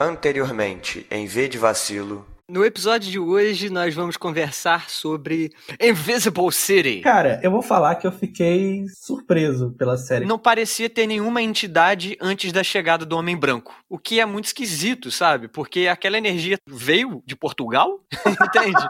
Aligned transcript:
Anteriormente, 0.00 1.04
em 1.10 1.26
V 1.26 1.48
de 1.48 1.58
Vacilo. 1.58 2.24
No 2.50 2.64
episódio 2.64 3.10
de 3.10 3.18
hoje, 3.18 3.68
nós 3.68 3.94
vamos 3.94 4.16
conversar 4.16 4.88
sobre 4.88 5.52
Invisible 5.78 6.50
City. 6.50 7.02
Cara, 7.02 7.38
eu 7.42 7.50
vou 7.50 7.60
falar 7.60 7.96
que 7.96 8.06
eu 8.06 8.10
fiquei 8.10 8.86
surpreso 8.88 9.74
pela 9.76 9.98
série. 9.98 10.24
Não 10.24 10.38
parecia 10.38 10.88
ter 10.88 11.06
nenhuma 11.06 11.42
entidade 11.42 12.16
antes 12.18 12.50
da 12.50 12.64
chegada 12.64 13.04
do 13.04 13.18
Homem 13.18 13.36
Branco. 13.36 13.74
O 13.86 13.98
que 13.98 14.18
é 14.18 14.24
muito 14.24 14.46
esquisito, 14.46 15.10
sabe? 15.10 15.46
Porque 15.46 15.88
aquela 15.88 16.16
energia 16.16 16.56
veio 16.66 17.22
de 17.26 17.36
Portugal? 17.36 18.00
Entende? 18.26 18.82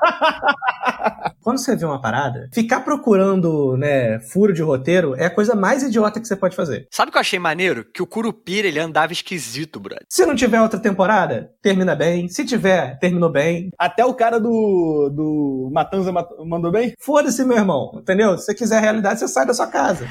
Quando 1.43 1.59
você 1.59 1.75
vê 1.75 1.85
uma 1.85 2.01
parada, 2.01 2.49
ficar 2.55 2.83
procurando, 2.83 3.77
né, 3.77 4.21
furo 4.21 4.53
de 4.53 4.63
roteiro 4.63 5.17
é 5.17 5.25
a 5.25 5.31
coisa 5.31 5.57
mais 5.57 5.83
idiota 5.83 6.21
que 6.21 6.29
você 6.29 6.37
pode 6.37 6.55
fazer. 6.55 6.87
Sabe 6.93 7.09
o 7.09 7.13
que 7.13 7.19
eu 7.19 7.23
achei 7.23 7.41
maneiro? 7.41 7.85
Que 7.93 8.03
o 8.03 8.07
Curupira, 8.07 8.69
ele 8.69 8.79
andava 8.79 9.13
esquisito, 9.13 9.81
brother. 9.81 10.05
Se 10.09 10.25
não 10.25 10.37
tiver 10.37 10.61
outra 10.61 10.79
temporada, 10.79 11.51
termina 11.61 11.97
bem. 11.97 12.29
Se 12.29 12.45
tiver, 12.45 12.97
terminou 13.01 13.31
bem. 13.31 13.48
Até 13.79 14.05
o 14.05 14.15
cara 14.15 14.39
do, 14.41 15.11
do 15.13 15.71
Matanza 15.73 16.13
mat- 16.13 16.31
mandou 16.45 16.71
bem? 16.71 16.95
Foda-se, 16.99 17.45
meu 17.45 17.57
irmão. 17.57 17.93
Entendeu? 17.95 18.37
Se 18.39 18.45
você 18.47 18.55
quiser 18.55 18.81
realidade, 18.81 19.21
você 19.21 19.29
sai 19.29 19.47
da 19.47 19.55
sua 19.55 19.67
casa. 19.67 20.07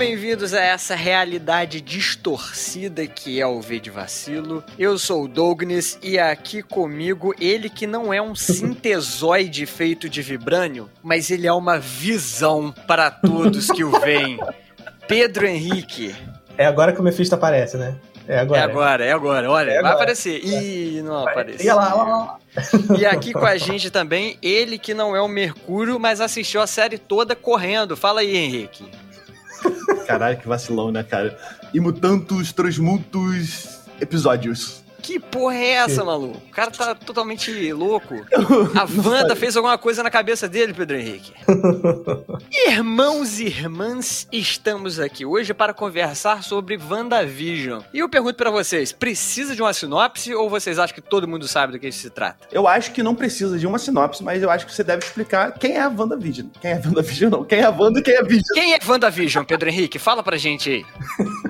Bem-vindos 0.00 0.54
a 0.54 0.62
essa 0.62 0.94
realidade 0.94 1.78
distorcida 1.78 3.06
que 3.06 3.38
é 3.38 3.46
o 3.46 3.60
V 3.60 3.78
de 3.78 3.90
Vacilo. 3.90 4.64
Eu 4.78 4.98
sou 4.98 5.24
o 5.24 5.28
Douglas 5.28 5.98
e 6.02 6.18
aqui 6.18 6.62
comigo 6.62 7.34
ele 7.38 7.68
que 7.68 7.86
não 7.86 8.10
é 8.10 8.20
um 8.20 8.34
sintesoide 8.34 9.66
feito 9.68 10.08
de 10.08 10.22
vibrânio, 10.22 10.88
mas 11.02 11.30
ele 11.30 11.46
é 11.46 11.52
uma 11.52 11.78
visão 11.78 12.72
para 12.86 13.10
todos 13.10 13.66
que 13.66 13.84
o 13.84 13.90
veem. 14.00 14.40
Pedro 15.06 15.46
Henrique. 15.46 16.16
É 16.56 16.64
agora 16.64 16.94
que 16.94 17.00
o 17.00 17.02
Mephisto 17.02 17.34
aparece, 17.34 17.76
né? 17.76 17.94
É 18.26 18.38
agora. 18.38 18.58
É 18.60 18.64
agora, 18.64 19.04
é 19.04 19.12
agora. 19.12 19.50
Olha, 19.50 19.70
É 19.70 19.74
vai 19.74 19.78
agora. 19.80 19.94
aparecer. 19.96 20.40
Ih, 20.42 21.02
não 21.02 21.28
apareceu. 21.28 21.66
Ia 21.66 21.74
lá, 21.74 21.92
lá, 21.92 22.04
lá. 22.04 22.38
E 22.98 23.04
aqui 23.04 23.34
com 23.34 23.44
a 23.44 23.58
gente 23.58 23.90
também, 23.90 24.38
ele 24.40 24.78
que 24.78 24.94
não 24.94 25.14
é 25.14 25.20
o 25.20 25.28
Mercúrio, 25.28 26.00
mas 26.00 26.22
assistiu 26.22 26.62
a 26.62 26.66
série 26.66 26.96
toda 26.96 27.36
correndo. 27.36 27.98
Fala 27.98 28.20
aí, 28.22 28.34
Henrique. 28.34 28.88
Caralho, 30.06 30.38
que 30.38 30.48
vacilão, 30.48 30.90
né, 30.90 31.02
cara? 31.02 31.38
Imutantos, 31.72 32.52
transmutos, 32.52 33.80
episódios. 34.00 34.82
Que 35.02 35.18
porra 35.18 35.54
é 35.54 35.70
essa, 35.70 36.04
maluco? 36.04 36.36
O 36.36 36.50
cara 36.50 36.70
tá 36.70 36.94
totalmente 36.94 37.72
louco. 37.72 38.14
A 38.74 39.08
Wanda 39.08 39.34
fez 39.34 39.56
alguma 39.56 39.78
coisa 39.78 40.02
na 40.02 40.10
cabeça 40.10 40.48
dele, 40.48 40.72
Pedro 40.72 40.96
Henrique. 40.96 41.32
Irmãos 42.68 43.40
e 43.40 43.46
irmãs, 43.46 44.28
estamos 44.30 45.00
aqui 45.00 45.24
hoje 45.24 45.54
para 45.54 45.72
conversar 45.72 46.42
sobre 46.42 46.78
WandaVision. 46.78 47.82
E 47.92 47.98
eu 47.98 48.08
pergunto 48.08 48.36
pra 48.36 48.50
vocês, 48.50 48.92
precisa 48.92 49.54
de 49.54 49.62
uma 49.62 49.72
sinopse 49.72 50.34
ou 50.34 50.48
vocês 50.48 50.78
acham 50.78 50.94
que 50.94 51.00
todo 51.00 51.26
mundo 51.26 51.48
sabe 51.48 51.72
do 51.72 51.78
que 51.78 51.88
isso 51.88 52.00
se 52.00 52.10
trata? 52.10 52.46
Eu 52.52 52.68
acho 52.68 52.92
que 52.92 53.02
não 53.02 53.14
precisa 53.14 53.58
de 53.58 53.66
uma 53.66 53.78
sinopse, 53.78 54.22
mas 54.22 54.42
eu 54.42 54.50
acho 54.50 54.66
que 54.66 54.74
você 54.74 54.84
deve 54.84 55.04
explicar 55.04 55.52
quem 55.52 55.76
é 55.76 55.80
a 55.80 55.88
WandaVision. 55.88 56.48
Quem 56.60 56.70
é 56.72 56.74
a 56.74 56.80
WandaVision, 56.84 57.30
não. 57.30 57.44
Quem 57.44 57.60
é 57.60 57.64
a 57.64 57.70
Wanda 57.70 58.00
e 58.00 58.02
quem 58.02 58.14
é 58.14 58.20
a 58.20 58.22
Vision. 58.22 58.54
Quem 58.54 58.74
é 58.74 58.78
WandaVision, 58.86 59.44
Pedro 59.44 59.68
Henrique? 59.68 59.98
Fala 59.98 60.22
pra 60.22 60.36
gente 60.36 60.70
aí. 60.70 60.86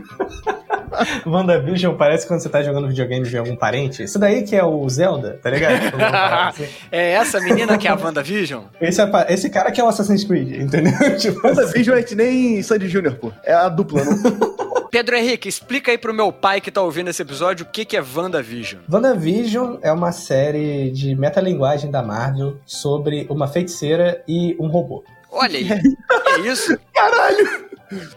WandaVision 1.27 1.95
parece 1.97 2.27
quando 2.27 2.41
você 2.41 2.49
tá 2.49 2.63
jogando 2.63 2.89
videogame 2.89 3.29
de 3.29 3.37
algum 3.37 3.57
parente. 3.57 4.03
Isso 4.03 4.19
daí 4.19 4.43
que 4.43 4.57
é 4.57 4.65
o 4.65 4.89
Zelda, 4.89 5.39
tá 5.43 5.51
ligado? 5.51 5.91
Quando 5.91 6.03
aparece. 6.03 6.69
É 6.91 7.13
essa 7.13 7.41
menina 7.41 7.79
que 7.79 7.89
é 7.89 7.91
a 7.91 7.95
WandaVision? 7.95 8.65
esse, 8.81 9.01
é 9.01 9.07
esse 9.29 9.51
cara 9.51 9.71
que 9.71 9.81
é 9.81 9.85
o 9.85 9.89
Assassin's 9.89 10.25
Creed, 10.25 10.61
entendeu? 10.61 10.93
Tipo, 11.19 11.47
WandaVision 11.47 11.99
é 11.99 12.03
que 12.03 12.15
nem 12.15 12.63
Sandy 12.63 12.89
Jr., 12.89 13.15
pô. 13.17 13.33
É 13.45 13.53
a 13.53 13.69
dupla, 13.69 14.05
não? 14.05 14.71
Pedro 14.91 15.17
Henrique, 15.17 15.49
explica 15.49 15.93
aí 15.93 15.99
pro 15.99 16.13
meu 16.13 16.33
pai 16.33 16.61
que 16.61 16.71
tá 16.71 16.83
ouvindo 16.83 17.11
esse 17.11 17.23
episódio 17.23 17.65
o 17.65 17.69
que, 17.69 17.85
que 17.85 17.97
é 17.97 18.03
WandaVision. 18.03 18.83
WandaVision 18.91 19.77
é 19.83 19.93
uma 19.93 20.11
série 20.11 20.91
de 20.91 21.15
metalinguagem 21.15 21.91
da 21.91 22.03
Marvel 22.03 22.59
sobre 22.67 23.27
uma 23.31 23.47
feiticeira 23.47 24.23
e 24.27 24.57
um 24.59 24.67
robô. 24.67 25.05
Olha 25.31 25.59
aí, 25.59 25.69
é 25.71 26.41
isso? 26.41 26.77
Caralho! 26.93 27.70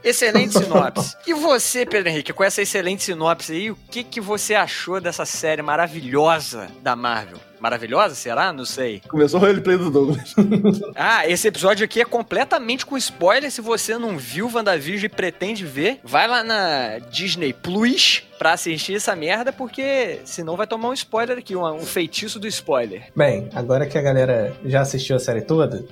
Excelente 0.03 0.53
sinopse. 0.53 1.15
E 1.25 1.33
você, 1.33 1.85
Pedro 1.85 2.09
Henrique, 2.09 2.33
com 2.33 2.43
essa 2.43 2.61
excelente 2.61 3.03
sinopse 3.03 3.53
aí, 3.53 3.71
o 3.71 3.77
que, 3.89 4.03
que 4.03 4.21
você 4.21 4.55
achou 4.55 5.01
dessa 5.01 5.25
série 5.25 5.61
maravilhosa 5.61 6.69
da 6.81 6.95
Marvel? 6.95 7.39
Maravilhosa, 7.63 8.13
será? 8.13 8.51
Não 8.51 8.65
sei. 8.65 9.01
Começou 9.07 9.39
o 9.39 9.43
roleplay 9.43 9.77
do 9.77 9.89
Douglas. 9.89 10.35
Ah, 10.95 11.27
esse 11.27 11.47
episódio 11.47 11.85
aqui 11.85 12.01
é 12.01 12.05
completamente 12.05 12.85
com 12.85 12.97
spoiler. 12.97 13.49
Se 13.49 13.61
você 13.61 13.97
não 13.97 14.17
viu 14.17 14.49
WandaVision 14.53 15.05
e 15.05 15.09
pretende 15.09 15.65
ver, 15.65 15.99
vai 16.03 16.27
lá 16.27 16.43
na 16.43 16.99
Disney 17.09 17.53
Plus 17.53 18.23
pra 18.37 18.53
assistir 18.53 18.95
essa 18.95 19.15
merda, 19.15 19.53
porque 19.53 20.19
senão 20.25 20.57
vai 20.57 20.67
tomar 20.67 20.89
um 20.89 20.93
spoiler 20.93 21.37
aqui, 21.37 21.55
um, 21.55 21.65
um 21.65 21.85
feitiço 21.85 22.39
do 22.39 22.47
spoiler. 22.47 23.03
Bem, 23.15 23.47
agora 23.53 23.85
que 23.85 23.97
a 23.97 24.01
galera 24.01 24.53
já 24.65 24.81
assistiu 24.81 25.15
a 25.15 25.19
série 25.19 25.41
toda, 25.41 25.85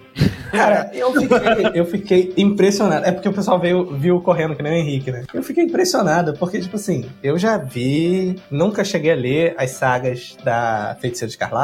cara, 0.51 0.91
eu 0.93 1.13
fiquei, 1.13 1.71
eu 1.73 1.85
fiquei 1.85 2.33
impressionado. 2.35 3.05
É 3.05 3.11
porque 3.11 3.29
o 3.29 3.33
pessoal 3.33 3.57
veio, 3.57 3.95
viu 3.95 4.19
correndo, 4.21 4.55
que 4.55 4.61
nem 4.63 4.73
o 4.73 4.75
Henrique, 4.75 5.11
né? 5.11 5.23
Eu 5.33 5.43
fiquei 5.43 5.63
impressionado, 5.63 6.33
porque, 6.33 6.59
tipo 6.59 6.75
assim, 6.75 7.09
eu 7.23 7.37
já 7.37 7.57
vi, 7.57 8.35
nunca 8.49 8.83
cheguei 8.83 9.13
a 9.13 9.15
ler 9.15 9.55
as 9.57 9.71
sagas 9.71 10.35
da 10.43 10.97
Feiticeira 10.99 11.29
Escarlate, 11.29 11.60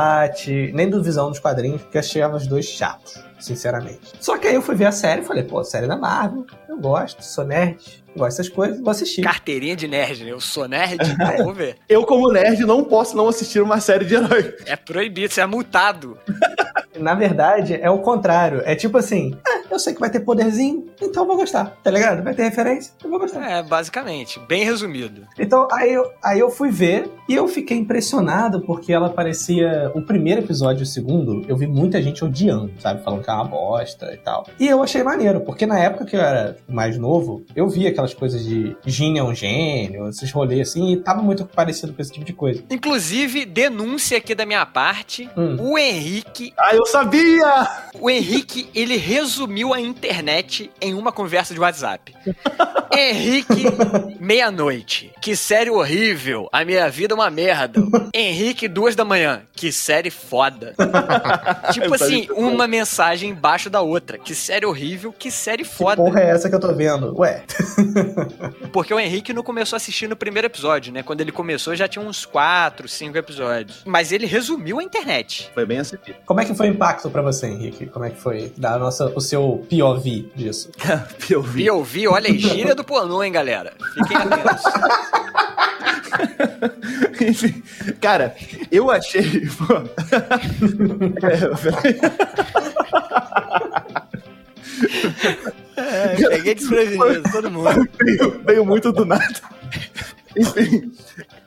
nem 0.74 0.90
do 0.90 1.04
Visão 1.04 1.30
dos 1.30 1.40
quadrinhos, 1.40 1.82
porque 1.82 1.98
achava 1.98 2.36
os 2.38 2.48
dois 2.48 2.66
chatos, 2.66 3.24
sinceramente. 3.40 4.14
Só 4.20 4.38
que 4.38 4.48
aí 4.48 4.56
eu 4.56 4.62
fui 4.62 4.76
ver 4.76 4.86
a 4.86 4.92
série 4.92 5.22
e 5.22 5.26
falei, 5.26 5.44
pô, 5.44 5.64
série 5.64 5.88
da 5.88 5.98
Marvel, 5.98 6.46
eu 6.68 6.80
gosto, 6.80 7.24
sou 7.24 7.44
nerd, 7.44 8.04
gosto 8.18 8.38
dessas 8.38 8.50
coisas, 8.50 8.80
vou 8.80 8.90
assistir. 8.90 9.22
Carteirinha 9.22 9.76
de 9.76 9.88
nerd, 9.88 10.24
né? 10.24 10.32
Eu 10.32 10.42
sou 10.42 10.68
nerd, 10.68 10.98
então 11.12 11.46
vou 11.46 11.54
ver. 11.54 11.78
Eu, 11.88 12.06
como 12.06 12.32
nerd, 12.32 12.60
não 12.66 12.84
posso 12.84 13.16
não 13.16 13.28
assistir 13.28 13.62
uma 13.62 13.80
série 13.80 14.06
de 14.06 14.16
herói. 14.16 14.56
É 14.66 14.76
proibido, 14.76 15.34
você 15.34 15.42
é 15.42 15.46
multado. 15.46 16.18
Na 17.00 17.14
verdade, 17.14 17.76
é 17.80 17.90
o 17.90 18.00
contrário. 18.00 18.62
É 18.66 18.76
tipo 18.76 18.98
assim, 18.98 19.38
ah, 19.48 19.62
eu 19.70 19.78
sei 19.80 19.94
que 19.94 20.00
vai 20.00 20.10
ter 20.10 20.22
poderzinho, 20.22 20.88
então 21.02 21.24
eu 21.24 21.28
vou 21.28 21.38
gostar, 21.38 21.78
tá 21.84 21.92
ligado? 21.92 22.24
Vai 22.24 22.34
ter 22.34 22.44
referência, 22.44 22.92
eu 23.04 23.10
vou 23.10 23.20
gostar. 23.20 23.48
É, 23.50 23.62
basicamente, 23.62 24.40
bem 24.48 24.64
resumido. 24.64 25.22
Então, 25.38 25.68
aí 25.72 25.94
eu, 25.94 26.12
aí 26.24 26.40
eu 26.40 26.50
fui 26.50 26.72
ver 26.72 27.10
e 27.30 27.36
eu 27.36 27.48
fiquei 27.48 27.78
impressionado 27.78 28.62
porque 28.62 28.92
ela 28.92 29.10
parecia. 29.10 29.92
O 29.94 30.02
primeiro 30.02 30.42
episódio 30.42 30.82
e 30.82 30.84
o 30.84 30.86
segundo, 30.86 31.46
eu 31.48 31.56
vi 31.56 31.68
muita 31.68 32.02
gente 32.02 32.24
odiando, 32.24 32.72
sabe? 32.80 33.04
Falando 33.04 33.24
que 33.24 33.30
é 33.30 33.34
uma 33.34 33.44
bosta 33.44 34.12
e 34.14 34.18
tal. 34.18 34.46
E 34.60 34.68
eu 34.68 34.82
achei 34.82 35.04
maneiro, 35.04 35.42
porque 35.42 35.66
na 35.66 35.80
época 35.80 36.06
que 36.06 36.16
eu 36.16 36.22
era 36.22 36.58
mais 36.68 36.98
novo, 36.98 37.44
eu 37.56 37.68
via 37.70 37.90
aquelas 37.90 38.07
coisas 38.14 38.44
de 38.44 38.76
Gene 38.86 39.20
é 39.20 39.24
um 39.24 39.34
gênio, 39.34 40.08
esses 40.10 40.32
rolês 40.32 40.70
assim, 40.70 40.94
e 40.94 40.98
tava 40.98 41.22
muito 41.22 41.46
parecido 41.46 41.94
com 41.94 42.02
esse 42.02 42.12
tipo 42.12 42.26
de 42.26 42.34
coisa. 42.34 42.64
Inclusive, 42.70 43.46
denúncia 43.46 44.18
aqui 44.18 44.34
da 44.36 44.46
minha 44.46 44.66
parte. 44.66 45.30
Hum. 45.38 45.58
O 45.60 45.78
Henrique, 45.78 46.54
Ah, 46.58 46.76
eu 46.76 46.86
sabia! 46.86 47.68
o 48.00 48.10
Henrique, 48.10 48.70
ele 48.74 48.98
resumiu 48.98 49.74
a 49.74 49.80
internet 49.82 50.70
em 50.82 50.94
uma 50.94 51.12
conversa 51.12 51.54
de 51.54 51.60
WhatsApp. 51.60 52.14
Henrique, 52.98 53.64
meia-noite. 54.20 55.12
Que 55.22 55.36
série 55.36 55.70
horrível. 55.70 56.48
A 56.52 56.64
minha 56.66 56.90
vida 56.90 57.14
é 57.14 57.16
uma 57.16 57.30
merda. 57.30 57.80
Henrique, 58.14 58.68
duas 58.68 58.96
da 58.96 59.06
manhã. 59.06 59.42
Que 59.54 59.72
série 59.72 60.10
foda. 60.10 60.74
tipo 61.74 61.94
assim, 61.94 62.28
uma 62.32 62.68
mensagem 62.68 63.30
embaixo 63.32 63.70
da 63.70 63.82
outra. 63.82 64.18
Que 64.18 64.34
série 64.34 64.66
horrível, 64.66 65.14
que 65.14 65.30
série 65.30 65.64
Que 65.64 65.70
foda. 65.70 65.98
porra 65.98 66.22
é 66.22 66.30
essa 66.30 66.50
que 66.50 66.56
eu 66.56 66.60
tô 66.60 66.74
vendo? 66.74 67.16
Ué, 67.20 67.44
Porque 68.72 68.94
o 68.94 69.00
Henrique 69.00 69.34
não 69.34 69.44
começou 69.44 69.76
a 69.76 69.78
assistir 69.78 70.08
no 70.08 70.16
primeiro 70.16 70.48
episódio, 70.48 70.94
né? 70.94 71.04
Quando 71.04 71.22
ele 71.22 71.32
começou 71.32 71.76
já 71.76 71.88
tinha 71.88 72.04
uns 72.04 72.26
quatro, 72.26 72.88
cinco 72.88 73.18
episódios. 73.18 73.82
Mas 73.86 74.12
ele 74.12 74.26
resumiu 74.26 74.80
a 74.80 74.84
internet. 74.84 75.52
Foi 75.54 75.66
bem 75.66 75.80
assim. 75.80 75.98
como 76.26 76.42
é 76.42 76.46
que 76.46 76.54
foi 76.54 76.70
o 76.70 76.72
impacto 76.72 77.10
pra 77.10 77.22
você, 77.22 77.48
Henrique? 77.48 77.86
Como 77.88 78.06
é 78.06 78.10
que 78.10 78.20
foi 78.20 78.52
da 78.58 78.78
nossa, 78.78 79.12
o 79.16 79.22
seu 79.22 79.66
POV 79.70 80.32
disso? 80.36 80.72
Eu 81.30 81.44
vi, 81.84 82.08
olha 82.08 82.30
aí, 82.30 82.38
gíria 82.38 82.74
do 82.74 82.84
pornô, 82.84 83.24
hein, 83.24 83.32
galera? 83.32 83.74
Fiquem 83.94 84.18
atentos. 84.18 84.64
Enfim, 87.22 87.64
cara, 88.00 88.36
eu 88.72 88.90
achei. 88.90 89.48
pô. 89.50 89.66
É, 95.76 96.16
Peguei 96.30 96.56
desprevenido, 96.56 97.24
todo 97.32 97.52
mundo. 97.52 97.70
veio, 98.04 98.42
veio 98.44 98.66
muito 98.66 98.92
do 98.92 99.06
nada. 99.06 99.40
Enfim, 100.38 100.92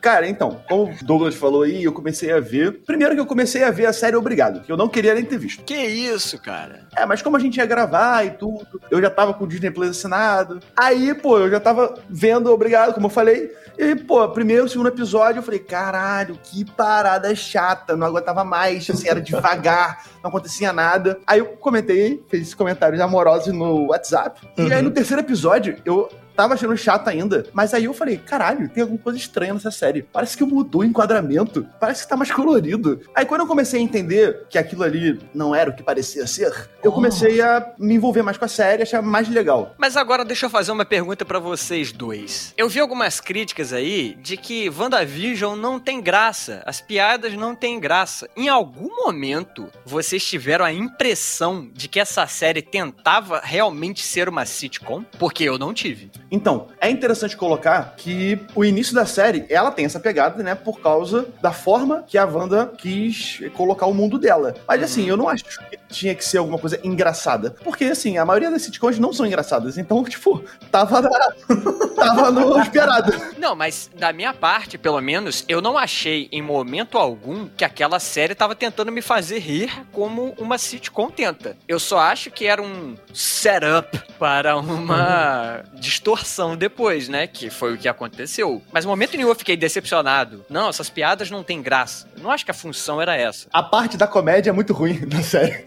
Cara, 0.01 0.27
então, 0.27 0.63
como 0.67 0.91
o 0.91 1.05
Douglas 1.05 1.35
falou 1.35 1.63
aí, 1.63 1.85
eu 1.85 1.93
comecei 1.93 2.33
a 2.33 2.41
ver. 2.41 2.81
Primeiro 2.87 3.15
que 3.15 3.21
eu 3.21 3.27
comecei 3.27 3.63
a 3.63 3.71
ver 3.71 3.85
a 3.85 3.93
série 3.93 4.17
Obrigado, 4.17 4.63
que 4.63 4.73
eu 4.73 4.77
não 4.77 4.89
queria 4.89 5.15
nem 5.15 5.25
ter 5.25 5.39
visto. 5.39 5.63
Que 5.63 5.75
isso, 5.75 6.41
cara? 6.41 6.87
É, 6.97 7.05
mas 7.05 7.21
como 7.21 7.37
a 7.37 7.41
gente 7.41 7.59
ia 7.59 7.67
gravar 7.67 8.25
e 8.25 8.31
tudo, 8.31 8.81
eu 8.91 9.01
já 9.01 9.11
tava 9.11 9.35
com 9.35 9.45
o 9.45 9.47
Disney 9.47 9.71
Plus 9.71 9.91
assinado. 9.91 10.61
Aí, 10.75 11.13
pô, 11.15 11.39
eu 11.39 11.51
já 11.51 11.61
tava 11.61 11.95
vendo 12.09 12.51
Obrigado, 12.51 12.95
como 12.95 13.07
eu 13.07 13.11
falei. 13.11 13.51
E, 13.79 13.95
pô, 13.95 14.27
primeiro, 14.31 14.69
segundo 14.69 14.89
episódio, 14.89 15.41
eu 15.41 15.43
falei, 15.43 15.61
caralho, 15.61 16.39
que 16.43 16.65
parada 16.65 17.35
chata, 17.35 17.97
não 17.97 18.07
aguentava 18.07 18.43
mais, 18.43 18.89
assim, 18.89 19.09
era 19.09 19.21
devagar, 19.21 20.05
não 20.23 20.31
acontecia 20.31 20.73
nada. 20.73 21.19
Aí 21.27 21.41
eu 21.41 21.47
comentei, 21.47 22.23
fiz 22.29 22.55
comentários 22.55 23.01
amorosos 23.01 23.53
no 23.53 23.89
WhatsApp. 23.89 24.41
Uhum. 24.59 24.69
E 24.69 24.73
aí 24.73 24.83
no 24.83 24.91
terceiro 24.91 25.23
episódio, 25.23 25.77
eu 25.85 26.09
tava 26.41 26.55
achando 26.55 26.75
chato 26.75 27.09
ainda. 27.09 27.45
Mas 27.53 27.75
aí 27.75 27.85
eu 27.85 27.93
falei, 27.93 28.17
caralho, 28.17 28.67
tem 28.71 28.83
alguma 28.83 28.99
coisa 28.99 29.19
estranha 29.19 29.53
nessa 29.53 29.71
série. 29.71 30.03
Parece 30.03 30.39
que 30.39 30.43
mudou 30.43 30.81
o 30.81 30.85
enquadramento. 30.85 31.67
Parece 31.79 32.03
que 32.03 32.09
tá 32.09 32.17
mais 32.17 32.31
colorido. 32.31 32.99
Aí 33.15 33.27
quando 33.27 33.43
eu 33.43 33.47
comecei 33.47 33.79
a 33.79 33.83
entender 33.83 34.47
que 34.49 34.57
aquilo 34.57 34.83
ali 34.83 35.21
não 35.35 35.55
era 35.55 35.69
o 35.69 35.77
que 35.77 35.83
parecia 35.83 36.27
ser, 36.27 36.51
eu 36.83 36.91
comecei 36.93 37.43
a 37.43 37.75
me 37.79 37.95
envolver 37.95 38.23
mais 38.23 38.39
com 38.39 38.47
a 38.47 38.49
série, 38.49 38.83
achar 38.83 39.03
mais 39.03 39.29
legal. 39.29 39.75
Mas 39.77 39.99
agora 39.99 40.25
deixa 40.25 40.47
eu 40.47 40.51
fazer 40.51 40.73
uma 40.73 40.85
pergunta 40.87 41.27
para 41.27 41.39
vocês 41.39 41.93
dois. 41.93 42.55
Eu 42.57 42.71
vi 42.71 42.81
algumas 42.81 43.21
críticas 43.21 43.75
aí 43.75 44.17
de 44.23 44.39
que 44.39 44.71
WandaVision 44.71 45.59
não 45.59 45.79
tem 45.79 46.01
graça. 46.01 46.63
As 46.65 46.81
piadas 46.81 47.35
não 47.35 47.55
têm 47.55 47.79
graça. 47.79 48.31
Em 48.35 48.49
algum 48.49 49.05
momento, 49.05 49.69
vocês 49.85 50.25
tiveram 50.25 50.65
a 50.65 50.73
impressão 50.73 51.69
de 51.75 51.87
que 51.87 52.01
essa 52.01 52.27
série 52.27 52.63
tentava 52.63 53.43
realmente 53.45 54.03
ser 54.03 54.27
uma 54.27 54.47
sitcom? 54.47 55.05
Porque 55.19 55.45
eu 55.45 55.59
não 55.59 55.75
tive. 55.75 56.11
Então, 56.31 56.69
é 56.81 56.89
interessante 56.89 57.37
colocar 57.37 57.95
que 57.97 58.41
o 58.55 58.65
início 58.65 58.95
da 58.95 59.05
série, 59.05 59.45
ela 59.49 59.71
tem 59.71 59.85
essa 59.85 59.99
pegada, 59.99 60.43
né, 60.43 60.55
por 60.55 60.81
causa 60.81 61.27
da 61.43 61.53
forma 61.53 62.05
que 62.07 62.17
a 62.17 62.25
Wanda 62.25 62.73
quis 62.79 63.41
colocar 63.55 63.87
o 63.87 63.95
mundo 63.95 64.19
dela. 64.19 64.55
Mas 64.67 64.83
assim, 64.83 65.07
eu 65.07 65.17
não 65.17 65.29
acho 65.29 65.45
que 65.45 65.79
tinha 65.89 66.15
que 66.15 66.25
ser 66.25 66.39
alguma 66.39 66.59
coisa 66.59 66.79
engraçada. 66.85 67.57
Porque, 67.65 67.85
assim, 67.85 68.17
a 68.17 68.25
maioria 68.25 68.51
das 68.51 68.63
sitcoms 68.63 68.99
não 68.99 69.13
são 69.13 69.27
engraçadas. 69.27 69.77
Então, 69.77 70.03
tipo, 70.05 70.45
tava, 70.71 71.03
tava 71.97 72.31
no 72.31 72.61
esperado. 72.63 73.13
Não, 73.37 73.57
mas 73.57 73.91
da 73.99 74.13
minha 74.13 74.33
parte, 74.33 74.79
pelo 74.79 75.01
menos, 75.01 75.45
eu 75.49 75.61
não 75.61 75.77
achei 75.77 76.29
em 76.31 76.41
momento 76.41 76.97
algum 76.97 77.49
que 77.49 77.65
aquela 77.65 77.99
série 77.99 78.35
tava 78.35 78.55
tentando 78.55 78.93
me 78.93 79.03
fazer 79.03 79.39
rir 79.39 79.71
como 79.91 80.35
uma 80.39 80.59
sitcom 80.59 81.11
tenta. 81.11 81.57
Eu 81.67 81.81
só 81.81 81.99
acho 81.99 82.31
que 82.31 82.47
era 82.47 82.63
um 82.63 82.95
setup 83.13 84.01
para 84.19 84.57
uma 84.57 85.65
distorção 85.75 86.20
distorção 86.21 86.57
depois, 86.57 87.09
né? 87.09 87.27
Que 87.27 87.51
foi 87.51 87.75
o 87.75 87.79
que 87.79 87.89
aconteceu. 87.89 88.63
Mas 88.73 88.85
no 88.85 88.91
momento 88.91 89.17
nenhum 89.17 89.29
eu 89.29 89.35
fiquei 89.35 89.57
decepcionado. 89.57 90.45
Não, 90.49 90.69
essas 90.69 90.91
piadas 90.91 91.31
não 91.31 91.43
têm 91.43 91.63
graça. 91.63 92.07
Eu 92.17 92.23
não 92.23 92.31
acho 92.31 92.45
que 92.45 92.51
a 92.51 92.55
função 92.55 93.01
era 93.01 93.17
essa. 93.17 93.49
A 93.53 93.63
parte 93.63 93.97
da 93.97 94.07
comédia 94.07 94.51
é 94.51 94.53
muito 94.53 94.73
ruim 94.73 95.01
da 95.07 95.23
série. 95.23 95.65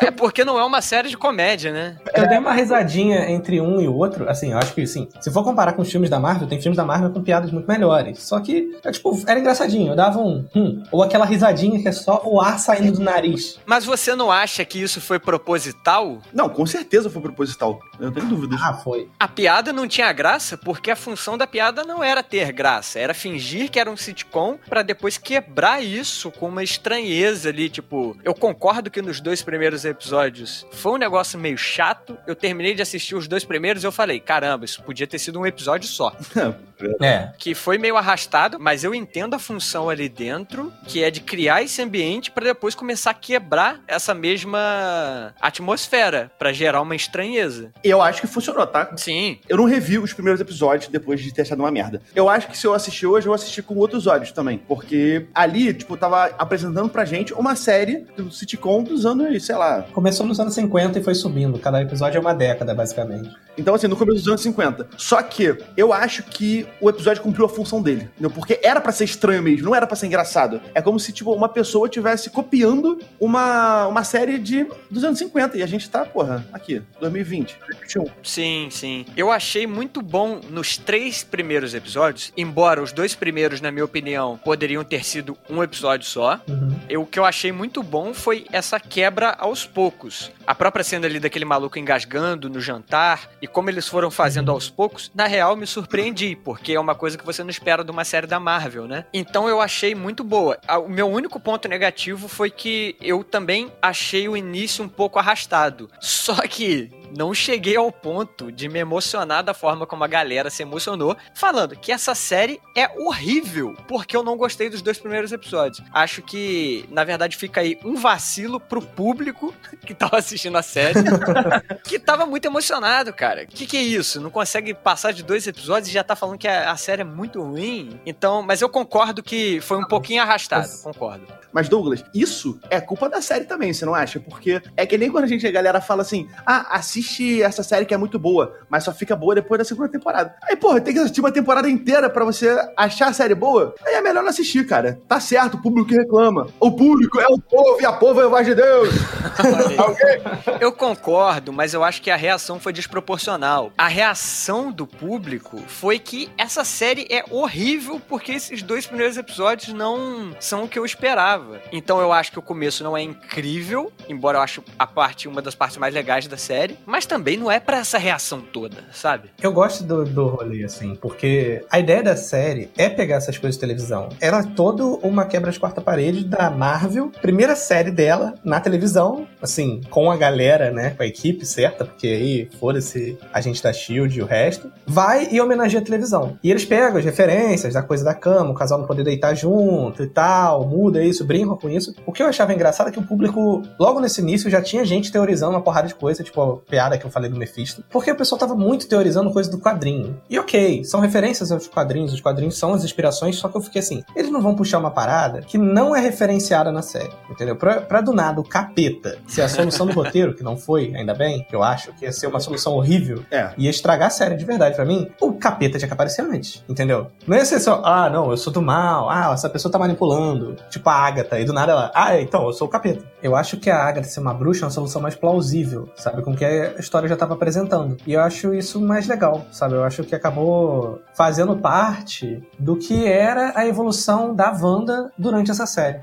É 0.00 0.10
porque 0.10 0.44
não 0.44 0.58
é 0.58 0.64
uma 0.64 0.80
série 0.80 1.08
de 1.08 1.16
comédia, 1.16 1.72
né? 1.72 1.96
Eu 2.14 2.28
dei 2.28 2.38
uma 2.38 2.52
risadinha 2.52 3.30
entre 3.30 3.60
um 3.60 3.80
e 3.80 3.88
o 3.88 3.94
outro. 3.94 4.28
Assim, 4.28 4.52
eu 4.52 4.58
acho 4.58 4.74
que, 4.74 4.82
assim, 4.82 5.08
se 5.20 5.30
for 5.30 5.42
comparar 5.42 5.72
com 5.72 5.82
os 5.82 5.90
filmes 5.90 6.10
da 6.10 6.18
Marvel, 6.18 6.46
tem 6.46 6.60
filmes 6.60 6.76
da 6.76 6.84
Marvel 6.84 7.10
com 7.10 7.22
piadas 7.22 7.50
muito 7.50 7.66
melhores. 7.66 8.22
Só 8.22 8.40
que, 8.40 8.78
é, 8.84 8.90
tipo, 8.90 9.18
era 9.26 9.38
engraçadinho. 9.38 9.92
Eu 9.92 9.96
dava 9.96 10.18
um 10.18 10.44
hum. 10.54 10.82
Ou 10.90 11.02
aquela 11.02 11.24
risadinha 11.24 11.80
que 11.80 11.88
é 11.88 11.92
só 11.92 12.22
o 12.24 12.40
ar 12.40 12.58
saindo 12.58 12.92
do 12.92 13.00
nariz. 13.00 13.58
Mas 13.66 13.84
você 13.84 14.14
não 14.14 14.30
acha 14.30 14.64
que 14.64 14.80
isso 14.80 15.00
foi 15.00 15.18
proposital? 15.18 16.20
Não, 16.32 16.48
com 16.48 16.66
certeza 16.66 17.10
foi 17.10 17.22
proposital. 17.22 17.80
Eu 17.98 18.06
não 18.06 18.12
tenho 18.12 18.26
dúvidas. 18.26 18.60
Ah, 18.62 18.74
foi. 18.74 19.08
A 19.18 19.28
piada 19.28 19.72
não 19.72 19.86
tinha 19.86 19.95
graça 20.12 20.56
porque 20.56 20.90
a 20.90 20.96
função 20.96 21.36
da 21.36 21.46
piada 21.46 21.84
não 21.84 22.02
era 22.02 22.22
ter 22.22 22.52
graça, 22.52 22.98
era 22.98 23.14
fingir 23.14 23.70
que 23.70 23.78
era 23.78 23.90
um 23.90 23.96
sitcom 23.96 24.58
para 24.68 24.82
depois 24.82 25.18
quebrar 25.18 25.82
isso 25.82 26.30
com 26.30 26.48
uma 26.48 26.62
estranheza 26.62 27.48
ali, 27.48 27.68
tipo, 27.68 28.16
eu 28.24 28.34
concordo 28.34 28.90
que 28.90 29.02
nos 29.02 29.20
dois 29.20 29.42
primeiros 29.42 29.84
episódios 29.84 30.66
foi 30.72 30.92
um 30.92 30.96
negócio 30.98 31.38
meio 31.38 31.58
chato. 31.58 32.16
Eu 32.26 32.34
terminei 32.34 32.74
de 32.74 32.82
assistir 32.82 33.14
os 33.14 33.28
dois 33.28 33.44
primeiros 33.44 33.82
e 33.82 33.86
eu 33.86 33.92
falei, 33.92 34.20
caramba, 34.20 34.64
isso 34.64 34.82
podia 34.82 35.06
ter 35.06 35.18
sido 35.18 35.40
um 35.40 35.46
episódio 35.46 35.88
só. 35.88 36.14
é. 37.00 37.32
Que 37.38 37.54
foi 37.54 37.78
meio 37.78 37.96
arrastado, 37.96 38.58
mas 38.60 38.84
eu 38.84 38.94
entendo 38.94 39.34
a 39.34 39.38
função 39.38 39.88
ali 39.88 40.08
dentro, 40.08 40.72
que 40.86 41.02
é 41.02 41.10
de 41.10 41.20
criar 41.20 41.62
esse 41.62 41.80
ambiente 41.80 42.30
para 42.30 42.44
depois 42.44 42.74
começar 42.74 43.10
a 43.10 43.14
quebrar 43.14 43.80
essa 43.86 44.14
mesma 44.14 45.34
atmosfera, 45.40 46.30
para 46.38 46.52
gerar 46.52 46.80
uma 46.80 46.94
estranheza. 46.94 47.72
Eu 47.82 48.02
acho 48.02 48.20
que 48.20 48.26
funcionou, 48.26 48.66
tá? 48.66 48.92
Sim. 48.96 49.38
Eu 49.48 49.56
não 49.56 49.64
revi 49.64 49.85
os 49.98 50.12
primeiros 50.12 50.40
episódios 50.40 50.88
depois 50.88 51.20
de 51.20 51.32
ter 51.32 51.42
achado 51.42 51.60
uma 51.60 51.70
merda. 51.70 52.00
Eu 52.14 52.28
acho 52.28 52.48
que 52.48 52.58
se 52.58 52.66
eu 52.66 52.74
assistir 52.74 53.06
hoje, 53.06 53.26
eu 53.26 53.34
assisti 53.34 53.62
com 53.62 53.74
outros 53.76 54.06
olhos 54.06 54.32
também. 54.32 54.58
Porque 54.58 55.26
ali, 55.34 55.72
tipo, 55.72 55.96
tava 55.96 56.26
apresentando 56.38 56.88
pra 56.88 57.04
gente 57.04 57.32
uma 57.32 57.54
série 57.54 58.06
do 58.16 58.30
sitcom 58.30 58.82
dos 58.82 59.06
anos, 59.06 59.44
sei 59.44 59.56
lá. 59.56 59.82
Começou 59.92 60.26
nos 60.26 60.40
anos 60.40 60.54
50 60.54 60.98
e 60.98 61.02
foi 61.02 61.14
subindo. 61.14 61.58
Cada 61.58 61.80
episódio 61.82 62.18
é 62.18 62.20
uma 62.20 62.34
década, 62.34 62.74
basicamente. 62.74 63.30
Então, 63.56 63.74
assim, 63.74 63.86
no 63.86 63.96
começo 63.96 64.18
dos 64.18 64.28
anos 64.28 64.40
50. 64.42 64.88
Só 64.96 65.22
que 65.22 65.56
eu 65.76 65.92
acho 65.92 66.22
que 66.24 66.66
o 66.80 66.90
episódio 66.90 67.22
cumpriu 67.22 67.46
a 67.46 67.48
função 67.48 67.80
dele. 67.80 68.08
Entendeu? 68.12 68.30
Porque 68.30 68.60
era 68.62 68.80
para 68.80 68.92
ser 68.92 69.04
estranho 69.04 69.42
mesmo, 69.42 69.66
não 69.66 69.74
era 69.74 69.86
para 69.86 69.96
ser 69.96 70.06
engraçado. 70.06 70.60
É 70.74 70.82
como 70.82 70.98
se, 70.98 71.12
tipo, 71.12 71.32
uma 71.32 71.48
pessoa 71.48 71.88
tivesse 71.88 72.30
copiando 72.30 72.98
uma, 73.18 73.86
uma 73.86 74.04
série 74.04 74.38
de, 74.38 74.66
dos 74.90 75.04
anos 75.04 75.18
50. 75.18 75.56
E 75.56 75.62
a 75.62 75.66
gente 75.66 75.88
tá, 75.88 76.04
porra, 76.04 76.46
aqui, 76.52 76.82
2020, 77.00 77.56
2021. 77.60 78.06
Sim, 78.22 78.68
sim. 78.70 79.06
Eu 79.16 79.30
achei 79.30 79.66
muito 79.76 80.00
bom 80.00 80.40
nos 80.48 80.78
três 80.78 81.22
primeiros 81.22 81.74
episódios, 81.74 82.32
embora 82.34 82.82
os 82.82 82.92
dois 82.92 83.14
primeiros, 83.14 83.60
na 83.60 83.70
minha 83.70 83.84
opinião, 83.84 84.40
poderiam 84.42 84.82
ter 84.82 85.04
sido 85.04 85.36
um 85.50 85.62
episódio 85.62 86.08
só. 86.08 86.40
Uhum. 86.48 86.80
Eu, 86.88 87.02
o 87.02 87.06
que 87.06 87.18
eu 87.18 87.26
achei 87.26 87.52
muito 87.52 87.82
bom 87.82 88.14
foi 88.14 88.46
essa 88.50 88.80
quebra 88.80 89.36
aos 89.38 89.66
poucos. 89.66 90.32
A 90.46 90.54
própria 90.54 90.82
cena 90.82 91.06
ali 91.06 91.20
daquele 91.20 91.44
maluco 91.44 91.78
engasgando 91.78 92.48
no 92.48 92.58
jantar 92.58 93.28
e 93.42 93.46
como 93.46 93.68
eles 93.68 93.86
foram 93.86 94.10
fazendo 94.10 94.50
aos 94.50 94.70
poucos, 94.70 95.10
na 95.14 95.26
real 95.26 95.54
me 95.56 95.66
surpreendi, 95.66 96.34
porque 96.36 96.72
é 96.72 96.80
uma 96.80 96.94
coisa 96.94 97.18
que 97.18 97.26
você 97.26 97.42
não 97.42 97.50
espera 97.50 97.84
de 97.84 97.90
uma 97.90 98.04
série 98.04 98.26
da 98.26 98.40
Marvel, 98.40 98.88
né? 98.88 99.04
Então 99.12 99.46
eu 99.46 99.60
achei 99.60 99.94
muito 99.94 100.24
boa. 100.24 100.56
O 100.86 100.88
meu 100.88 101.06
único 101.06 101.38
ponto 101.38 101.68
negativo 101.68 102.28
foi 102.28 102.50
que 102.50 102.96
eu 103.02 103.22
também 103.22 103.70
achei 103.82 104.26
o 104.26 104.34
início 104.34 104.82
um 104.82 104.88
pouco 104.88 105.18
arrastado. 105.18 105.90
Só 106.00 106.36
que 106.48 106.90
não 107.14 107.34
cheguei 107.34 107.76
ao 107.76 107.90
ponto 107.92 108.50
de 108.50 108.68
me 108.68 108.78
emocionar 108.78 109.42
da 109.42 109.54
forma 109.54 109.86
como 109.86 110.04
a 110.04 110.06
galera 110.08 110.50
se 110.50 110.62
emocionou, 110.62 111.16
falando 111.34 111.76
que 111.76 111.92
essa 111.92 112.14
série 112.14 112.60
é 112.74 112.88
horrível, 113.00 113.76
porque 113.88 114.16
eu 114.16 114.22
não 114.22 114.36
gostei 114.36 114.70
dos 114.70 114.82
dois 114.82 114.98
primeiros 114.98 115.32
episódios. 115.32 115.82
Acho 115.92 116.22
que, 116.22 116.86
na 116.90 117.04
verdade, 117.04 117.36
fica 117.36 117.60
aí 117.60 117.78
um 117.84 117.96
vacilo 117.96 118.58
pro 118.58 118.82
público 118.82 119.54
que 119.84 119.94
tava 119.94 120.18
assistindo 120.18 120.56
a 120.56 120.62
série, 120.62 121.00
que 121.84 121.98
tava 121.98 122.26
muito 122.26 122.46
emocionado, 122.46 123.12
cara. 123.12 123.46
Que 123.46 123.66
que 123.66 123.76
é 123.76 123.82
isso? 123.82 124.20
Não 124.20 124.30
consegue 124.30 124.74
passar 124.74 125.12
de 125.12 125.22
dois 125.22 125.46
episódios 125.46 125.88
e 125.88 125.92
já 125.92 126.04
tá 126.04 126.16
falando 126.16 126.38
que 126.38 126.48
a, 126.48 126.70
a 126.70 126.76
série 126.76 127.02
é 127.02 127.04
muito 127.04 127.42
ruim? 127.42 128.00
Então, 128.06 128.42
mas 128.42 128.60
eu 128.60 128.68
concordo 128.68 129.22
que 129.22 129.60
foi 129.60 129.78
um 129.78 129.84
pouquinho 129.84 130.22
arrastado, 130.22 130.68
concordo. 130.82 131.26
Mas, 131.52 131.70
Douglas, 131.70 132.04
isso 132.12 132.60
é 132.68 132.80
culpa 132.80 133.08
da 133.08 133.22
série 133.22 133.46
também, 133.46 133.72
você 133.72 133.86
não 133.86 133.94
acha? 133.94 134.20
Porque 134.20 134.60
é 134.76 134.84
que 134.84 134.98
nem 134.98 135.10
quando 135.10 135.24
a 135.24 135.26
gente, 135.26 135.46
a 135.46 135.50
galera 135.50 135.80
fala 135.80 136.02
assim, 136.02 136.28
ah, 136.44 136.76
assiste 136.76 137.05
essa 137.42 137.62
série 137.62 137.86
que 137.86 137.94
é 137.94 137.96
muito 137.96 138.18
boa, 138.18 138.54
mas 138.68 138.84
só 138.84 138.92
fica 138.92 139.14
boa 139.16 139.34
depois 139.34 139.58
da 139.58 139.64
segunda 139.64 139.88
temporada. 139.88 140.34
Aí, 140.42 140.56
porra, 140.56 140.80
tem 140.80 140.92
que 140.92 141.00
assistir 141.00 141.20
uma 141.20 141.32
temporada 141.32 141.68
inteira 141.68 142.08
para 142.10 142.24
você 142.24 142.56
achar 142.76 143.08
a 143.08 143.12
série 143.12 143.34
boa? 143.34 143.74
Aí 143.84 143.94
é 143.94 144.02
melhor 144.02 144.22
não 144.22 144.30
assistir, 144.30 144.66
cara. 144.66 144.98
Tá 145.08 145.20
certo, 145.20 145.54
o 145.54 145.62
público 145.62 145.90
reclama. 145.90 146.48
O 146.60 146.72
público 146.72 147.20
é 147.20 147.26
o 147.28 147.38
povo 147.38 147.80
e 147.80 147.86
a 147.86 147.92
povo 147.92 148.20
é 148.20 148.24
a 148.24 148.28
voz 148.28 148.46
de 148.46 148.54
Deus. 148.54 148.94
okay? 149.88 150.56
Eu 150.60 150.72
concordo, 150.72 151.52
mas 151.52 151.74
eu 151.74 151.84
acho 151.84 152.02
que 152.02 152.10
a 152.10 152.16
reação 152.16 152.58
foi 152.58 152.72
desproporcional. 152.72 153.72
A 153.76 153.88
reação 153.88 154.70
do 154.70 154.86
público 154.86 155.62
foi 155.66 155.98
que 155.98 156.30
essa 156.36 156.64
série 156.64 157.06
é 157.10 157.24
horrível 157.30 158.00
porque 158.08 158.32
esses 158.32 158.62
dois 158.62 158.86
primeiros 158.86 159.16
episódios 159.16 159.72
não 159.72 160.34
são 160.40 160.64
o 160.64 160.68
que 160.68 160.78
eu 160.78 160.84
esperava. 160.84 161.60
Então 161.72 162.00
eu 162.00 162.12
acho 162.12 162.32
que 162.32 162.38
o 162.38 162.42
começo 162.42 162.82
não 162.84 162.96
é 162.96 163.02
incrível, 163.02 163.92
embora 164.08 164.38
eu 164.38 164.42
acho 164.42 164.62
a 164.78 164.86
parte 164.86 165.28
uma 165.28 165.42
das 165.42 165.54
partes 165.54 165.76
mais 165.76 165.94
legais 165.94 166.26
da 166.26 166.36
série, 166.36 166.78
mas 166.86 167.04
também 167.04 167.36
não 167.36 167.50
é 167.50 167.58
para 167.58 167.78
essa 167.78 167.98
reação 167.98 168.40
toda, 168.40 168.76
sabe? 168.92 169.30
Eu 169.42 169.52
gosto 169.52 169.82
do, 169.82 170.04
do 170.04 170.26
rolê, 170.28 170.64
assim, 170.64 170.94
porque 170.94 171.64
a 171.70 171.80
ideia 171.80 172.02
da 172.02 172.16
série 172.16 172.70
é 172.78 172.88
pegar 172.88 173.16
essas 173.16 173.36
coisas 173.36 173.56
de 173.56 173.60
televisão. 173.60 174.08
Ela 174.20 174.40
é 174.40 174.42
toda 174.54 174.84
uma 174.84 175.24
quebra 175.24 175.50
de 175.50 175.58
quarta 175.58 175.80
parede 175.80 176.24
da 176.24 176.50
Marvel, 176.50 177.10
primeira 177.20 177.56
série 177.56 177.90
dela 177.90 178.34
na 178.44 178.60
televisão, 178.60 179.26
assim, 179.42 179.80
com 179.90 180.10
a 180.10 180.16
galera, 180.16 180.70
né, 180.70 180.90
com 180.90 181.02
a 181.02 181.06
equipe 181.06 181.44
certa, 181.44 181.84
porque 181.84 182.06
aí, 182.06 182.48
foda-se, 182.58 183.18
a 183.32 183.40
gente 183.40 183.62
da 183.62 183.72
SHIELD 183.72 184.18
e 184.18 184.22
o 184.22 184.26
resto, 184.26 184.70
vai 184.86 185.28
e 185.30 185.40
homenageia 185.40 185.80
a 185.80 185.84
televisão. 185.84 186.38
E 186.42 186.50
eles 186.50 186.64
pegam 186.64 186.98
as 186.98 187.04
referências 187.04 187.74
da 187.74 187.82
coisa 187.82 188.04
da 188.04 188.14
cama, 188.14 188.50
o 188.50 188.54
casal 188.54 188.78
não 188.78 188.86
poder 188.86 189.02
deitar 189.02 189.34
junto 189.34 190.02
e 190.02 190.06
tal, 190.06 190.66
muda 190.66 191.02
isso, 191.02 191.24
brincam 191.24 191.56
com 191.56 191.68
isso. 191.68 191.94
O 192.06 192.12
que 192.12 192.22
eu 192.22 192.26
achava 192.26 192.54
engraçado 192.54 192.88
é 192.88 192.92
que 192.92 192.98
o 192.98 193.02
público, 193.02 193.62
logo 193.78 194.00
nesse 194.00 194.20
início, 194.20 194.50
já 194.50 194.62
tinha 194.62 194.84
gente 194.84 195.10
teorizando 195.10 195.52
uma 195.52 195.62
porrada 195.62 195.88
de 195.88 195.94
coisa, 195.94 196.22
tipo, 196.22 196.62
piada 196.76 196.98
que 196.98 197.06
eu 197.06 197.10
falei 197.10 197.30
do 197.30 197.38
Mephisto, 197.38 197.82
porque 197.90 198.10
o 198.10 198.16
pessoal 198.16 198.38
tava 198.38 198.54
muito 198.54 198.86
teorizando 198.86 199.32
coisa 199.32 199.50
do 199.50 199.58
quadrinho. 199.58 200.20
E 200.28 200.38
ok, 200.38 200.84
são 200.84 201.00
referências 201.00 201.50
aos 201.50 201.66
quadrinhos, 201.66 202.12
os 202.12 202.20
quadrinhos 202.20 202.58
são 202.58 202.74
as 202.74 202.84
inspirações, 202.84 203.36
só 203.36 203.48
que 203.48 203.56
eu 203.56 203.62
fiquei 203.62 203.80
assim, 203.80 204.04
eles 204.14 204.30
não 204.30 204.42
vão 204.42 204.54
puxar 204.54 204.78
uma 204.78 204.90
parada 204.90 205.40
que 205.40 205.56
não 205.56 205.96
é 205.96 206.00
referenciada 206.00 206.70
na 206.70 206.82
série, 206.82 207.12
entendeu? 207.30 207.56
Pra, 207.56 207.80
pra 207.80 208.02
do 208.02 208.12
nada 208.12 208.38
o 208.42 208.44
capeta 208.44 209.16
ser 209.26 209.40
a 209.40 209.48
solução 209.48 209.86
do 209.86 209.94
roteiro, 209.96 210.34
que 210.34 210.42
não 210.42 210.54
foi, 210.58 210.92
ainda 210.94 211.14
bem, 211.14 211.46
que 211.48 211.56
eu 211.56 211.62
acho 211.62 211.94
que 211.94 212.04
ia 212.04 212.12
ser 212.12 212.26
uma 212.26 212.40
solução 212.40 212.74
horrível, 212.74 213.24
É. 213.30 213.50
ia 213.56 213.70
estragar 213.70 214.08
a 214.08 214.10
série 214.10 214.36
de 214.36 214.44
verdade 214.44 214.76
pra 214.76 214.84
mim, 214.84 215.08
o 215.18 215.32
capeta 215.32 215.78
tinha 215.78 215.88
que 215.88 215.94
aparecer 215.94 216.20
antes, 216.22 216.62
entendeu? 216.68 217.06
Não 217.26 217.38
ia 217.38 217.44
ser 217.46 217.58
só, 217.58 217.80
ah, 217.86 218.10
não, 218.10 218.30
eu 218.30 218.36
sou 218.36 218.52
do 218.52 218.60
mal, 218.60 219.08
ah, 219.08 219.30
essa 219.32 219.48
pessoa 219.48 219.72
tá 219.72 219.78
manipulando, 219.78 220.56
tipo 220.68 220.86
a 220.90 220.94
Agatha, 220.94 221.40
e 221.40 221.44
do 221.46 221.54
nada 221.54 221.72
ela, 221.72 221.90
ah, 221.94 222.20
então, 222.20 222.44
eu 222.46 222.52
sou 222.52 222.66
o 222.66 222.70
capeta. 222.70 223.02
Eu 223.22 223.34
acho 223.34 223.56
que 223.56 223.70
a 223.70 223.82
Agatha 223.82 224.08
ser 224.08 224.20
uma 224.20 224.34
bruxa 224.34 224.60
é 224.60 224.66
uma 224.66 224.70
solução 224.70 225.00
mais 225.00 225.14
plausível, 225.14 225.88
sabe, 225.96 226.20
com 226.22 226.36
que 226.36 226.44
a 226.76 226.80
história 226.80 227.08
já 227.08 227.16
tava 227.16 227.34
apresentando. 227.34 227.96
E 228.06 228.12
eu 228.12 228.20
acho 228.20 228.54
isso 228.54 228.80
mais 228.80 229.06
legal, 229.06 229.46
sabe? 229.52 229.74
Eu 229.74 229.84
acho 229.84 230.04
que 230.04 230.14
acabou 230.14 231.02
fazendo 231.14 231.56
parte 231.56 232.42
do 232.58 232.76
que 232.76 233.06
era 233.06 233.52
a 233.54 233.66
evolução 233.66 234.34
da 234.34 234.50
Wanda 234.50 235.12
durante 235.16 235.50
essa 235.50 235.66
série. 235.66 236.00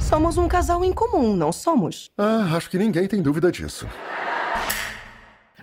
Somos 0.00 0.38
um 0.38 0.48
casal 0.48 0.84
em 0.84 0.92
comum, 0.92 1.36
não 1.36 1.52
somos? 1.52 2.10
Ah, 2.16 2.56
acho 2.56 2.70
que 2.70 2.78
ninguém 2.78 3.06
tem 3.06 3.20
dúvida 3.20 3.50
disso. 3.50 3.86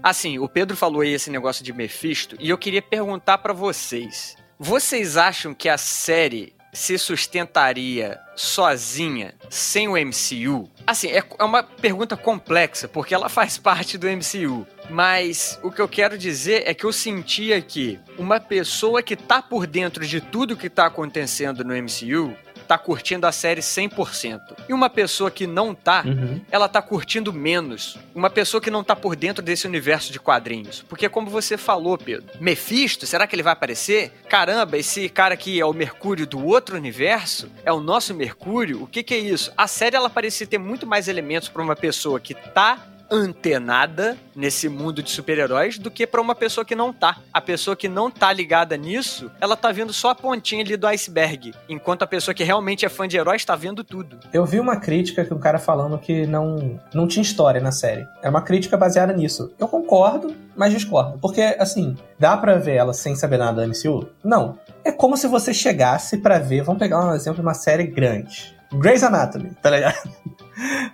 Assim, 0.03 0.37
o 0.37 0.47
Pedro 0.47 0.77
falou 0.77 1.01
aí 1.01 1.13
esse 1.13 1.31
negócio 1.31 1.63
de 1.63 1.73
Mephisto 1.73 2.35
e 2.39 2.49
eu 2.49 2.57
queria 2.57 2.81
perguntar 2.81 3.39
pra 3.39 3.53
vocês. 3.53 4.35
Vocês 4.59 5.17
acham 5.17 5.53
que 5.53 5.67
a 5.67 5.77
série 5.77 6.53
se 6.75 6.97
sustentaria 6.97 8.19
sozinha, 8.35 9.33
sem 9.49 9.87
o 9.87 9.93
MCU? 9.93 10.69
Assim, 10.85 11.07
é 11.07 11.23
é 11.39 11.43
uma 11.43 11.63
pergunta 11.63 12.15
complexa, 12.15 12.87
porque 12.87 13.13
ela 13.13 13.29
faz 13.29 13.57
parte 13.57 13.97
do 13.97 14.07
MCU. 14.07 14.67
Mas 14.89 15.59
o 15.63 15.71
que 15.71 15.81
eu 15.81 15.87
quero 15.87 16.17
dizer 16.17 16.63
é 16.67 16.73
que 16.73 16.83
eu 16.83 16.93
sentia 16.93 17.59
que 17.61 17.99
uma 18.17 18.39
pessoa 18.39 19.01
que 19.01 19.15
tá 19.15 19.41
por 19.41 19.65
dentro 19.65 20.05
de 20.05 20.21
tudo 20.21 20.55
que 20.55 20.69
tá 20.69 20.85
acontecendo 20.85 21.63
no 21.63 21.73
MCU 21.73 22.35
tá 22.67 22.77
curtindo 22.77 23.25
a 23.27 23.31
série 23.31 23.61
100%. 23.61 24.39
E 24.67 24.73
uma 24.73 24.89
pessoa 24.89 25.29
que 25.31 25.45
não 25.47 25.73
tá, 25.73 26.03
Uhum. 26.05 26.41
ela 26.51 26.67
tá 26.67 26.81
curtindo 26.81 27.31
menos. 27.31 27.97
Uma 28.13 28.29
pessoa 28.29 28.59
que 28.61 28.71
não 28.71 28.83
tá 28.83 28.95
por 28.95 29.15
dentro 29.15 29.43
desse 29.43 29.67
universo 29.67 30.11
de 30.11 30.19
quadrinhos. 30.19 30.83
Porque 30.87 31.07
como 31.09 31.29
você 31.29 31.57
falou, 31.57 31.97
Pedro, 31.97 32.25
Mephisto, 32.39 33.05
será 33.05 33.27
que 33.27 33.35
ele 33.35 33.43
vai 33.43 33.53
aparecer? 33.53 34.11
Caramba, 34.29 34.77
esse 34.77 35.07
cara 35.09 35.33
aqui 35.33 35.59
é 35.59 35.65
o 35.65 35.73
Mercúrio 35.73 36.25
do 36.27 36.43
outro 36.45 36.75
universo? 36.75 37.49
É 37.63 37.71
o 37.71 37.79
nosso 37.79 38.13
Mercúrio? 38.13 38.83
O 38.83 38.87
que 38.87 39.03
que 39.03 39.13
é 39.13 39.17
isso? 39.19 39.51
A 39.57 39.67
série 39.67 39.95
ela 39.95 40.09
parecia 40.09 40.47
ter 40.47 40.57
muito 40.57 40.85
mais 40.87 41.07
elementos 41.07 41.49
pra 41.49 41.61
uma 41.61 41.75
pessoa 41.75 42.19
que 42.19 42.33
tá 42.33 42.79
antenada 43.11 44.17
nesse 44.35 44.67
mundo 44.67 45.01
de 45.01 45.09
super-heróis 45.09 45.77
do 45.77 45.89
que 45.89 46.05
pra 46.05 46.21
uma 46.21 46.35
pessoa 46.35 46.65
que 46.65 46.75
não 46.75 46.91
tá. 46.91 47.17
A 47.33 47.41
pessoa 47.41 47.75
que 47.75 47.87
não 47.87 48.11
tá 48.11 48.31
ligada 48.33 48.75
nisso, 48.75 49.31
ela 49.39 49.55
tá 49.55 49.71
vendo 49.71 49.93
só 49.93 50.09
a 50.09 50.15
pontinha 50.15 50.63
ali 50.63 50.75
do 50.75 50.87
iceberg, 50.87 51.53
enquanto 51.69 52.03
a 52.03 52.07
pessoa 52.07 52.33
que 52.33 52.43
realmente 52.43 52.85
é 52.85 52.89
fã 52.89 53.07
de 53.07 53.17
heróis 53.17 53.45
tá 53.45 53.55
vendo 53.55 53.83
tudo. 53.83 54.19
Eu 54.33 54.45
vi 54.45 54.59
uma 54.59 54.77
crítica 54.77 55.23
que 55.23 55.33
um 55.33 55.39
cara 55.39 55.59
falando 55.59 55.97
que 55.97 56.25
não, 56.25 56.79
não 56.93 57.07
tinha 57.07 57.23
história 57.23 57.61
na 57.61 57.71
série. 57.71 58.07
É 58.21 58.29
uma 58.29 58.41
crítica 58.41 58.77
baseada 58.77 59.13
nisso. 59.13 59.53
Eu 59.57 59.67
concordo, 59.67 60.35
mas 60.55 60.73
discordo. 60.73 61.17
Porque, 61.19 61.41
assim, 61.59 61.95
dá 62.19 62.35
pra 62.37 62.55
ver 62.55 62.75
ela 62.75 62.93
sem 62.93 63.15
saber 63.15 63.37
nada 63.37 63.61
da 63.61 63.67
MCU? 63.67 64.09
Não. 64.23 64.57
É 64.83 64.91
como 64.91 65.17
se 65.17 65.27
você 65.27 65.53
chegasse 65.53 66.17
pra 66.17 66.39
ver, 66.39 66.63
vamos 66.63 66.79
pegar 66.79 67.05
um 67.05 67.15
exemplo 67.15 67.35
de 67.35 67.41
uma 67.41 67.53
série 67.53 67.87
grande. 67.87 68.55
Grey's 68.73 69.03
Anatomy, 69.03 69.51
tá 69.61 69.69
ligado? 69.69 70.09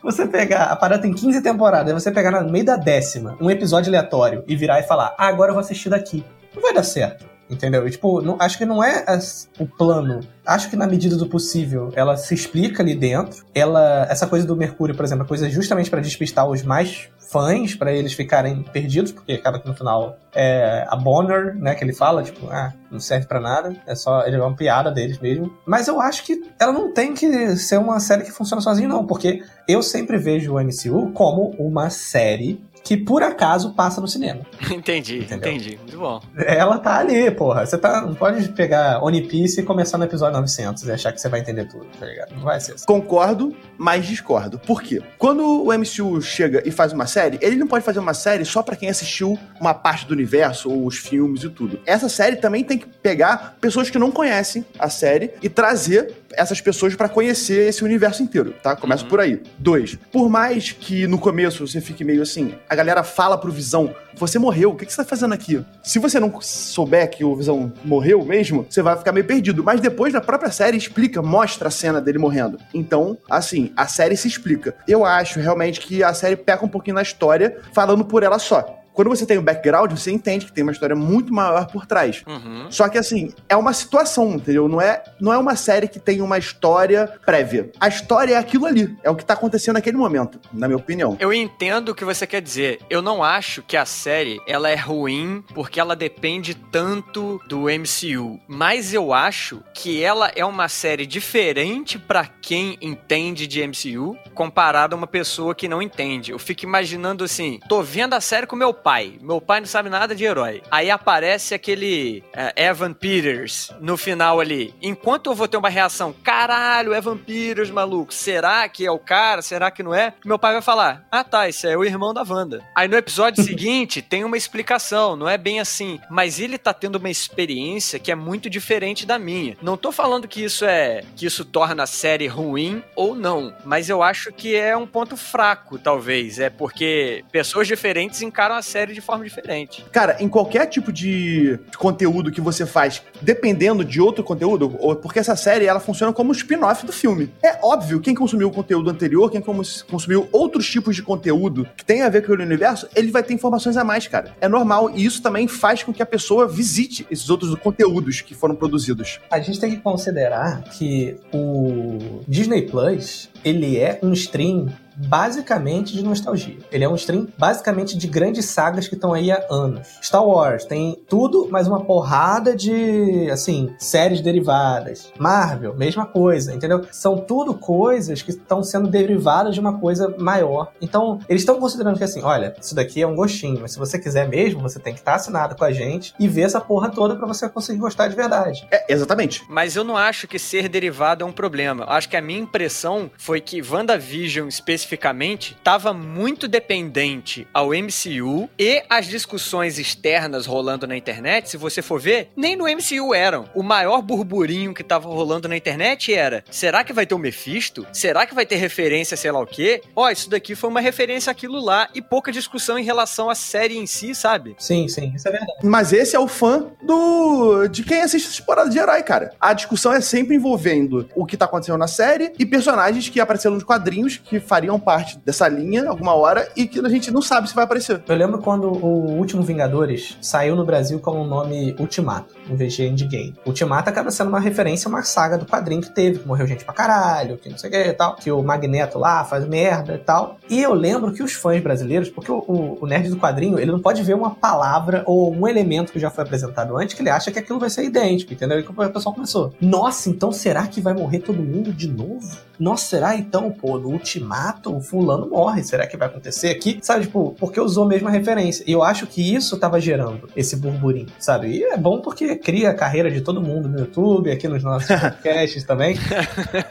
Você 0.01 0.27
pegar, 0.27 0.65
a 0.65 0.75
parada 0.75 1.01
tem 1.01 1.13
15 1.13 1.41
temporadas, 1.41 1.93
você 1.93 2.11
pegar 2.11 2.31
no 2.41 2.51
meio 2.51 2.65
da 2.65 2.75
décima 2.75 3.37
um 3.39 3.49
episódio 3.49 3.89
aleatório 3.89 4.43
e 4.47 4.55
virar 4.55 4.79
e 4.79 4.83
falar, 4.83 5.15
ah, 5.17 5.27
agora 5.27 5.51
eu 5.51 5.53
vou 5.53 5.61
assistir 5.61 5.89
daqui. 5.89 6.23
Não 6.55 6.61
vai 6.61 6.73
dar 6.73 6.83
certo. 6.83 7.30
Entendeu? 7.51 7.85
E, 7.87 7.91
tipo, 7.91 8.21
não- 8.21 8.37
acho 8.39 8.57
que 8.57 8.65
não 8.65 8.81
é 8.83 9.03
as- 9.05 9.49
o 9.59 9.65
plano. 9.65 10.21
Acho 10.45 10.69
que 10.69 10.75
na 10.77 10.87
medida 10.87 11.17
do 11.17 11.27
possível 11.27 11.91
ela 11.95 12.15
se 12.15 12.33
explica 12.33 12.81
ali 12.81 12.95
dentro. 12.95 13.43
Ela, 13.53 14.07
essa 14.09 14.25
coisa 14.25 14.47
do 14.47 14.55
Mercúrio, 14.55 14.95
por 14.95 15.03
exemplo, 15.03 15.25
é 15.25 15.27
coisa 15.27 15.49
justamente 15.49 15.89
pra 15.89 15.99
despistar 15.99 16.47
os 16.49 16.63
mais 16.63 17.09
fãs, 17.29 17.75
pra 17.75 17.93
eles 17.93 18.11
ficarem 18.13 18.61
perdidos, 18.61 19.11
porque 19.11 19.33
acaba 19.33 19.57
que 19.59 19.67
no 19.67 19.73
final 19.73 20.17
é 20.35 20.85
a 20.89 20.95
Bonner, 20.97 21.55
né, 21.55 21.75
que 21.75 21.83
ele 21.83 21.93
fala, 21.93 22.23
tipo, 22.23 22.47
ah, 22.49 22.73
não 22.91 22.99
serve 22.99 23.25
pra 23.25 23.39
nada, 23.39 23.73
é 23.87 23.95
só 23.95 24.25
ele 24.25 24.35
é 24.35 24.39
uma 24.39 24.53
piada 24.55 24.91
deles 24.91 25.17
mesmo. 25.19 25.51
Mas 25.65 25.87
eu 25.87 26.01
acho 26.01 26.25
que 26.25 26.41
ela 26.59 26.73
não 26.73 26.93
tem 26.93 27.13
que 27.13 27.55
ser 27.55 27.77
uma 27.77 27.99
série 28.01 28.23
que 28.23 28.31
funciona 28.31 28.61
sozinha 28.61 28.87
não, 28.87 29.05
porque 29.05 29.41
eu 29.67 29.81
sempre 29.81 30.17
vejo 30.17 30.53
o 30.55 30.59
MCU 30.59 31.11
como 31.13 31.55
uma 31.57 31.89
série 31.89 32.61
que 32.83 32.97
por 32.97 33.23
acaso 33.23 33.73
passa 33.73 34.01
no 34.01 34.07
cinema. 34.07 34.41
entendi, 34.71 35.19
Entendeu? 35.19 35.51
entendi. 35.51 35.77
Muito 35.77 35.97
bom. 35.97 36.21
Ela 36.37 36.77
tá 36.79 36.97
ali, 36.97 37.29
porra. 37.31 37.65
Você 37.65 37.77
tá, 37.77 38.01
não 38.01 38.15
pode 38.15 38.47
pegar 38.49 39.03
One 39.03 39.21
Piece 39.21 39.61
e 39.61 39.63
começar 39.63 39.97
no 39.97 40.03
episódio 40.03 40.33
900 40.39 40.83
e 40.83 40.91
achar 40.91 41.11
que 41.11 41.21
você 41.21 41.29
vai 41.29 41.39
entender 41.39 41.65
tudo, 41.65 41.85
tá 41.99 42.05
ligado? 42.05 42.33
Não 42.35 42.43
vai 42.43 42.59
ser 42.59 42.73
assim. 42.73 42.85
Concordo, 42.85 43.55
mas 43.77 44.05
discordo. 44.05 44.57
Por 44.59 44.81
quê? 44.81 45.01
Quando 45.17 45.63
o 45.63 45.71
MCU 45.77 46.21
chega 46.21 46.61
e 46.65 46.71
faz 46.71 46.91
uma 46.93 47.05
série, 47.07 47.37
ele 47.41 47.55
não 47.55 47.67
pode 47.67 47.85
fazer 47.85 47.99
uma 47.99 48.13
série 48.13 48.45
só 48.45 48.61
pra 48.63 48.75
quem 48.75 48.89
assistiu 48.89 49.37
uma 49.59 49.73
parte 49.73 50.05
do 50.05 50.13
universo, 50.13 50.69
ou 50.69 50.85
os 50.85 50.97
filmes 50.97 51.43
e 51.43 51.49
tudo. 51.49 51.79
Essa 51.85 52.09
série 52.09 52.35
também 52.37 52.63
tem 52.63 52.77
que 52.77 52.87
pegar 52.87 53.57
pessoas 53.61 53.89
que 53.89 53.99
não 53.99 54.11
conhecem 54.11 54.65
a 54.79 54.89
série 54.89 55.31
e 55.41 55.49
trazer 55.49 56.20
essas 56.33 56.61
pessoas 56.61 56.95
pra 56.95 57.09
conhecer 57.09 57.67
esse 57.69 57.83
universo 57.83 58.23
inteiro, 58.23 58.53
tá? 58.63 58.75
Começa 58.75 59.03
Uhum. 59.03 59.09
por 59.09 59.19
aí. 59.19 59.41
Dois, 59.57 59.97
por 60.11 60.29
mais 60.29 60.71
que 60.71 61.07
no 61.07 61.17
começo 61.17 61.65
você 61.67 61.79
fique 61.81 62.03
meio 62.03 62.21
assim, 62.21 62.53
a 62.69 62.75
galera 62.75 63.03
fala 63.03 63.37
pro 63.37 63.51
Visão, 63.51 63.93
você 64.15 64.37
morreu, 64.37 64.71
o 64.71 64.75
que 64.75 64.85
que 64.85 64.91
você 64.91 64.97
tá 64.97 65.05
fazendo 65.05 65.33
aqui? 65.33 65.63
Se 65.83 65.97
você 65.99 66.19
não 66.19 66.41
souber 66.41 67.09
que 67.09 67.23
o 67.23 67.35
Visão 67.35 67.71
morreu 67.83 68.23
mesmo, 68.25 68.65
você 68.69 68.81
vai 68.81 68.97
ficar 68.97 69.11
meio 69.11 69.25
perdido. 69.25 69.63
Mas 69.63 69.79
depois 69.79 70.11
da 70.13 70.19
própria 70.21 70.51
série 70.51 70.77
explica, 70.77 71.21
mostra 71.21 71.69
a 71.69 71.71
cena 71.71 72.01
dele 72.01 72.17
morrendo. 72.17 72.57
Então, 72.73 73.17
assim, 73.29 73.71
a 73.75 73.87
série 73.87 74.17
se 74.17 74.27
explica. 74.27 74.75
Eu 74.87 75.05
acho 75.05 75.39
realmente 75.39 75.79
que 75.79 76.03
a 76.03 76.13
série 76.13 76.35
peca 76.35 76.65
um 76.65 76.69
pouquinho 76.69 76.95
na 76.95 77.01
história, 77.01 77.57
falando 77.73 78.03
por 78.05 78.21
ela 78.23 78.37
só. 78.39 78.80
Quando 78.93 79.09
você 79.09 79.25
tem 79.25 79.37
o 79.37 79.41
background, 79.41 79.91
você 79.91 80.11
entende 80.11 80.45
que 80.45 80.51
tem 80.51 80.63
uma 80.63 80.71
história 80.71 80.95
muito 80.95 81.33
maior 81.33 81.67
por 81.67 81.85
trás. 81.85 82.23
Uhum. 82.27 82.67
Só 82.69 82.89
que 82.89 82.97
assim, 82.97 83.33
é 83.47 83.55
uma 83.55 83.73
situação, 83.73 84.33
entendeu? 84.33 84.67
Não 84.67 84.81
é, 84.81 85.03
não 85.19 85.31
é 85.31 85.37
uma 85.37 85.55
série 85.55 85.87
que 85.87 85.99
tem 85.99 86.21
uma 86.21 86.37
história 86.37 87.07
prévia. 87.25 87.71
A 87.79 87.87
história 87.87 88.35
é 88.35 88.37
aquilo 88.37 88.65
ali. 88.65 88.95
É 89.03 89.09
o 89.09 89.15
que 89.15 89.25
tá 89.25 89.33
acontecendo 89.33 89.75
naquele 89.75 89.97
momento, 89.97 90.39
na 90.53 90.67
minha 90.67 90.77
opinião. 90.77 91.17
Eu 91.19 91.33
entendo 91.33 91.89
o 91.89 91.95
que 91.95 92.05
você 92.05 92.27
quer 92.27 92.41
dizer. 92.41 92.79
Eu 92.89 93.01
não 93.01 93.23
acho 93.23 93.61
que 93.61 93.77
a 93.77 93.85
série 93.85 94.41
ela 94.47 94.69
é 94.69 94.75
ruim 94.75 95.43
porque 95.53 95.79
ela 95.79 95.95
depende 95.95 96.53
tanto 96.53 97.39
do 97.47 97.63
MCU, 97.63 98.39
mas 98.47 98.93
eu 98.93 99.13
acho 99.13 99.63
que 99.73 100.03
ela 100.03 100.31
é 100.35 100.43
uma 100.45 100.67
série 100.67 101.05
diferente 101.05 101.97
pra 101.97 102.25
quem 102.25 102.77
entende 102.81 103.47
de 103.47 103.65
MCU 103.65 104.17
comparado 104.33 104.95
a 104.95 104.97
uma 104.97 105.07
pessoa 105.07 105.55
que 105.55 105.67
não 105.67 105.81
entende. 105.81 106.31
Eu 106.31 106.39
fico 106.39 106.65
imaginando 106.65 107.23
assim, 107.23 107.59
tô 107.67 107.81
vendo 107.81 108.13
a 108.13 108.21
série 108.21 108.47
com 108.47 108.55
meu 108.55 108.73
pai. 108.81 109.17
Meu 109.21 109.39
pai 109.39 109.59
não 109.59 109.67
sabe 109.67 109.89
nada 109.89 110.15
de 110.15 110.23
herói. 110.23 110.61
Aí 110.71 110.89
aparece 110.89 111.53
aquele 111.53 112.23
eh, 112.33 112.67
Evan 112.67 112.93
Peters 112.93 113.71
no 113.79 113.97
final 113.97 114.39
ali. 114.39 114.73
Enquanto 114.81 115.27
eu 115.27 115.35
vou 115.35 115.47
ter 115.47 115.57
uma 115.57 115.69
reação, 115.69 116.13
caralho, 116.23 116.93
Evan 116.93 117.17
Peters, 117.17 117.69
maluco, 117.69 118.13
será 118.13 118.67
que 118.67 118.85
é 118.85 118.91
o 118.91 118.99
cara? 118.99 119.41
Será 119.41 119.71
que 119.71 119.83
não 119.83 119.93
é? 119.93 120.13
Meu 120.25 120.39
pai 120.39 120.53
vai 120.53 120.61
falar, 120.61 121.05
ah 121.11 121.23
tá, 121.23 121.47
esse 121.47 121.67
é 121.67 121.77
o 121.77 121.83
irmão 121.83 122.13
da 122.13 122.23
Wanda. 122.23 122.63
Aí 122.75 122.87
no 122.87 122.97
episódio 122.97 123.43
seguinte 123.45 124.01
tem 124.01 124.23
uma 124.23 124.37
explicação, 124.37 125.15
não 125.15 125.29
é 125.29 125.37
bem 125.37 125.59
assim. 125.59 125.99
Mas 126.09 126.39
ele 126.39 126.57
tá 126.57 126.73
tendo 126.73 126.95
uma 126.95 127.09
experiência 127.09 127.99
que 127.99 128.11
é 128.11 128.15
muito 128.15 128.49
diferente 128.49 129.05
da 129.05 129.19
minha. 129.19 129.57
Não 129.61 129.77
tô 129.77 129.91
falando 129.91 130.27
que 130.27 130.43
isso 130.43 130.65
é 130.65 131.03
que 131.15 131.25
isso 131.25 131.45
torna 131.45 131.83
a 131.83 131.87
série 131.87 132.27
ruim 132.27 132.83
ou 132.95 133.15
não, 133.15 133.53
mas 133.65 133.89
eu 133.89 134.01
acho 134.01 134.31
que 134.31 134.55
é 134.55 134.75
um 134.75 134.87
ponto 134.87 135.15
fraco, 135.15 135.77
talvez. 135.77 136.39
É 136.39 136.49
porque 136.49 137.23
pessoas 137.31 137.67
diferentes 137.67 138.21
encaram 138.21 138.55
a 138.55 138.61
série 138.71 138.93
de 138.93 139.01
forma 139.01 139.23
diferente. 139.23 139.85
Cara, 139.91 140.17
em 140.19 140.29
qualquer 140.29 140.65
tipo 140.67 140.91
de 140.91 141.59
conteúdo 141.77 142.31
que 142.31 142.39
você 142.41 142.65
faz, 142.65 143.01
dependendo 143.21 143.83
de 143.83 143.99
outro 144.01 144.23
conteúdo, 144.23 144.75
ou- 144.79 144.95
porque 144.95 145.19
essa 145.19 145.35
série 145.35 145.65
ela 145.65 145.79
funciona 145.79 146.13
como 146.13 146.29
um 146.29 146.33
spin-off 146.33 146.85
do 146.85 146.91
filme. 146.93 147.29
É 147.43 147.59
óbvio, 147.61 147.99
quem 147.99 148.15
consumiu 148.15 148.47
o 148.47 148.51
conteúdo 148.51 148.89
anterior, 148.89 149.29
quem 149.29 149.41
cons- 149.41 149.81
consumiu 149.83 150.27
outros 150.31 150.69
tipos 150.69 150.95
de 150.95 151.03
conteúdo 151.03 151.67
que 151.75 151.83
tem 151.85 152.01
a 152.01 152.09
ver 152.09 152.25
com 152.25 152.31
o 152.31 152.35
universo, 152.35 152.87
ele 152.95 153.11
vai 153.11 153.23
ter 153.23 153.33
informações 153.33 153.75
a 153.77 153.83
mais, 153.83 154.07
cara. 154.07 154.33
É 154.39 154.47
normal 154.47 154.91
e 154.95 155.03
isso 155.05 155.21
também 155.21 155.47
faz 155.47 155.83
com 155.83 155.93
que 155.93 156.01
a 156.01 156.05
pessoa 156.05 156.47
visite 156.47 157.05
esses 157.11 157.29
outros 157.29 157.53
conteúdos 157.55 158.21
que 158.21 158.33
foram 158.33 158.55
produzidos. 158.55 159.19
A 159.29 159.39
gente 159.39 159.59
tem 159.59 159.69
que 159.71 159.77
considerar 159.77 160.63
que 160.63 161.17
o 161.33 162.21
Disney 162.27 162.63
Plus 162.63 163.29
ele 163.43 163.77
é 163.77 163.99
um 164.01 164.13
stream 164.13 164.67
basicamente 164.95 165.93
de 165.93 166.03
nostalgia. 166.03 166.59
Ele 166.71 166.83
é 166.83 166.89
um 166.89 166.95
stream 166.95 167.27
basicamente 167.37 167.97
de 167.97 168.07
grandes 168.07 168.45
sagas 168.45 168.87
que 168.87 168.95
estão 168.95 169.13
aí 169.13 169.31
há 169.31 169.45
anos. 169.49 169.87
Star 170.01 170.25
Wars 170.25 170.65
tem 170.65 171.01
tudo, 171.07 171.47
mas 171.49 171.67
uma 171.67 171.83
porrada 171.83 172.55
de, 172.55 173.29
assim, 173.31 173.73
séries 173.77 174.21
derivadas. 174.21 175.11
Marvel, 175.17 175.75
mesma 175.75 176.05
coisa, 176.05 176.53
entendeu? 176.53 176.85
São 176.91 177.17
tudo 177.17 177.53
coisas 177.53 178.21
que 178.21 178.31
estão 178.31 178.63
sendo 178.63 178.87
derivadas 178.89 179.53
de 179.53 179.59
uma 179.59 179.79
coisa 179.79 180.15
maior. 180.17 180.71
Então, 180.81 181.19
eles 181.27 181.41
estão 181.41 181.59
considerando 181.59 181.97
que 181.97 182.03
assim, 182.03 182.21
olha, 182.23 182.53
isso 182.59 182.75
daqui 182.75 183.01
é 183.01 183.07
um 183.07 183.15
gostinho, 183.15 183.59
mas 183.61 183.73
se 183.73 183.79
você 183.79 183.97
quiser 183.97 184.27
mesmo, 184.27 184.61
você 184.61 184.79
tem 184.79 184.93
que 184.93 184.99
estar 184.99 185.15
assinado 185.15 185.55
com 185.55 185.63
a 185.63 185.71
gente 185.71 186.13
e 186.19 186.27
ver 186.27 186.43
essa 186.43 186.59
porra 186.59 186.89
toda 186.89 187.15
para 187.15 187.27
você 187.27 187.47
conseguir 187.49 187.79
gostar 187.79 188.07
de 188.07 188.15
verdade. 188.15 188.67
É, 188.71 188.91
exatamente. 188.91 189.43
Mas 189.49 189.75
eu 189.75 189.83
não 189.83 189.97
acho 189.97 190.27
que 190.27 190.39
ser 190.39 190.67
derivado 190.69 191.23
é 191.23 191.27
um 191.27 191.31
problema. 191.31 191.83
Eu 191.83 191.89
acho 191.89 192.09
que 192.09 192.17
a 192.17 192.21
minha 192.21 192.39
impressão 192.39 193.09
foi 193.17 193.41
que 193.41 193.61
WandaVision, 193.61 194.49
especificamente, 194.81 195.55
estava 195.57 195.93
muito 195.93 196.47
dependente 196.47 197.47
ao 197.53 197.69
MCU 197.69 198.49
e 198.57 198.83
as 198.89 199.07
discussões 199.07 199.79
externas 199.79 200.45
rolando 200.45 200.87
na 200.87 200.97
internet, 200.97 201.49
se 201.49 201.57
você 201.57 201.81
for 201.81 201.99
ver, 201.99 202.29
nem 202.35 202.55
no 202.55 202.65
MCU 202.65 203.13
eram. 203.13 203.45
O 203.55 203.63
maior 203.63 204.01
burburinho 204.01 204.73
que 204.73 204.83
tava 204.83 205.07
rolando 205.07 205.47
na 205.47 205.55
internet 205.55 206.13
era: 206.13 206.43
será 206.49 206.83
que 206.83 206.93
vai 206.93 207.05
ter 207.05 207.15
o 207.15 207.19
Mephisto? 207.19 207.85
Será 207.93 208.25
que 208.25 208.35
vai 208.35 208.45
ter 208.45 208.55
referência, 208.55 209.15
sei 209.15 209.31
lá 209.31 209.39
o 209.39 209.45
quê? 209.45 209.81
Ó, 209.95 210.09
isso 210.09 210.29
daqui 210.29 210.55
foi 210.55 210.69
uma 210.69 210.81
referência 210.81 211.31
àquilo 211.31 211.63
lá 211.63 211.89
e 211.93 212.01
pouca 212.01 212.31
discussão 212.31 212.77
em 212.77 212.83
relação 212.83 213.29
à 213.29 213.35
série 213.35 213.77
em 213.77 213.85
si, 213.85 214.13
sabe? 214.15 214.55
Sim, 214.57 214.87
sim, 214.87 215.13
isso 215.15 215.27
é 215.27 215.31
verdade. 215.31 215.51
Mas 215.63 215.93
esse 215.93 216.15
é 216.15 216.19
o 216.19 216.27
fã 216.27 216.67
do 216.81 217.67
de 217.67 217.83
quem 217.83 218.01
assiste 218.01 218.27
essa 218.27 218.39
temporada 218.39 218.69
de 218.69 218.77
herói, 218.77 219.03
cara. 219.03 219.33
A 219.39 219.53
discussão 219.53 219.93
é 219.93 220.01
sempre 220.01 220.35
envolvendo 220.35 221.07
o 221.15 221.25
que 221.25 221.37
tá 221.37 221.45
acontecendo 221.45 221.77
na 221.77 221.87
série 221.87 222.33
e 222.37 222.45
personagens 222.45 223.07
que 223.09 223.19
apareceram 223.19 223.55
nos 223.55 223.63
quadrinhos 223.63 224.17
que 224.17 224.39
fariam 224.39 224.70
parte 224.79 225.19
dessa 225.25 225.47
linha 225.47 225.87
alguma 225.89 226.13
hora 226.13 226.47
e 226.55 226.67
que 226.67 226.79
a 226.79 226.89
gente 226.89 227.11
não 227.11 227.21
sabe 227.21 227.49
se 227.49 227.55
vai 227.55 227.63
aparecer. 227.63 228.01
Eu 228.07 228.15
lembro 228.15 228.39
quando 228.39 228.67
o 228.67 229.11
último 229.17 229.41
Vingadores 229.43 230.17
saiu 230.21 230.55
no 230.55 230.65
Brasil 230.65 230.99
com 230.99 231.21
o 231.21 231.25
nome 231.25 231.75
Ultimato, 231.79 232.35
em 232.49 232.55
vez 232.55 232.73
de 232.73 232.83
Endgame. 232.83 233.35
Ultimato 233.45 233.89
acaba 233.89 234.11
sendo 234.11 234.29
uma 234.29 234.39
referência 234.39 234.87
a 234.87 234.89
uma 234.89 235.03
saga 235.03 235.37
do 235.37 235.45
quadrinho 235.45 235.81
que 235.81 235.89
teve, 235.89 236.19
que 236.19 236.27
morreu 236.27 236.47
gente 236.47 236.65
pra 236.65 236.73
caralho, 236.73 237.37
que 237.37 237.49
não 237.49 237.57
sei 237.57 237.69
o 237.69 237.73
que 237.73 237.79
e 237.79 237.93
tal, 237.93 238.15
que 238.15 238.31
o 238.31 238.41
Magneto 238.41 238.97
lá 238.97 239.23
faz 239.23 239.47
merda 239.47 239.95
e 239.95 239.99
tal. 239.99 240.37
E 240.49 240.61
eu 240.61 240.73
lembro 240.73 241.13
que 241.13 241.23
os 241.23 241.33
fãs 241.33 241.61
brasileiros, 241.61 242.09
porque 242.09 242.31
o, 242.31 242.39
o, 242.39 242.77
o 242.81 242.87
nerd 242.87 243.09
do 243.09 243.17
quadrinho, 243.17 243.59
ele 243.59 243.71
não 243.71 243.79
pode 243.79 244.03
ver 244.03 244.13
uma 244.13 244.31
palavra 244.31 245.03
ou 245.05 245.33
um 245.33 245.47
elemento 245.47 245.91
que 245.91 245.99
já 245.99 246.09
foi 246.09 246.23
apresentado 246.23 246.77
antes 246.77 246.95
que 246.95 247.01
ele 247.01 247.09
acha 247.09 247.31
que 247.31 247.39
aquilo 247.39 247.59
vai 247.59 247.69
ser 247.69 247.83
idêntico, 247.83 248.33
entendeu? 248.33 248.59
E 248.59 248.63
que 248.63 248.71
o 248.71 248.91
pessoal 248.91 249.13
começou. 249.13 249.53
Nossa, 249.59 250.09
então 250.09 250.31
será 250.31 250.67
que 250.67 250.81
vai 250.81 250.93
morrer 250.93 251.19
todo 251.19 251.41
mundo 251.41 251.71
de 251.73 251.87
novo? 251.87 252.37
Nossa, 252.59 252.85
será 252.85 253.15
então, 253.15 253.51
pô, 253.51 253.79
no 253.79 253.89
Ultimato 253.89 254.60
o 254.69 254.81
fulano 254.81 255.27
morre? 255.27 255.63
Será 255.63 255.87
que 255.87 255.97
vai 255.97 256.07
acontecer 256.07 256.49
aqui? 256.49 256.79
Sabe, 256.81 257.05
tipo, 257.05 257.35
porque 257.39 257.59
usou 257.59 257.85
a 257.85 257.87
mesma 257.87 258.09
referência. 258.09 258.63
E 258.67 258.71
eu 258.71 258.83
acho 258.83 259.07
que 259.07 259.33
isso 259.33 259.57
tava 259.57 259.79
gerando 259.79 260.29
esse 260.35 260.55
burburinho, 260.55 261.07
sabe? 261.19 261.47
E 261.47 261.63
é 261.63 261.77
bom 261.77 262.01
porque 262.01 262.35
cria 262.35 262.69
a 262.69 262.73
carreira 262.73 263.09
de 263.09 263.21
todo 263.21 263.41
mundo 263.41 263.67
no 263.67 263.79
YouTube, 263.79 264.31
aqui 264.31 264.47
nos 264.47 264.63
nossos 264.63 264.87
podcasts 264.99 265.63
também. 265.63 265.95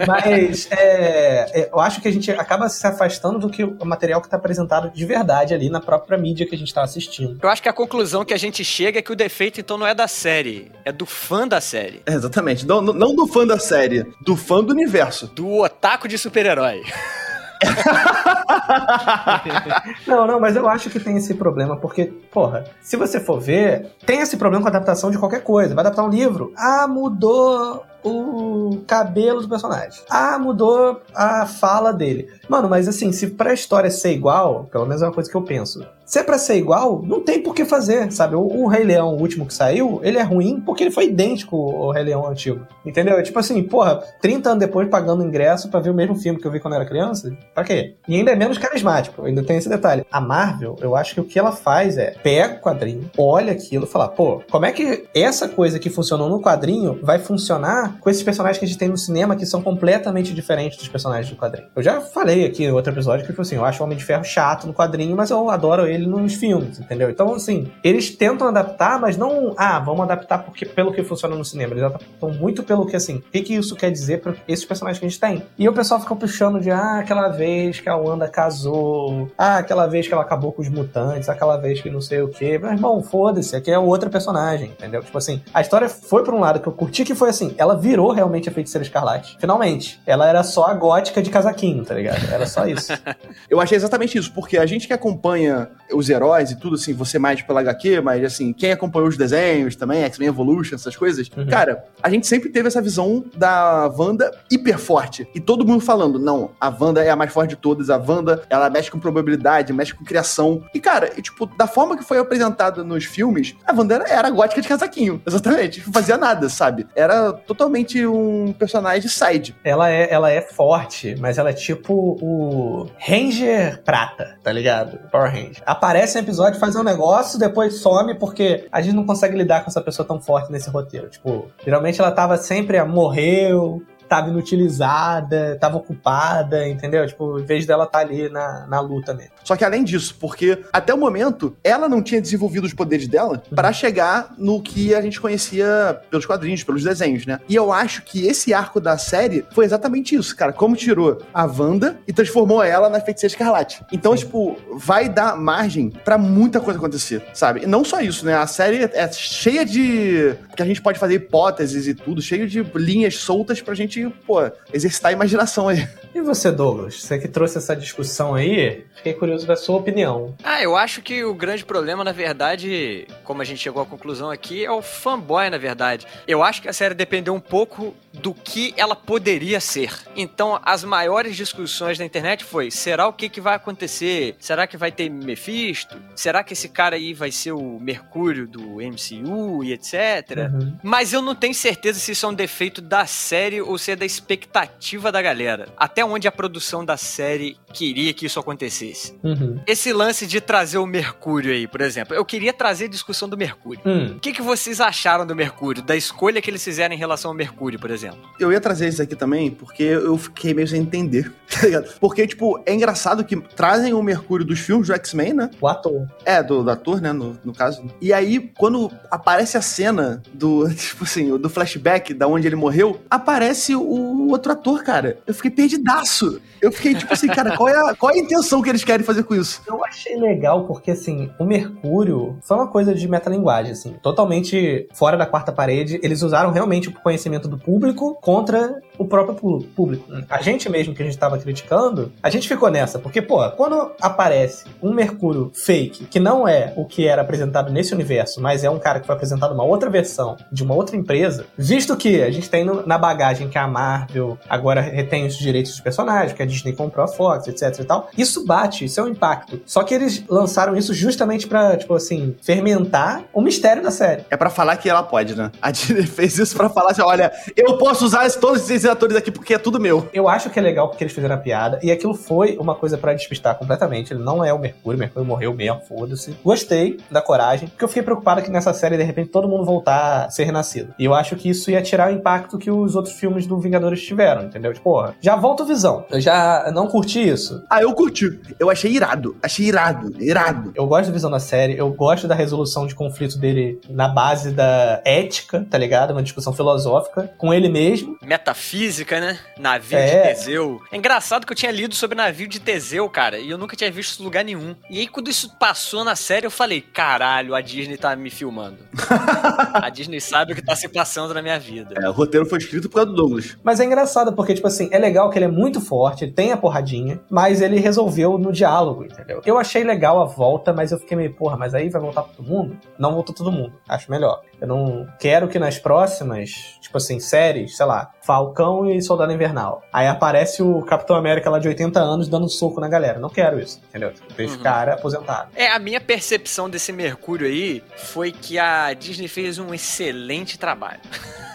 Mas 0.07 0.69
é, 0.71 1.61
é, 1.61 1.71
eu 1.73 1.81
acho 1.81 2.01
que 2.01 2.09
a 2.09 2.13
gente 2.13 2.31
acaba 2.31 2.69
se 2.69 2.87
afastando 2.87 3.39
do 3.39 3.51
que 3.51 3.65
o 3.65 3.85
material 3.85 4.21
que 4.21 4.29
tá 4.29 4.37
apresentado 4.37 4.91
de 4.91 5.05
verdade 5.05 5.55
ali 5.55 5.69
na 5.71 5.81
própria 5.81 6.19
mídia 6.19 6.47
que 6.47 6.55
a 6.55 6.59
gente 6.59 6.73
tá 6.73 6.83
assistindo. 6.83 7.39
Eu 7.43 7.49
acho 7.49 7.63
que 7.63 7.69
a 7.69 7.73
conclusão 7.73 8.25
que 8.25 8.35
a 8.35 8.39
gente 8.39 8.65
chega 8.65 8.99
é 8.99 9.03
que 9.03 9.13
o 9.13 9.17
defeito 9.17 9.61
então 9.61 9.79
não 9.79 9.87
é 9.87 9.95
da 9.95 10.09
série, 10.09 10.71
é 10.85 10.93
do 10.93 11.07
fã 11.07 11.47
da 11.47 11.61
série. 11.61 12.03
É, 12.07 12.13
exatamente. 12.13 12.67
Não, 12.67 12.81
não 12.81 13.15
do 13.15 13.27
fã 13.27 13.47
da 13.47 13.59
série, 13.59 14.07
do 14.21 14.37
fã 14.37 14.63
do 14.63 14.73
universo. 14.73 15.29
Do 15.29 15.63
otaku 15.63 16.09
de 16.09 16.19
super-herói. 16.19 16.83
Não, 20.07 20.27
não, 20.27 20.41
mas 20.41 20.57
eu 20.57 20.69
acho 20.69 20.91
que 20.91 20.99
tem 20.99 21.17
esse 21.17 21.35
problema, 21.35 21.77
porque, 21.77 22.07
porra, 22.33 22.65
se 22.81 22.97
você 22.97 23.21
for 23.21 23.41
ver, 23.41 23.91
tem 24.05 24.21
esse 24.21 24.37
problema 24.37 24.63
com 24.63 24.69
a 24.69 24.71
adaptação 24.71 25.11
de 25.11 25.19
qualquer 25.19 25.43
coisa. 25.43 25.75
Vai 25.75 25.83
adaptar 25.83 26.05
um 26.05 26.09
livro, 26.09 26.53
ah, 26.57 26.87
mudou 26.89 27.85
o 28.03 28.79
cabelo 28.87 29.43
do 29.43 29.49
personagem. 29.49 30.03
Ah, 30.09 30.39
mudou 30.39 31.01
a 31.15 31.47
fala 31.47 31.93
dele. 31.93 32.29
Mano, 32.49 32.69
mas 32.69 32.89
assim, 32.89 33.13
se 33.13 33.29
pra 33.29 33.53
história 33.53 33.91
ser 33.91 34.13
igual, 34.13 34.69
pelo 34.71 34.87
menos 34.87 35.03
é 35.03 35.07
uma 35.07 35.13
coisa 35.13 35.31
que 35.31 35.37
eu 35.37 35.43
penso. 35.43 35.85
Se 36.11 36.19
é 36.19 36.25
pra 36.25 36.39
ser 36.39 36.57
igual, 36.57 37.01
não 37.07 37.21
tem 37.21 37.41
por 37.41 37.55
que 37.55 37.65
fazer, 37.65 38.11
sabe? 38.11 38.35
O, 38.35 38.41
o 38.41 38.67
Rei 38.67 38.83
Leão, 38.83 39.15
o 39.15 39.21
último 39.21 39.47
que 39.47 39.55
saiu, 39.55 40.01
ele 40.03 40.19
é 40.19 40.23
ruim 40.25 40.61
porque 40.61 40.83
ele 40.83 40.91
foi 40.91 41.05
idêntico 41.05 41.57
ao 41.57 41.93
Rei 41.93 42.03
Leão 42.03 42.27
antigo. 42.27 42.67
Entendeu? 42.85 43.17
É 43.17 43.23
tipo 43.23 43.39
assim, 43.39 43.63
porra, 43.63 44.03
30 44.21 44.49
anos 44.49 44.59
depois 44.59 44.89
pagando 44.89 45.25
ingresso 45.25 45.69
pra 45.69 45.79
ver 45.79 45.91
o 45.91 45.95
mesmo 45.95 46.17
filme 46.17 46.41
que 46.41 46.45
eu 46.45 46.51
vi 46.51 46.59
quando 46.59 46.75
era 46.75 46.85
criança, 46.85 47.33
pra 47.55 47.63
quê? 47.63 47.95
E 48.09 48.17
ainda 48.17 48.33
é 48.33 48.35
menos 48.35 48.59
carismático, 48.59 49.25
ainda 49.25 49.45
tem 49.45 49.57
esse 49.57 49.69
detalhe. 49.69 50.05
A 50.11 50.21
Marvel, 50.21 50.75
eu 50.81 50.97
acho 50.97 51.15
que 51.15 51.21
o 51.21 51.25
que 51.25 51.39
ela 51.39 51.53
faz 51.53 51.97
é 51.97 52.11
pega 52.21 52.57
o 52.57 52.61
quadrinho, 52.61 53.09
olha 53.17 53.53
aquilo 53.53 53.85
e 53.85 53.89
fala, 53.89 54.09
pô, 54.09 54.43
como 54.51 54.67
é 54.67 54.73
que 54.73 55.05
essa 55.15 55.49
coisa 55.49 55.79
que 55.79 55.91
funcionou 55.91 56.29
no 56.29 56.43
quadrinho 56.43 56.99
vai 57.05 57.21
funcionar 57.21 58.01
com 58.01 58.11
esses 58.11 58.25
personagens 58.25 58.59
que 58.59 58.65
a 58.65 58.69
gente 58.69 58.79
tem 58.79 58.89
no 58.89 58.99
cinema 58.99 59.37
que 59.37 59.47
são 59.47 59.63
completamente 59.63 60.35
diferentes 60.35 60.77
dos 60.77 60.89
personagens 60.89 61.31
do 61.33 61.39
quadrinho? 61.39 61.69
Eu 61.77 61.85
já 61.85 62.01
falei 62.01 62.45
aqui 62.45 62.67
no 62.67 62.75
outro 62.75 62.93
episódio 62.93 63.25
que, 63.25 63.31
tipo 63.31 63.43
assim, 63.43 63.55
eu 63.55 63.65
acho 63.65 63.81
o 63.81 63.87
Homem 63.87 63.97
de 63.97 64.05
Ferro 64.05 64.25
chato 64.25 64.67
no 64.67 64.75
quadrinho, 64.75 65.17
mas 65.17 65.31
eu 65.31 65.49
adoro 65.49 65.87
ele 65.87 66.00
nos 66.07 66.35
filmes, 66.35 66.79
entendeu? 66.79 67.11
Então, 67.11 67.35
assim, 67.35 67.71
eles 67.83 68.11
tentam 68.11 68.49
adaptar, 68.49 69.01
mas 69.01 69.17
não, 69.17 69.55
ah, 69.57 69.79
vamos 69.79 70.03
adaptar 70.03 70.39
porque, 70.39 70.65
pelo 70.67 70.93
que 70.93 71.03
funciona 71.03 71.35
no 71.35 71.45
cinema. 71.45 71.73
Eles 71.73 71.85
adaptam 71.85 72.31
muito 72.35 72.63
pelo 72.63 72.87
que, 72.87 72.97
assim, 72.97 73.17
o 73.17 73.23
que, 73.23 73.41
que 73.43 73.55
isso 73.55 73.77
quer 73.77 73.91
dizer 73.91 74.21
para 74.21 74.35
esses 74.47 74.65
personagens 74.65 74.99
que 74.99 75.07
a 75.07 75.09
gente 75.09 75.21
tem. 75.21 75.43
E 75.59 75.69
o 75.69 75.73
pessoal 75.73 76.01
fica 76.01 76.15
puxando 76.15 76.61
de, 76.61 76.71
ah, 76.71 76.99
aquela 76.99 77.29
vez 77.29 77.81
que 77.81 77.89
a 77.89 77.97
Wanda 77.97 78.29
casou, 78.29 79.31
ah, 79.37 79.59
aquela 79.59 79.87
vez 79.87 80.07
que 80.07 80.15
ela 80.15 80.23
acabou 80.23 80.53
com 80.53 80.63
os 80.63 80.69
mutantes, 80.69 81.29
aquela 81.29 81.57
vez 81.57 81.81
que 81.81 81.91
não 81.91 82.01
sei 82.01 82.23
o 82.23 82.29
quê. 82.29 82.59
Mas, 82.61 82.73
irmão, 82.73 83.03
foda-se, 83.03 83.57
aqui 83.57 83.71
é 83.71 83.79
outra 83.79 84.09
personagem, 84.11 84.71
entendeu? 84.71 85.03
Tipo 85.03 85.19
assim, 85.19 85.43
a 85.53 85.61
história 85.61 85.89
foi 85.89 86.23
pra 86.23 86.35
um 86.35 86.41
lado 86.41 86.61
que 86.61 86.67
eu 86.67 86.73
curti, 86.73 87.05
que 87.05 87.15
foi 87.15 87.31
assim, 87.31 87.55
ela 87.57 87.77
virou 87.77 88.13
realmente 88.13 88.49
a 88.49 88.53
Feiticeira 88.53 88.85
Escarlate. 88.85 89.37
Finalmente. 89.39 90.01
Ela 90.07 90.29
era 90.29 90.43
só 90.43 90.65
a 90.65 90.75
gótica 90.75 91.23
de 91.23 91.31
casaquinho, 91.31 91.85
tá 91.85 91.95
ligado? 91.95 92.21
Era 92.33 92.47
só 92.47 92.67
isso. 92.67 92.93
Eu 93.49 93.61
achei 93.61 93.77
exatamente 93.77 94.19
isso, 94.19 94.33
porque 94.33 94.59
a 94.59 94.67
gente 94.67 94.87
que 94.87 94.93
acompanha 94.93 95.69
os 95.93 96.09
heróis 96.09 96.51
e 96.51 96.57
tudo, 96.59 96.75
assim, 96.77 96.93
você 96.95 97.19
mais 97.19 97.43
pela 97.43 97.61
HQ, 97.61 98.01
mas 98.01 98.25
assim, 98.25 98.53
quem 98.53 98.73
acompanhou 98.73 99.09
os 99.09 99.17
desenhos 99.17 99.77
também, 99.77 100.03
X-Men 100.05 100.29
Evolution, 100.29 100.75
essas 100.75 100.97
coisas, 100.97 101.29
Uhum. 101.37 101.47
cara, 101.47 101.85
a 102.03 102.11
gente 102.11 102.27
sempre 102.27 102.49
teve 102.51 102.69
essa 102.69 102.81
visão 102.83 103.25
da 103.37 103.87
Wanda 103.97 104.31
hiper 104.51 104.79
forte. 104.79 105.29
E 105.35 105.41
todo 105.41 105.65
mundo 105.67 105.81
falando, 105.81 106.19
não, 106.19 106.51
a 106.61 106.69
Wanda 106.69 107.03
é 107.03 107.11
a 107.11 107.17
mais 107.17 107.33
forte 107.33 107.51
de 107.51 107.57
todas, 107.57 107.91
a 107.91 107.97
Wanda, 107.97 108.43
ela 108.51 108.69
mexe 108.71 108.91
com 108.91 108.99
probabilidade, 108.99 109.73
mexe 109.73 109.95
com 109.95 110.05
criação. 110.05 110.63
E, 110.75 110.81
cara, 110.81 111.13
e, 111.17 111.23
tipo, 111.23 111.47
da 111.57 111.67
forma 111.67 111.97
que 111.97 112.05
foi 112.05 112.19
apresentada 112.19 112.83
nos 112.85 113.05
filmes, 113.05 113.55
a 113.67 113.73
Wanda 113.73 113.95
era, 113.97 114.09
era 114.09 114.31
gótica 114.31 114.61
de 114.61 114.69
casaquinho, 114.69 115.21
exatamente. 115.27 115.83
Não 115.85 115.93
fazia 115.93 116.17
nada, 116.17 116.49
sabe? 116.49 116.87
Era 116.95 117.33
totalmente 117.33 118.07
um 118.07 118.53
personagem 118.59 119.09
side. 119.09 119.55
Ela 119.65 119.91
é, 119.91 120.13
ela 120.13 120.31
é 120.31 120.41
forte, 120.41 121.17
mas 121.19 121.39
ela 121.39 121.51
é 121.51 121.53
tipo 121.55 122.19
o 122.23 122.87
Ranger 122.99 123.83
Prata, 123.85 124.39
tá 124.43 124.53
ligado? 124.53 124.99
Power 125.11 125.31
Ranger. 125.31 125.63
Aparece 125.81 126.19
em 126.19 126.21
episódio, 126.21 126.61
faz 126.61 126.77
um 126.77 126.83
negócio, 126.83 127.39
depois 127.39 127.81
some 127.81 128.15
porque 128.15 128.69
a 128.71 128.83
gente 128.83 128.95
não 128.95 129.07
consegue 129.07 129.35
lidar 129.35 129.65
com 129.65 129.71
essa 129.71 129.81
pessoa 129.81 130.07
tão 130.07 130.21
forte 130.21 130.53
nesse 130.53 130.69
roteiro. 130.69 131.09
Tipo, 131.09 131.47
geralmente 131.65 131.99
ela 131.99 132.13
tava 132.13 132.37
sempre, 132.37 132.85
morreu, 132.85 133.83
tava 134.11 134.29
inutilizada, 134.29 135.57
tava 135.61 135.77
ocupada, 135.77 136.69
entendeu? 136.69 137.07
Tipo, 137.07 137.39
em 137.39 137.45
vez 137.45 137.65
dela 137.65 137.85
estar 137.85 138.01
ali 138.01 138.29
na, 138.29 138.67
na 138.67 138.81
luta 138.81 139.15
mesmo. 139.15 139.31
Só 139.45 139.55
que 139.55 139.65
além 139.65 139.85
disso, 139.85 140.17
porque 140.19 140.59
até 140.73 140.93
o 140.93 140.99
momento 140.99 141.57
ela 141.63 141.89
não 141.89 142.03
tinha 142.03 142.21
desenvolvido 142.21 142.65
os 142.65 142.75
poderes 142.75 143.07
dela 143.07 143.41
pra 143.55 143.73
chegar 143.73 144.35
no 144.37 144.61
que 144.61 144.97
a 144.97 145.01
gente 145.01 145.21
conhecia 145.21 146.01
pelos 146.11 146.27
quadrinhos, 146.27 146.65
pelos 146.65 146.83
desenhos, 146.83 147.25
né? 147.25 147.39
E 147.49 147.55
eu 147.55 147.73
acho 147.73 148.03
que 148.03 148.27
esse 148.27 148.53
arco 148.53 148.81
da 148.81 148.99
série 148.99 149.45
foi 149.55 149.65
exatamente 149.65 150.17
isso, 150.17 150.35
cara. 150.35 150.53
Como 150.53 150.75
tirou 150.75 151.23
a 151.33 151.45
Wanda 151.45 151.97
e 152.09 152.13
transformou 152.13 152.65
ela 152.65 152.89
na 152.89 153.01
feiticeira 153.01 153.33
escarlate. 153.33 153.85
Então, 153.93 154.17
Sim. 154.17 154.25
tipo, 154.25 154.59
vai 154.75 155.09
dar 155.09 155.37
margem 155.37 155.89
pra 155.89 156.19
muita 156.19 156.59
coisa 156.59 156.81
acontecer, 156.81 157.23
sabe? 157.33 157.63
E 157.63 157.67
não 157.67 157.85
só 157.85 158.01
isso, 158.01 158.27
né? 158.27 158.35
A 158.35 158.47
série 158.49 158.91
é 158.93 159.13
cheia 159.13 159.65
de. 159.65 160.35
que 160.57 160.63
a 160.63 160.67
gente 160.67 160.83
pode 160.83 160.99
fazer 160.99 161.15
hipóteses 161.15 161.87
e 161.87 161.95
tudo, 161.95 162.21
cheio 162.21 162.49
de 162.49 162.63
linhas 162.75 163.17
soltas 163.17 163.61
pra 163.63 163.73
gente, 163.75 164.00
pô, 164.09 164.51
exercitar 164.73 165.11
a 165.11 165.13
imaginação 165.13 165.69
aí. 165.69 165.87
E 166.15 166.21
você, 166.21 166.51
Douglas? 166.51 167.03
Você 167.03 167.19
que 167.19 167.29
trouxe 167.29 167.59
essa 167.59 167.77
discussão 167.77 168.35
aí, 168.35 168.85
fiquei 168.97 169.15
curioso 169.15 169.47
da 169.47 169.55
sua 169.57 169.77
opinião. 169.77 170.35
Ah, 170.43 170.63
eu 170.63 170.77
acho 170.77 171.03
que 171.03 171.23
o 171.25 171.35
grande 171.35 171.65
problema, 171.65 172.03
na 172.03 172.13
verdade, 172.13 173.07
como 173.23 173.43
a 173.43 173.45
gente 173.45 173.61
chegou 173.61 173.83
à 173.83 173.87
conclusão 173.87 174.31
aqui, 174.31 174.65
é 174.65 174.71
o 174.71 174.83
fanboy, 174.83 175.49
na 175.51 175.59
verdade. 175.59 176.07
Eu 176.27 176.43
acho 176.43 176.63
que 176.63 176.69
a 176.69 176.73
série 176.73 176.95
dependeu 176.95 177.35
um 177.35 177.41
pouco 177.41 177.95
do 178.13 178.35
que 178.35 178.75
ela 178.77 178.97
poderia 178.97 179.61
ser. 179.61 179.95
Então, 180.17 180.61
as 180.65 180.83
maiores 180.83 181.37
discussões 181.37 181.99
na 181.99 182.05
internet 182.05 182.45
foi: 182.45 182.71
será 182.71 183.07
o 183.07 183.13
que, 183.13 183.29
que 183.29 183.41
vai 183.41 183.55
acontecer? 183.55 184.35
Será 184.41 184.67
que 184.67 184.77
vai 184.77 184.91
ter 184.91 185.09
Mephisto? 185.09 185.97
Será 186.15 186.43
que 186.43 186.53
esse 186.53 186.69
cara 186.69 186.97
aí 186.97 187.15
vai 187.15 187.31
ser 187.31 187.53
o 187.53 187.79
Mercúrio 187.79 188.47
do 188.47 188.79
MCU 188.79 189.63
e 189.65 189.73
etc? 189.73 190.51
Uhum. 190.53 190.77
Mas 190.83 191.13
eu 191.13 191.23
não 191.23 191.35
tenho 191.35 191.55
certeza 191.55 191.99
se 191.99 192.13
isso 192.13 192.27
é 192.27 192.29
um 192.29 192.35
defeito 192.35 192.81
da 192.81 193.07
série 193.07 193.61
ou 193.61 193.79
se 193.79 193.90
ser 193.91 193.97
da 193.97 194.05
expectativa 194.05 195.11
da 195.11 195.21
galera. 195.21 195.69
Até 195.77 196.05
onde 196.05 196.29
a 196.29 196.33
produção 196.33 196.85
da 196.85 196.97
série 196.97 197.57
queria 197.73 198.13
que 198.13 198.27
isso 198.27 198.39
acontecesse. 198.39 199.19
Uhum. 199.23 199.61
Esse 199.67 199.93
lance 199.93 200.27
de 200.27 200.41
trazer 200.41 200.79
o 200.79 200.87
Mercúrio 200.87 201.53
aí, 201.53 201.67
por 201.67 201.81
exemplo. 201.81 202.15
Eu 202.15 202.25
queria 202.25 202.53
trazer 202.53 202.85
a 202.87 202.89
discussão 202.89 203.29
do 203.29 203.37
Mercúrio. 203.37 203.81
Hum. 203.85 204.15
O 204.17 204.21
que, 204.21 204.33
que 204.33 204.43
vocês 204.43 204.81
acharam 204.81 205.27
do 205.27 205.35
Mercúrio? 205.35 205.83
Da 205.83 205.97
escolha 205.97 206.41
que 206.41 206.51
eles 206.51 206.63
fizeram 206.63 206.95
em 206.95 206.99
relação 206.99 207.31
ao 207.31 207.37
Mercúrio, 207.37 207.79
por 207.79 207.91
exemplo? 207.91 208.19
Eu 208.39 208.53
ia 208.53 208.61
trazer 208.61 208.89
isso 208.89 209.03
aqui 209.03 209.17
também, 209.17 209.51
porque 209.51 209.83
eu 209.83 210.17
fiquei 210.19 210.55
meio 210.55 210.69
sem 210.69 210.81
entender, 210.81 211.33
tá 211.51 211.67
ligado? 211.67 211.93
Porque, 212.01 212.27
tipo, 212.27 212.63
é 212.67 212.75
engraçado 212.75 213.25
que 213.25 213.37
trazem 213.37 213.93
o 213.93 214.03
Mercúrio 214.03 214.45
dos 214.45 214.61
filmes 214.61 214.89
do 214.89 214.95
X-Men, 214.95 215.35
né? 215.35 215.51
O 215.61 215.67
ator. 215.67 216.07
É, 216.25 216.43
do, 216.43 216.63
do 216.63 216.71
ator, 216.71 217.01
né, 217.01 217.13
no, 217.13 217.39
no 217.45 217.53
caso. 217.53 217.85
E 218.01 218.13
aí, 218.13 218.53
quando 218.59 218.91
aparece 219.11 219.57
a 219.57 219.63
cena 219.63 220.23
do, 220.33 220.69
tipo 220.75 221.05
assim, 221.05 221.37
do 221.37 221.49
flashback 221.49 222.15
da 222.15 222.27
onde 222.27 222.47
ele 222.47 222.57
morreu, 222.57 223.01
aparece 223.11 223.75
o 223.83 224.31
outro 224.31 224.53
ator, 224.53 224.83
cara. 224.83 225.19
Eu 225.27 225.35
fiquei 225.35 225.51
perdidaço. 225.51 226.41
Eu 226.61 226.71
fiquei, 226.71 226.95
tipo 226.95 227.13
assim, 227.13 227.27
cara, 227.27 227.57
qual 227.57 227.69
é, 227.69 227.91
a, 227.91 227.95
qual 227.95 228.13
é 228.13 228.17
a 228.17 228.19
intenção 228.19 228.61
que 228.61 228.69
eles 228.69 228.85
querem 228.85 229.05
fazer 229.05 229.23
com 229.23 229.35
isso? 229.35 229.63
Eu 229.67 229.85
achei 229.85 230.17
legal 230.17 230.65
porque, 230.65 230.91
assim, 230.91 231.31
o 231.39 231.45
Mercúrio 231.45 232.39
foi 232.43 232.57
uma 232.57 232.69
coisa 232.69 232.95
de 232.95 233.09
metalinguagem, 233.09 233.73
assim, 233.73 233.95
totalmente 234.03 234.89
fora 234.93 235.17
da 235.17 235.27
quarta 235.27 235.53
parede. 235.53 235.99
Eles 236.03 236.23
usaram 236.23 236.51
realmente 236.51 236.89
o 236.89 236.93
conhecimento 236.93 237.49
do 237.49 237.59
público 237.59 238.19
contra 238.21 238.81
o 238.99 239.07
próprio 239.07 239.65
público. 239.75 240.05
A 240.29 240.43
gente 240.43 240.69
mesmo 240.69 240.95
que 240.95 241.03
a 241.03 241.07
gente 241.07 241.17
tava 241.17 241.39
criticando, 241.39 242.13
a 242.23 242.29
gente 242.29 242.47
ficou 242.47 242.71
nessa, 242.71 242.99
porque, 242.99 243.23
pô, 243.23 243.49
quando 243.53 243.93
aparece 244.01 244.67
um 244.83 244.93
Mercúrio 244.93 245.51
fake, 245.55 246.05
que 246.05 246.21
não 246.21 246.47
é 246.47 246.75
o 246.77 246.85
que 246.85 247.07
era 247.07 247.23
apresentado 247.23 247.73
nesse 247.73 247.95
universo, 247.95 248.41
mas 248.41 248.65
é 248.65 248.71
um 248.71 248.79
cara 248.79 249.01
que 249.01 249.07
foi 249.07 249.15
apresentado 249.15 249.55
uma 249.55 249.65
outra 249.65 249.89
versão 249.89 250.37
de 250.53 250.63
uma 250.63 250.75
outra 250.75 250.97
empresa, 250.97 251.47
visto 251.57 251.97
que 251.97 252.23
a 252.23 252.31
gente 252.31 252.51
tem 252.51 252.65
na 252.65 252.99
bagagem 252.99 253.49
que 253.49 253.57
a 253.61 253.69
Marvel 253.69 254.39
agora 254.49 254.81
retém 254.81 255.27
os 255.27 255.37
direitos 255.37 255.73
dos 255.73 255.81
personagens, 255.81 256.33
que 256.33 256.43
a 256.43 256.47
Disney 256.47 256.73
comprou 256.73 257.05
a 257.05 257.09
Fox, 257.09 257.49
etc 257.49 257.79
e 257.81 257.85
tal, 257.85 258.09
isso 258.17 258.45
bate, 258.45 258.85
isso 258.85 259.01
é 259.01 259.03
um 259.03 259.09
impacto. 259.09 259.61
Só 259.65 259.83
que 259.83 259.95
eles 259.95 260.25
lançaram 260.29 260.77
isso 260.77 260.93
justamente 260.95 261.47
pra, 261.47 261.77
tipo 261.77 261.95
assim, 261.95 262.35
fermentar 262.43 263.25
o 263.33 263.41
mistério 263.41 263.83
da 263.83 263.91
série. 263.91 264.25
É 264.31 264.37
pra 264.37 264.51
falar 264.51 264.77
que 264.77 264.89
ela 264.89 265.03
pode, 265.03 265.37
né? 265.37 265.51
A 265.61 265.71
Disney 265.71 266.07
fez 266.07 266.39
isso 266.39 266.57
pra 266.57 266.69
falar 266.69 266.91
assim, 266.91 267.03
olha, 267.03 267.33
eu 267.57 267.79
posso 267.79 268.05
usar 268.05 268.31
todos 268.33 268.63
esses 268.63 268.85
atores 268.85 269.17
aqui 269.17 269.31
porque 269.31 269.55
é 269.55 269.59
tudo 269.59 269.81
meu. 269.81 270.09
Eu 270.13 270.29
acho 270.29 270.51
que 270.51 270.59
é 270.59 270.63
legal 270.63 270.89
porque 270.89 271.05
eles 271.05 271.15
fizeram 271.15 271.35
a 271.35 271.39
piada, 271.39 271.79
e 271.83 271.91
aquilo 271.91 272.15
foi 272.15 272.57
uma 272.59 272.75
coisa 272.75 272.97
pra 272.97 273.15
despistar 273.15 273.57
completamente. 273.57 274.13
Ele 274.13 274.23
não 274.23 274.45
é 274.45 274.53
o 274.53 274.59
Mercúrio, 274.59 274.97
o 274.97 275.01
Mercúrio 275.01 275.27
morreu 275.27 275.55
mesmo, 275.55 275.81
foda-se. 275.81 276.37
Gostei 276.45 276.99
da 277.11 277.21
coragem, 277.21 277.69
porque 277.69 277.85
eu 277.85 277.89
fiquei 277.89 278.03
preocupado 278.03 278.43
que 278.43 278.51
nessa 278.51 278.73
série, 278.73 278.97
de 278.97 279.03
repente, 279.03 279.31
todo 279.31 279.49
mundo 279.49 279.65
voltar 279.65 280.27
a 280.27 280.31
ser 280.31 280.45
renascido. 280.45 280.95
E 280.99 281.05
eu 281.05 281.15
acho 281.15 281.37
que 281.37 281.49
isso 281.49 281.71
ia 281.71 281.83
tirar 281.83 282.11
o 282.11 282.15
impacto 282.15 282.59
que 282.59 282.71
os 282.71 282.95
outros 282.95 283.15
filmes 283.15 283.47
do 283.57 283.61
Vingadores 283.61 284.03
tiveram, 284.03 284.45
entendeu? 284.45 284.73
Tipo, 284.73 284.85
porra, 284.91 285.15
já 285.21 285.37
volta 285.37 285.63
o 285.63 285.67
Visão. 285.67 286.05
Eu 286.11 286.21
já 286.21 286.71
não 286.75 286.87
curti 286.87 287.21
isso. 287.29 287.63
Ah, 287.71 287.83
eu 287.83 287.93
curti. 287.95 288.41
Eu 288.59 288.71
achei 288.71 288.91
irado. 288.93 289.37
Achei 289.43 289.67
irado. 289.67 290.13
Irado. 290.23 290.73
Eu 290.75 290.87
gosto 290.87 291.07
da 291.07 291.13
visão 291.13 291.31
da 291.31 291.39
série, 291.41 291.77
eu 291.77 291.91
gosto 291.91 292.27
da 292.27 292.35
resolução 292.35 292.87
de 292.87 292.95
conflito 292.95 293.39
dele 293.39 293.81
na 293.89 294.09
base 294.09 294.51
da 294.53 295.01
ética, 295.05 295.67
tá 295.71 295.77
ligado? 295.79 296.11
Uma 296.13 296.23
discussão 296.23 296.53
filosófica 296.53 297.31
com 297.39 297.53
ele 297.53 297.69
mesmo. 297.69 298.17
Metafísica, 298.23 299.21
né? 299.21 299.39
Navio 299.59 299.99
É. 299.99 300.07
de 300.07 300.23
Teseu. 300.35 300.81
É 300.91 300.97
engraçado 300.97 301.47
que 301.47 301.53
eu 301.53 301.57
tinha 301.57 301.71
lido 301.73 301.95
sobre 301.95 302.17
navio 302.17 302.49
de 302.49 302.59
Teseu, 302.61 303.09
cara, 303.09 303.39
e 303.39 303.51
eu 303.51 303.59
nunca 303.59 303.77
tinha 303.77 303.91
visto 303.91 304.13
isso 304.13 304.23
em 304.23 304.25
lugar 304.25 304.45
nenhum. 304.45 304.75
E 304.91 304.99
aí, 304.99 305.07
quando 305.09 305.31
isso 305.31 305.57
passou 305.59 306.05
na 306.05 306.17
série, 306.17 306.47
eu 306.47 306.51
falei: 306.51 306.81
caralho, 306.81 307.55
a 307.55 307.61
Disney 307.61 307.97
tá 307.97 308.15
me 308.17 308.31
filmando. 308.31 308.79
a 309.75 309.89
Disney 309.89 310.21
sabe 310.21 310.53
o 310.53 310.57
que 310.57 310.63
tá 310.63 310.75
se 310.75 310.89
passando 310.89 311.33
na 311.35 311.43
minha 311.43 311.59
vida. 311.59 311.95
É, 312.03 312.09
o 312.09 312.13
roteiro 312.13 312.47
foi 312.47 312.59
escrito 312.59 312.89
por 312.89 312.97
causa 312.97 313.11
do 313.11 313.17
Douglas. 313.17 313.40
Mas 313.63 313.81
é 313.81 313.85
engraçado 313.85 314.33
porque, 314.33 314.55
tipo 314.55 314.67
assim, 314.67 314.89
é 314.93 314.99
legal 314.99 315.31
que 315.31 315.39
ele 315.39 315.47
é 315.47 315.49
muito 315.49 315.81
forte, 315.81 316.31
tem 316.31 316.53
a 316.53 316.57
porradinha, 316.57 317.21
mas 317.31 317.61
ele 317.61 317.79
resolveu 317.79 318.39
no 318.39 318.53
diálogo, 318.53 319.05
entendeu? 319.05 319.41
Eu 319.45 319.59
achei 319.59 319.85
legal 319.85 320.21
a 320.21 320.25
volta, 320.25 320.73
mas 320.73 320.93
eu 320.93 320.99
fiquei 320.99 321.17
meio, 321.17 321.35
porra, 321.35 321.57
mas 321.57 321.75
aí 321.75 321.89
vai 321.89 322.01
voltar 322.01 322.23
todo 322.23 322.47
mundo? 322.47 322.77
Não 322.99 323.15
voltou 323.15 323.35
todo 323.35 323.51
mundo, 323.53 323.73
acho 323.89 324.11
melhor. 324.11 324.43
Eu 324.61 324.69
não 324.69 325.09
quero 325.19 325.49
que 325.49 325.59
nas 325.59 325.79
próximas, 325.79 326.51
tipo 326.81 326.97
assim, 326.99 327.19
séries, 327.19 327.77
sei 327.77 327.87
lá, 327.87 328.11
Falcão 328.23 328.91
e 328.91 329.01
Soldado 329.01 329.33
Invernal. 329.33 329.83
Aí 329.93 330.07
aparece 330.07 330.63
o 330.63 330.83
Capitão 330.83 331.17
América 331.17 331.49
lá 331.49 331.59
de 331.59 331.69
80 331.69 331.99
anos 332.01 332.29
dando 332.29 332.45
um 332.47 332.49
soco 332.49 332.81
na 332.81 332.89
galera. 332.89 333.19
Não 333.19 333.31
quero 333.31 333.59
isso, 333.59 333.81
entendeu? 333.89 334.13
Tipo, 334.13 334.33
deixa 334.35 334.55
o 334.55 334.57
Uhum. 334.59 334.63
cara 334.63 334.95
aposentado. 334.95 335.51
É, 335.55 335.69
a 335.69 335.79
minha 335.79 336.01
percepção 336.01 336.69
desse 336.69 336.93
Mercúrio 336.93 337.47
aí 337.47 337.83
foi 337.97 338.33
que 338.33 338.59
a 338.59 338.93
Disney 338.93 339.29
fez 339.29 339.59
um 339.59 339.73
excelente 339.73 340.59
trabalho. 340.59 341.01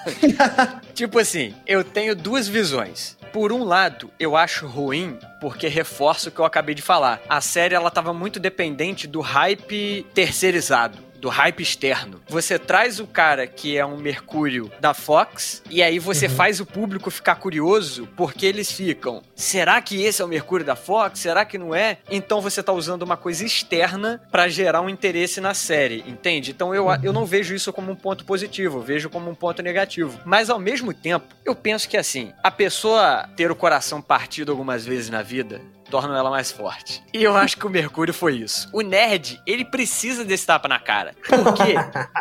tipo 0.93 1.19
assim, 1.19 1.53
eu 1.65 1.83
tenho 1.83 2.15
duas 2.15 2.47
visões. 2.47 3.15
Por 3.33 3.51
um 3.51 3.63
lado, 3.65 4.09
eu 4.17 4.37
acho 4.37 4.65
ruim 4.65 5.19
porque 5.41 5.67
reforça 5.67 6.29
o 6.29 6.31
que 6.31 6.39
eu 6.39 6.45
acabei 6.45 6.73
de 6.73 6.81
falar. 6.81 7.21
A 7.27 7.41
série 7.41 7.75
ela 7.75 7.91
tava 7.91 8.13
muito 8.13 8.39
dependente 8.39 9.07
do 9.07 9.19
hype 9.19 10.05
terceirizado. 10.13 10.97
Do 11.25 11.29
hype 11.31 11.61
externo. 11.63 12.21
Você 12.29 12.59
traz 12.59 12.99
o 12.99 13.07
cara 13.07 13.47
que 13.47 13.75
é 13.75 13.83
um 13.83 13.97
Mercúrio 13.97 14.71
da 14.79 14.93
Fox, 14.93 15.63
e 15.71 15.81
aí 15.81 15.97
você 15.97 16.27
Uhum. 16.27 16.35
faz 16.35 16.59
o 16.59 16.67
público 16.67 17.09
ficar 17.09 17.33
curioso, 17.37 18.07
porque 18.15 18.45
eles 18.45 18.71
ficam. 18.71 19.23
Será 19.35 19.81
que 19.81 20.03
esse 20.03 20.21
é 20.21 20.25
o 20.25 20.27
Mercúrio 20.27 20.63
da 20.63 20.75
Fox? 20.75 21.17
Será 21.17 21.43
que 21.43 21.57
não 21.57 21.73
é? 21.73 21.97
Então 22.11 22.41
você 22.41 22.61
tá 22.61 22.71
usando 22.71 23.01
uma 23.01 23.17
coisa 23.17 23.43
externa 23.43 24.21
pra 24.31 24.47
gerar 24.47 24.81
um 24.81 24.89
interesse 24.89 25.41
na 25.41 25.55
série, 25.55 26.03
entende? 26.05 26.51
Então 26.51 26.75
eu, 26.75 26.85
eu 27.01 27.11
não 27.11 27.25
vejo 27.25 27.55
isso 27.55 27.73
como 27.73 27.91
um 27.91 27.95
ponto 27.95 28.23
positivo, 28.23 28.77
eu 28.77 28.83
vejo 28.83 29.09
como 29.09 29.27
um 29.27 29.33
ponto 29.33 29.63
negativo. 29.63 30.19
Mas 30.25 30.51
ao 30.51 30.59
mesmo 30.59 30.93
tempo, 30.93 31.25
eu 31.43 31.55
penso 31.55 31.89
que 31.89 31.97
assim, 31.97 32.33
a 32.43 32.51
pessoa 32.51 33.27
ter 33.35 33.49
o 33.49 33.55
coração 33.55 33.99
partido 33.99 34.51
algumas 34.51 34.85
vezes 34.85 35.09
na 35.09 35.23
vida 35.23 35.59
torna 35.89 36.17
ela 36.17 36.29
mais 36.29 36.51
forte. 36.51 37.03
E 37.13 37.23
eu 37.23 37.35
acho 37.35 37.57
que 37.57 37.65
o 37.65 37.69
Mercúrio 37.69 38.13
foi 38.13 38.35
isso. 38.37 38.67
O 38.73 38.81
nerd, 38.81 39.41
ele 39.45 39.63
precisa 39.65 40.23
desse 40.25 40.45
tapa 40.45 40.67
na 40.67 40.79
cara. 40.79 41.13
Porque 41.27 41.75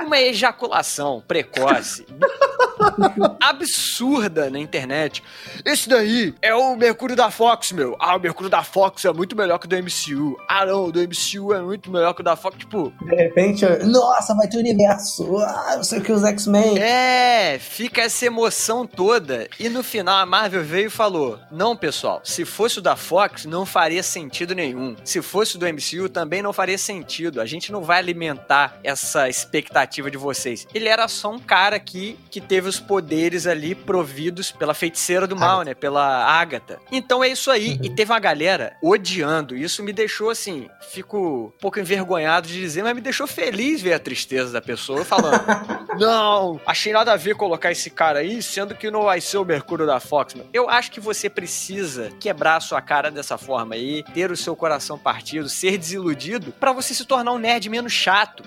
uma 0.04 0.18
ejaculação 0.18 1.22
precoce 1.26 2.06
absurda 3.40 4.50
na 4.50 4.58
internet. 4.58 5.22
Esse 5.64 5.88
daí 5.88 6.34
é 6.42 6.54
o 6.54 6.76
Mercúrio 6.76 7.16
da 7.16 7.30
Fox, 7.30 7.72
meu. 7.72 7.96
Ah, 7.98 8.16
o 8.16 8.20
Mercúrio 8.20 8.50
da 8.50 8.62
Fox 8.62 9.04
é 9.04 9.12
muito 9.12 9.36
melhor 9.36 9.58
que 9.58 9.66
o 9.66 9.68
do 9.68 9.76
MCU. 9.76 10.36
Ah, 10.48 10.66
não, 10.66 10.84
o 10.86 10.92
do 10.92 11.00
MCU 11.00 11.52
é 11.54 11.60
muito 11.60 11.90
melhor 11.90 12.14
que 12.14 12.20
o 12.20 12.24
da 12.24 12.36
Fox. 12.36 12.56
Tipo, 12.58 12.92
De 13.00 13.14
repente, 13.14 13.64
nossa, 13.84 14.34
vai 14.34 14.48
ter 14.48 14.58
universo. 14.58 15.36
Ah, 15.38 15.74
não 15.76 15.84
sei 15.84 15.98
o 15.98 16.02
que, 16.02 16.12
os 16.12 16.22
X-Men. 16.24 16.78
é, 16.78 17.58
fica 17.58 18.02
essa 18.02 18.26
emoção 18.26 18.86
toda. 18.86 19.48
E 19.58 19.68
no 19.68 19.82
final 19.82 20.16
a 20.18 20.26
Marvel 20.26 20.62
veio 20.64 20.86
e 20.86 20.90
falou: 20.90 21.38
Não, 21.50 21.76
pessoal, 21.76 22.20
se 22.24 22.44
fosse 22.44 22.78
o 22.78 22.82
da 22.82 22.96
Fox, 22.96 23.44
não 23.54 23.64
faria 23.64 24.02
sentido 24.02 24.52
nenhum. 24.52 24.96
Se 25.04 25.22
fosse 25.22 25.56
do 25.56 25.64
MCU, 25.64 26.08
também 26.08 26.42
não 26.42 26.52
faria 26.52 26.76
sentido. 26.76 27.40
A 27.40 27.46
gente 27.46 27.70
não 27.70 27.82
vai 27.82 27.98
alimentar 27.98 28.80
essa 28.82 29.28
expectativa 29.28 30.10
de 30.10 30.18
vocês. 30.18 30.66
Ele 30.74 30.88
era 30.88 31.06
só 31.06 31.30
um 31.30 31.38
cara 31.38 31.76
aqui 31.76 32.18
que 32.32 32.40
teve 32.40 32.68
os 32.68 32.80
poderes 32.80 33.46
ali 33.46 33.72
providos 33.76 34.50
pela 34.50 34.74
feiticeira 34.74 35.24
do 35.24 35.36
mal, 35.36 35.62
né? 35.62 35.72
Pela 35.72 36.24
Agatha. 36.24 36.80
Então 36.90 37.22
é 37.22 37.28
isso 37.28 37.48
aí. 37.48 37.74
Uhum. 37.74 37.84
E 37.84 37.90
teve 37.90 38.10
uma 38.10 38.18
galera 38.18 38.76
odiando. 38.82 39.56
Isso 39.56 39.84
me 39.84 39.92
deixou 39.92 40.30
assim, 40.30 40.68
fico 40.90 41.52
um 41.56 41.60
pouco 41.60 41.78
envergonhado 41.78 42.48
de 42.48 42.58
dizer, 42.58 42.82
mas 42.82 42.94
me 42.94 43.00
deixou 43.00 43.28
feliz 43.28 43.80
ver 43.80 43.92
a 43.92 44.00
tristeza 44.00 44.52
da 44.52 44.60
pessoa 44.60 45.04
falando. 45.04 45.44
Não, 45.96 46.60
achei 46.66 46.92
nada 46.92 47.12
a 47.12 47.16
ver 47.16 47.36
colocar 47.36 47.70
esse 47.70 47.88
cara 47.88 48.18
aí, 48.18 48.42
sendo 48.42 48.74
que 48.74 48.90
não 48.90 49.04
vai 49.04 49.20
ser 49.20 49.38
o 49.38 49.44
Mercúrio 49.44 49.86
da 49.86 50.00
Fox. 50.00 50.34
meu. 50.34 50.44
Eu 50.52 50.68
acho 50.68 50.90
que 50.90 50.98
você 50.98 51.30
precisa 51.30 52.10
quebrar 52.18 52.56
a 52.56 52.60
sua 52.60 52.80
cara 52.80 53.12
dessa 53.12 53.38
forma 53.44 53.74
aí, 53.74 54.02
ter 54.14 54.30
o 54.30 54.36
seu 54.36 54.56
coração 54.56 54.98
partido, 54.98 55.48
ser 55.48 55.76
desiludido, 55.76 56.52
pra 56.58 56.72
você 56.72 56.94
se 56.94 57.04
tornar 57.04 57.32
um 57.32 57.38
nerd 57.38 57.68
menos 57.68 57.92
chato, 57.92 58.42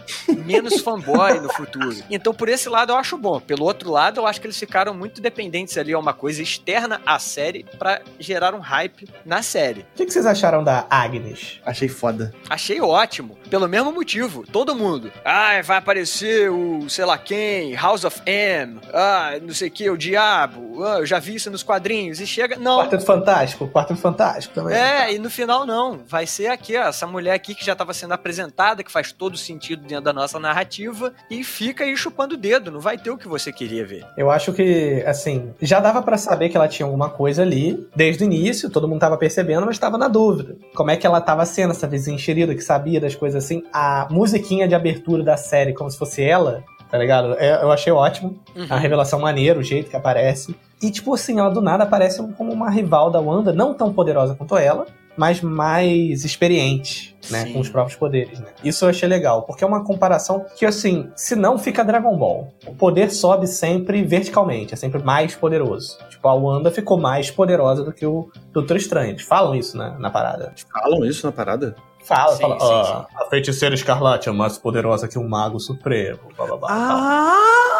menos 0.46 0.80
fanboy 0.82 1.40
no 1.40 1.52
futuro. 1.54 1.96
Então, 2.10 2.34
por 2.34 2.50
esse 2.50 2.68
lado, 2.70 2.92
eu 2.92 2.98
acho 2.98 3.18
bom. 3.18 3.40
Pelo 3.40 3.64
outro 3.66 3.92
lado, 3.92 4.20
eu 4.20 4.28
acho 4.28 4.42
que 4.42 4.48
eles 4.48 4.58
ficaram 4.58 4.94
muito 4.94 5.22
dependentes 5.22 5.78
ali 5.78 5.94
a 5.94 6.00
uma 6.00 6.14
coisa 6.14 6.42
externa 6.42 7.02
à 7.06 7.20
série 7.20 7.66
pra 7.78 8.02
gerar 8.20 8.54
um 8.54 8.60
hype 8.60 9.08
na 9.26 9.42
série. 9.42 9.82
O 9.82 9.98
que, 9.98 10.06
que 10.06 10.12
vocês 10.14 10.26
acharam 10.26 10.64
da 10.64 10.86
Agnes? 10.90 11.60
Achei 11.66 11.88
foda. 11.88 12.34
Achei 12.50 12.82
ótimo, 12.82 13.38
pelo 13.50 13.68
mesmo 13.68 13.92
motivo. 13.92 14.46
Todo 14.52 14.76
mundo. 14.76 15.12
Ah, 15.24 15.62
vai 15.64 15.78
aparecer 15.78 16.50
o 16.52 16.88
sei 16.90 17.06
lá 17.06 17.18
quem, 17.18 17.76
House 17.76 18.04
of 18.04 18.22
M, 18.26 18.80
ah, 18.94 19.32
não 19.42 19.54
sei 19.54 19.68
o 19.68 19.72
que, 19.72 19.90
o 19.90 19.98
Diabo. 19.98 20.84
Ah, 20.84 21.00
eu 21.00 21.06
já 21.06 21.20
vi 21.20 21.36
isso 21.36 21.52
nos 21.52 21.64
quadrinhos. 21.64 22.20
E 22.20 22.28
chega. 22.28 22.56
Não. 22.58 22.80
Quarteto 22.80 23.06
Fantástico, 23.06 23.68
Quarteto 23.68 24.00
Fantástico 24.00 24.54
também. 24.54 24.76
É, 24.76 24.87
e 25.12 25.20
no 25.20 25.30
final 25.30 25.66
não. 25.66 26.00
Vai 26.08 26.26
ser 26.26 26.48
aqui, 26.48 26.78
ó, 26.78 26.88
essa 26.88 27.08
mulher 27.08 27.34
aqui 27.34 27.56
que 27.56 27.66
já 27.66 27.74
estava 27.74 27.94
sendo 27.94 28.14
apresentada, 28.14 28.84
que 28.84 28.92
faz 28.92 29.12
todo 29.12 29.38
sentido 29.38 29.84
dentro 29.88 30.06
da 30.06 30.14
nossa 30.14 30.40
narrativa, 30.40 31.14
e 31.30 31.44
fica 31.44 31.84
aí 31.84 31.96
chupando 31.96 32.36
o 32.36 32.38
dedo. 32.38 32.72
Não 32.72 32.80
vai 32.80 32.98
ter 32.98 33.10
o 33.10 33.18
que 33.18 33.28
você 33.28 33.52
queria 33.52 33.86
ver. 33.86 34.06
Eu 34.18 34.30
acho 34.30 34.54
que, 34.54 35.04
assim, 35.06 35.54
já 35.62 35.80
dava 35.80 36.02
pra 36.02 36.18
saber 36.18 36.50
que 36.50 36.58
ela 36.58 36.68
tinha 36.68 36.86
alguma 36.86 37.10
coisa 37.10 37.42
ali 37.42 37.88
desde 37.96 38.24
o 38.24 38.26
início, 38.26 38.70
todo 38.70 38.88
mundo 38.88 39.00
tava 39.00 39.18
percebendo, 39.18 39.66
mas 39.66 39.80
tava 39.80 39.98
na 39.98 40.08
dúvida. 40.08 40.56
Como 40.76 40.92
é 40.92 40.98
que 40.98 41.06
ela 41.06 41.22
tava 41.22 41.46
sendo 41.46 41.72
essa 41.72 41.88
vizinha 41.88 42.16
enxerida 42.16 42.56
que 42.56 42.62
sabia 42.62 43.00
das 43.00 43.16
coisas 43.16 43.44
assim? 43.44 43.64
A 43.72 44.08
musiquinha 44.10 44.68
de 44.68 44.76
abertura 44.76 45.24
da 45.24 45.38
série, 45.38 45.74
como 45.74 45.90
se 45.90 45.98
fosse 45.98 46.24
ela, 46.24 46.64
tá 46.90 46.98
ligado? 46.98 47.34
É, 47.40 47.62
Eu 47.62 47.72
achei 47.72 47.92
ótimo. 47.92 48.40
Uhum. 48.56 48.68
A 48.70 48.78
revelação 48.78 49.20
maneira, 49.20 49.60
o 49.60 49.64
jeito 49.64 49.90
que 49.90 49.96
aparece. 49.96 50.56
E, 50.82 50.92
tipo 50.92 51.14
assim, 51.14 51.40
ela 51.40 51.50
do 51.50 51.62
nada 51.62 51.84
aparece 51.84 52.22
como 52.34 52.52
uma 52.52 52.70
rival 52.70 53.10
da 53.10 53.20
Wanda, 53.20 53.52
não 53.52 53.74
tão 53.74 53.92
poderosa 53.92 54.36
quanto 54.36 54.56
ela, 54.58 54.86
mas 55.18 55.42
mais 55.42 56.24
experiente, 56.24 57.18
né? 57.32 57.46
Sim. 57.46 57.54
Com 57.54 57.60
os 57.60 57.70
próprios 57.70 57.98
poderes, 57.98 58.40
né? 58.40 58.50
Isso 58.64 58.86
eu 58.86 58.90
achei 58.90 59.10
legal, 59.10 59.42
porque 59.42 59.64
é 59.64 59.68
uma 59.68 59.84
comparação 59.84 60.46
que, 60.56 60.64
assim, 60.66 61.10
se 61.16 61.36
não 61.36 61.58
fica 61.58 61.84
Dragon 61.84 62.16
Ball. 62.16 62.54
O 62.68 62.76
poder 62.76 63.10
sobe 63.10 63.48
sempre 63.48 64.04
verticalmente, 64.04 64.76
é 64.76 64.78
sempre 64.78 65.02
mais 65.04 65.36
poderoso. 65.36 65.98
Tipo, 66.10 66.28
a 66.28 66.36
Wanda 66.36 66.70
ficou 66.70 67.00
mais 67.00 67.32
poderosa 67.32 67.84
do 67.84 67.92
que 67.92 68.06
o 68.06 68.30
Doutor 68.54 68.78
Estranho. 68.78 69.10
Eles 69.10 69.24
falam 69.24 69.56
isso 69.56 69.76
né, 69.76 69.96
na 69.98 70.12
parada. 70.12 70.54
Falam 70.72 71.04
isso 71.04 71.26
na 71.26 71.32
parada? 71.32 71.76
Fala, 72.04 72.36
Sim, 72.36 72.42
fala, 72.44 72.60
sim, 72.60 72.66
"Ah, 72.94 73.08
a 73.18 73.26
feiticeira 73.26 73.76
escarlate 73.76 74.30
é 74.30 74.32
mais 74.32 74.58
poderosa 74.58 75.10
que 75.10 75.20
um 75.20 75.28
mago 75.28 75.60
supremo. 75.60 76.20
Blá, 76.38 76.46
blá, 76.46 76.58
blá, 76.58 76.68
tal. 76.70 77.77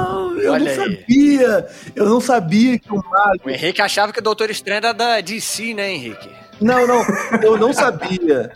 Ah! 0.00 0.30
Eu 0.42 0.52
Olha 0.52 0.74
não 0.74 0.84
aí. 0.84 0.96
sabia! 0.96 1.66
Eu 1.94 2.08
não 2.08 2.20
sabia 2.20 2.78
que 2.78 2.92
o 2.92 2.96
mago. 2.96 3.40
O 3.44 3.50
Henrique 3.50 3.82
achava 3.82 4.12
que 4.12 4.18
o 4.18 4.22
Doutor 4.22 4.50
Estranho 4.50 4.78
era 4.78 4.92
da 4.92 5.20
DC, 5.20 5.74
né, 5.74 5.92
Henrique? 5.92 6.30
Não, 6.60 6.86
não, 6.86 7.02
eu 7.42 7.58
não 7.58 7.72
sabia. 7.72 8.52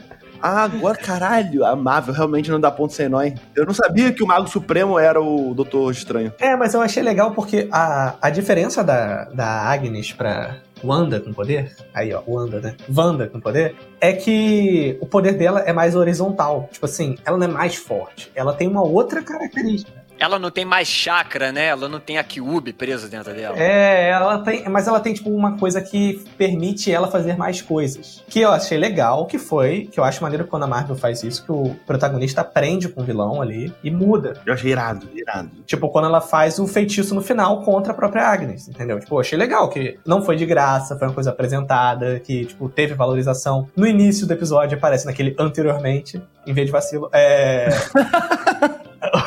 Ah, 0.47 0.65
agora, 0.65 0.99
caralho, 0.99 1.65
a 1.65 1.75
Marvel 1.75 2.13
realmente 2.13 2.51
não 2.51 2.61
dá 2.61 2.71
ponto 2.71 2.93
sem 2.93 3.09
nó, 3.09 3.23
hein? 3.23 3.35
Eu 3.57 3.65
não 3.65 3.73
sabia 3.73 4.13
que 4.13 4.23
o 4.23 4.27
Mago 4.27 4.47
Supremo 4.47 4.99
era 4.99 5.19
o 5.19 5.55
Doutor 5.55 5.91
Estranho. 5.91 6.35
É, 6.39 6.55
mas 6.55 6.75
eu 6.75 6.83
achei 6.83 7.03
legal 7.03 7.33
porque 7.33 7.67
a, 7.73 8.15
a 8.21 8.29
diferença 8.29 8.85
da, 8.85 9.25
da 9.25 9.47
Agnes 9.47 10.13
pra 10.13 10.57
Wanda 10.85 11.19
com 11.19 11.33
poder, 11.33 11.75
aí 11.95 12.13
ó, 12.13 12.23
Wanda, 12.29 12.61
né? 12.61 12.77
Wanda 12.95 13.27
com 13.27 13.41
poder, 13.41 13.75
é 13.99 14.13
que 14.13 14.99
o 15.01 15.07
poder 15.07 15.33
dela 15.33 15.61
é 15.61 15.73
mais 15.73 15.97
horizontal. 15.97 16.69
Tipo 16.71 16.85
assim, 16.85 17.17
ela 17.25 17.39
não 17.39 17.47
é 17.47 17.51
mais 17.51 17.77
forte. 17.77 18.31
Ela 18.35 18.53
tem 18.53 18.69
uma 18.69 18.83
outra 18.83 19.23
característica. 19.23 20.04
Ela 20.19 20.39
não 20.39 20.51
tem 20.51 20.65
mais 20.65 20.89
chakra, 20.89 21.53
né? 21.53 21.67
Ela 21.67 21.89
não 21.89 22.01
tem 22.01 22.19
a 22.19 22.25
Kyubi 22.25 22.73
presa 22.73 23.09
dentro 23.09 23.35
dela. 23.35 23.59
É, 23.59 24.11
ela 24.11 24.39
tem. 24.39 24.69
Mas 24.69 24.87
ela 24.87 25.01
tem, 25.01 25.13
tipo, 25.13 25.31
uma 25.31 25.59
coisa 25.59 25.81
que 25.81 26.23
permite 26.37 26.91
ela 26.93 27.09
fazer 27.09 27.37
mais 27.37 27.61
coisas. 27.61 28.23
Que 28.29 28.41
eu 28.41 28.51
achei 28.51 28.79
legal, 28.79 29.27
que 29.27 29.39
foi, 29.39 29.89
que 29.91 29.99
eu 29.99 30.05
acho 30.05 30.23
maneiro 30.23 30.47
quando 30.47 30.65
a 30.65 30.67
Marvel 30.67 30.97
faz 30.97 31.23
isso, 31.23 31.45
que 31.45 31.53
o 31.53 31.75
protagonista 31.87 32.41
aprende 32.41 32.89
com 32.89 33.03
o 33.03 33.05
vilão 33.05 33.43
ali 33.43 33.73
e 33.83 33.91
muda. 33.91 34.41
Eu 34.47 34.55
achei 34.55 34.71
irado, 34.71 35.09
irado. 35.15 35.51
Tipo, 35.67 35.89
quando 35.89 36.07
ela 36.07 36.21
faz 36.21 36.59
o 36.59 36.67
feitiço 36.67 37.15
no 37.15 37.23
final 37.23 37.63
contra 37.63 37.93
a 37.93 37.97
própria 37.97 38.27
Agnes, 38.27 38.69
entendeu? 38.69 39.01
Tipo, 39.01 39.17
eu 39.17 39.21
achei 39.21 39.39
legal, 39.39 39.69
que 39.69 39.99
não 40.07 40.23
foi 40.23 40.37
de 40.37 40.47
graça, 40.47 40.97
foi 40.97 41.09
uma 41.09 41.15
coisa 41.15 41.31
apresentada, 41.31 42.21
que, 42.21 42.45
tipo, 42.47 42.69
teve 42.69 42.95
valorização. 42.95 43.69
No 43.77 43.87
início 43.87 44.27
do 44.27 44.33
episódio 44.33 44.77
aparece 44.77 45.07
naquele 45.07 45.35
anteriormente, 45.39 46.23
em 46.47 46.53
vez 46.53 46.67
de 46.67 46.73
vacilo. 46.73 47.09
É. 47.13 47.69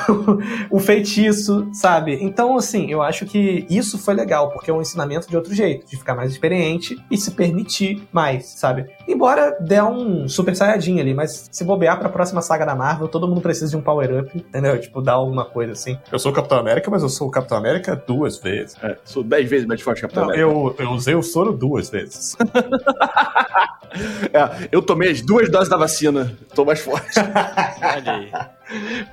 o 0.70 0.80
feitiço, 0.80 1.68
sabe? 1.74 2.18
Então, 2.22 2.56
assim, 2.58 2.92
eu 2.92 3.02
acho 3.02 3.26
que 3.26 3.66
isso 3.70 3.98
foi 3.98 4.14
legal, 4.14 4.50
porque 4.52 4.72
é 4.72 4.74
um 4.74 4.82
ensinamento 4.82 5.30
de 5.30 5.36
outro 5.36 5.54
jeito, 5.54 5.86
de 5.88 5.98
ficar 5.98 6.16
mais 6.16 6.32
experiente 6.32 6.98
e 7.10 7.18
se 7.18 7.32
permitir 7.32 8.08
mais, 8.12 8.46
sabe? 8.48 8.86
Embora 9.08 9.58
dê 9.60 9.82
um 9.82 10.28
super 10.28 10.56
saiyajin 10.56 11.00
ali, 11.00 11.14
mas 11.14 11.48
se 11.52 11.64
bobear 11.64 12.00
pra 12.00 12.10
próxima 12.10 12.42
saga 12.42 12.66
da 12.66 12.76
Marvel, 12.76 13.08
todo 13.08 13.28
mundo 13.28 13.42
precisa 13.42 13.70
de 13.70 13.78
um 13.78 13.82
power-up, 13.82 14.30
entendeu? 14.36 14.80
Tipo, 14.80 15.02
dar 15.02 15.14
alguma 15.14 15.46
coisa 15.46 15.74
assim. 15.74 15.98
Eu 16.12 16.20
sou 16.20 16.32
o 16.32 16.36
Capitão 16.36 16.58
América, 16.58 16.90
mas 16.90 17.04
eu 17.04 17.10
sou 17.10 17.28
o 17.28 17.32
Capitão 17.32 17.58
América 17.58 17.96
duas 18.08 18.38
vezes. 18.38 18.76
É, 18.82 18.98
sou 19.04 19.24
dez 19.24 19.50
vezes 19.50 19.68
mais 19.68 19.82
forte 19.82 20.00
que 20.00 20.06
a 20.06 20.10
Capitão 20.10 20.26
Não, 20.26 20.34
América. 20.34 20.82
eu, 20.82 20.86
eu 20.86 20.92
usei 20.92 21.16
o 21.16 21.24
soro 21.24 21.54
duas 21.54 21.90
vezes. 21.90 22.36
É, 24.34 24.68
eu 24.72 24.82
tomei 24.82 25.12
as 25.12 25.22
duas 25.22 25.50
doses 25.50 25.70
da 25.70 25.78
vacina. 25.78 26.36
Tô 26.54 26.66
mais 26.66 26.80
forte. 26.80 27.18
Olha 27.18 28.12
aí. 28.14 28.32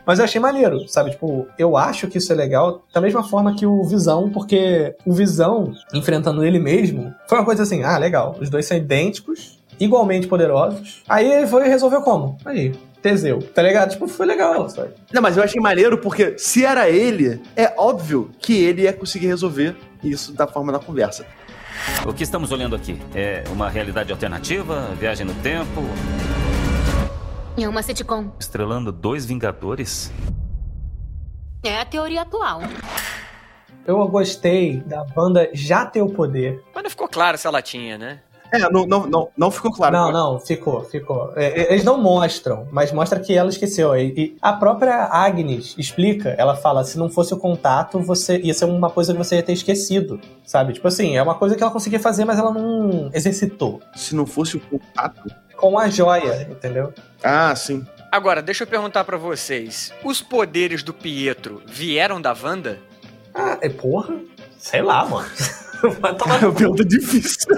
Mas 0.07 0.19
eu 0.19 0.25
achei 0.25 0.41
maneiro, 0.41 0.89
sabe? 0.89 1.11
Tipo, 1.11 1.47
eu 1.59 1.77
acho 1.77 2.09
que 2.09 2.19
isso 2.19 2.33
é 2.33 2.37
legal 2.37 2.85
da 2.93 3.01
mesma 3.01 3.23
forma 3.23 3.55
que 3.55 3.67
o 3.67 3.83
Visão, 3.85 4.31
porque 4.31 4.95
o 5.05 5.13
Visão, 5.13 5.73
enfrentando 5.93 6.45
ele 6.45 6.59
mesmo, 6.59 7.15
foi 7.29 7.39
uma 7.39 7.45
coisa 7.45 7.63
assim, 7.63 7.83
ah, 7.83 7.97
legal, 7.99 8.37
os 8.41 8.51
dois 8.51 8.67
são 8.67 8.77
idênticos, 8.77 9.59
igualmente 9.79 10.27
poderosos. 10.27 11.03
Aí 11.09 11.31
ele 11.31 11.47
foi 11.47 11.67
e 11.67 11.69
resolveu 11.69 12.03
como? 12.03 12.39
Aí, 12.45 12.73
Teseu, 13.03 13.39
tá 13.39 13.63
ligado? 13.63 13.91
Tipo, 13.91 14.09
foi 14.09 14.27
legal, 14.27 14.69
sabe? 14.69 14.91
Não, 15.13 15.21
mas 15.21 15.37
eu 15.37 15.43
achei 15.43 15.61
maneiro 15.61 15.99
porque 15.99 16.39
se 16.39 16.65
era 16.65 16.89
ele, 16.89 17.41
é 17.55 17.73
óbvio 17.77 18.31
que 18.41 18.65
ele 18.65 18.83
ia 18.83 18.93
conseguir 18.93 19.27
resolver 19.27 19.77
isso 20.03 20.33
da 20.33 20.47
forma 20.47 20.73
da 20.73 20.79
conversa. 20.79 21.27
O 22.07 22.13
que 22.13 22.23
estamos 22.23 22.51
olhando 22.51 22.75
aqui? 22.75 22.99
É 23.15 23.45
uma 23.53 23.69
realidade 23.69 24.11
alternativa? 24.11 24.89
Viagem 24.99 25.27
no 25.27 25.35
tempo? 25.35 25.83
É 27.57 27.69
uma 27.69 27.83
sitcom. 27.83 28.33
Estrelando 28.39 28.91
dois 28.91 29.25
Vingadores? 29.25 30.11
É 31.63 31.81
a 31.81 31.85
teoria 31.85 32.23
atual. 32.23 32.61
Eu 33.87 34.07
gostei 34.09 34.79
da 34.79 35.05
banda 35.05 35.49
já 35.53 35.87
ter 35.87 36.03
o 36.03 36.09
poder. 36.09 36.61
Mas 36.75 36.83
não 36.83 36.91
ficou 36.91 37.09
claro 37.09 37.39
se 37.39 37.47
ela 37.47 37.63
tinha, 37.63 37.97
né? 37.97 38.21
É, 38.53 38.59
não, 38.71 38.87
não, 38.87 39.07
não, 39.07 39.29
não 39.37 39.51
ficou 39.51 39.73
claro. 39.73 39.97
Não, 39.97 40.13
não, 40.13 40.41
ficou, 40.41 40.85
ficou. 40.85 41.33
É, 41.37 41.63
é, 41.63 41.73
eles 41.73 41.85
não 41.85 42.01
mostram, 42.01 42.67
mas 42.73 42.93
mostra 42.93 43.21
que 43.21 43.33
ela 43.33 43.49
esqueceu. 43.49 43.97
E, 43.97 44.15
e 44.17 44.37
a 44.43 44.53
própria 44.53 45.05
Agnes 45.05 45.75
explica, 45.79 46.31
ela 46.31 46.57
fala, 46.57 46.85
se 46.85 46.99
não 46.99 47.09
fosse 47.09 47.35
o 47.35 47.37
contato, 47.37 48.01
você 48.01 48.39
ia 48.39 48.55
ser 48.55 48.65
uma 48.65 48.91
coisa 48.91 49.13
que 49.13 49.19
você 49.19 49.37
ia 49.37 49.43
ter 49.43 49.53
esquecido, 49.53 50.21
sabe? 50.45 50.73
Tipo 50.73 50.89
assim, 50.89 51.17
é 51.17 51.23
uma 51.23 51.35
coisa 51.35 51.55
que 51.55 51.63
ela 51.63 51.73
conseguia 51.73 52.01
fazer, 52.01 52.25
mas 52.25 52.39
ela 52.39 52.53
não 52.53 53.11
exercitou. 53.13 53.81
Se 53.95 54.15
não 54.15 54.27
fosse 54.27 54.57
o 54.57 54.61
contato. 54.61 55.44
Com 55.57 55.79
a 55.79 55.89
joia, 55.89 56.47
entendeu? 56.51 56.93
Ah, 57.23 57.55
sim. 57.57 57.87
Agora, 58.11 58.43
deixa 58.43 58.65
eu 58.65 58.69
perguntar 58.69 59.05
pra 59.05 59.17
vocês. 59.17 59.93
Os 60.05 60.21
poderes 60.23 60.83
do 60.83 60.93
Pietro 60.95 61.63
vieram 61.67 62.21
da 62.21 62.33
Wanda? 62.41 62.79
Ah, 63.35 63.59
é 63.61 63.69
porra? 63.69 64.15
Sei 64.59 64.83
lá, 64.83 65.05
mano. 65.05 65.29
Vai 66.01 66.15
tomar 66.15 66.43
É 66.43 66.47
uma 66.47 66.55
pergunta 66.55 66.85
difícil. 66.85 67.55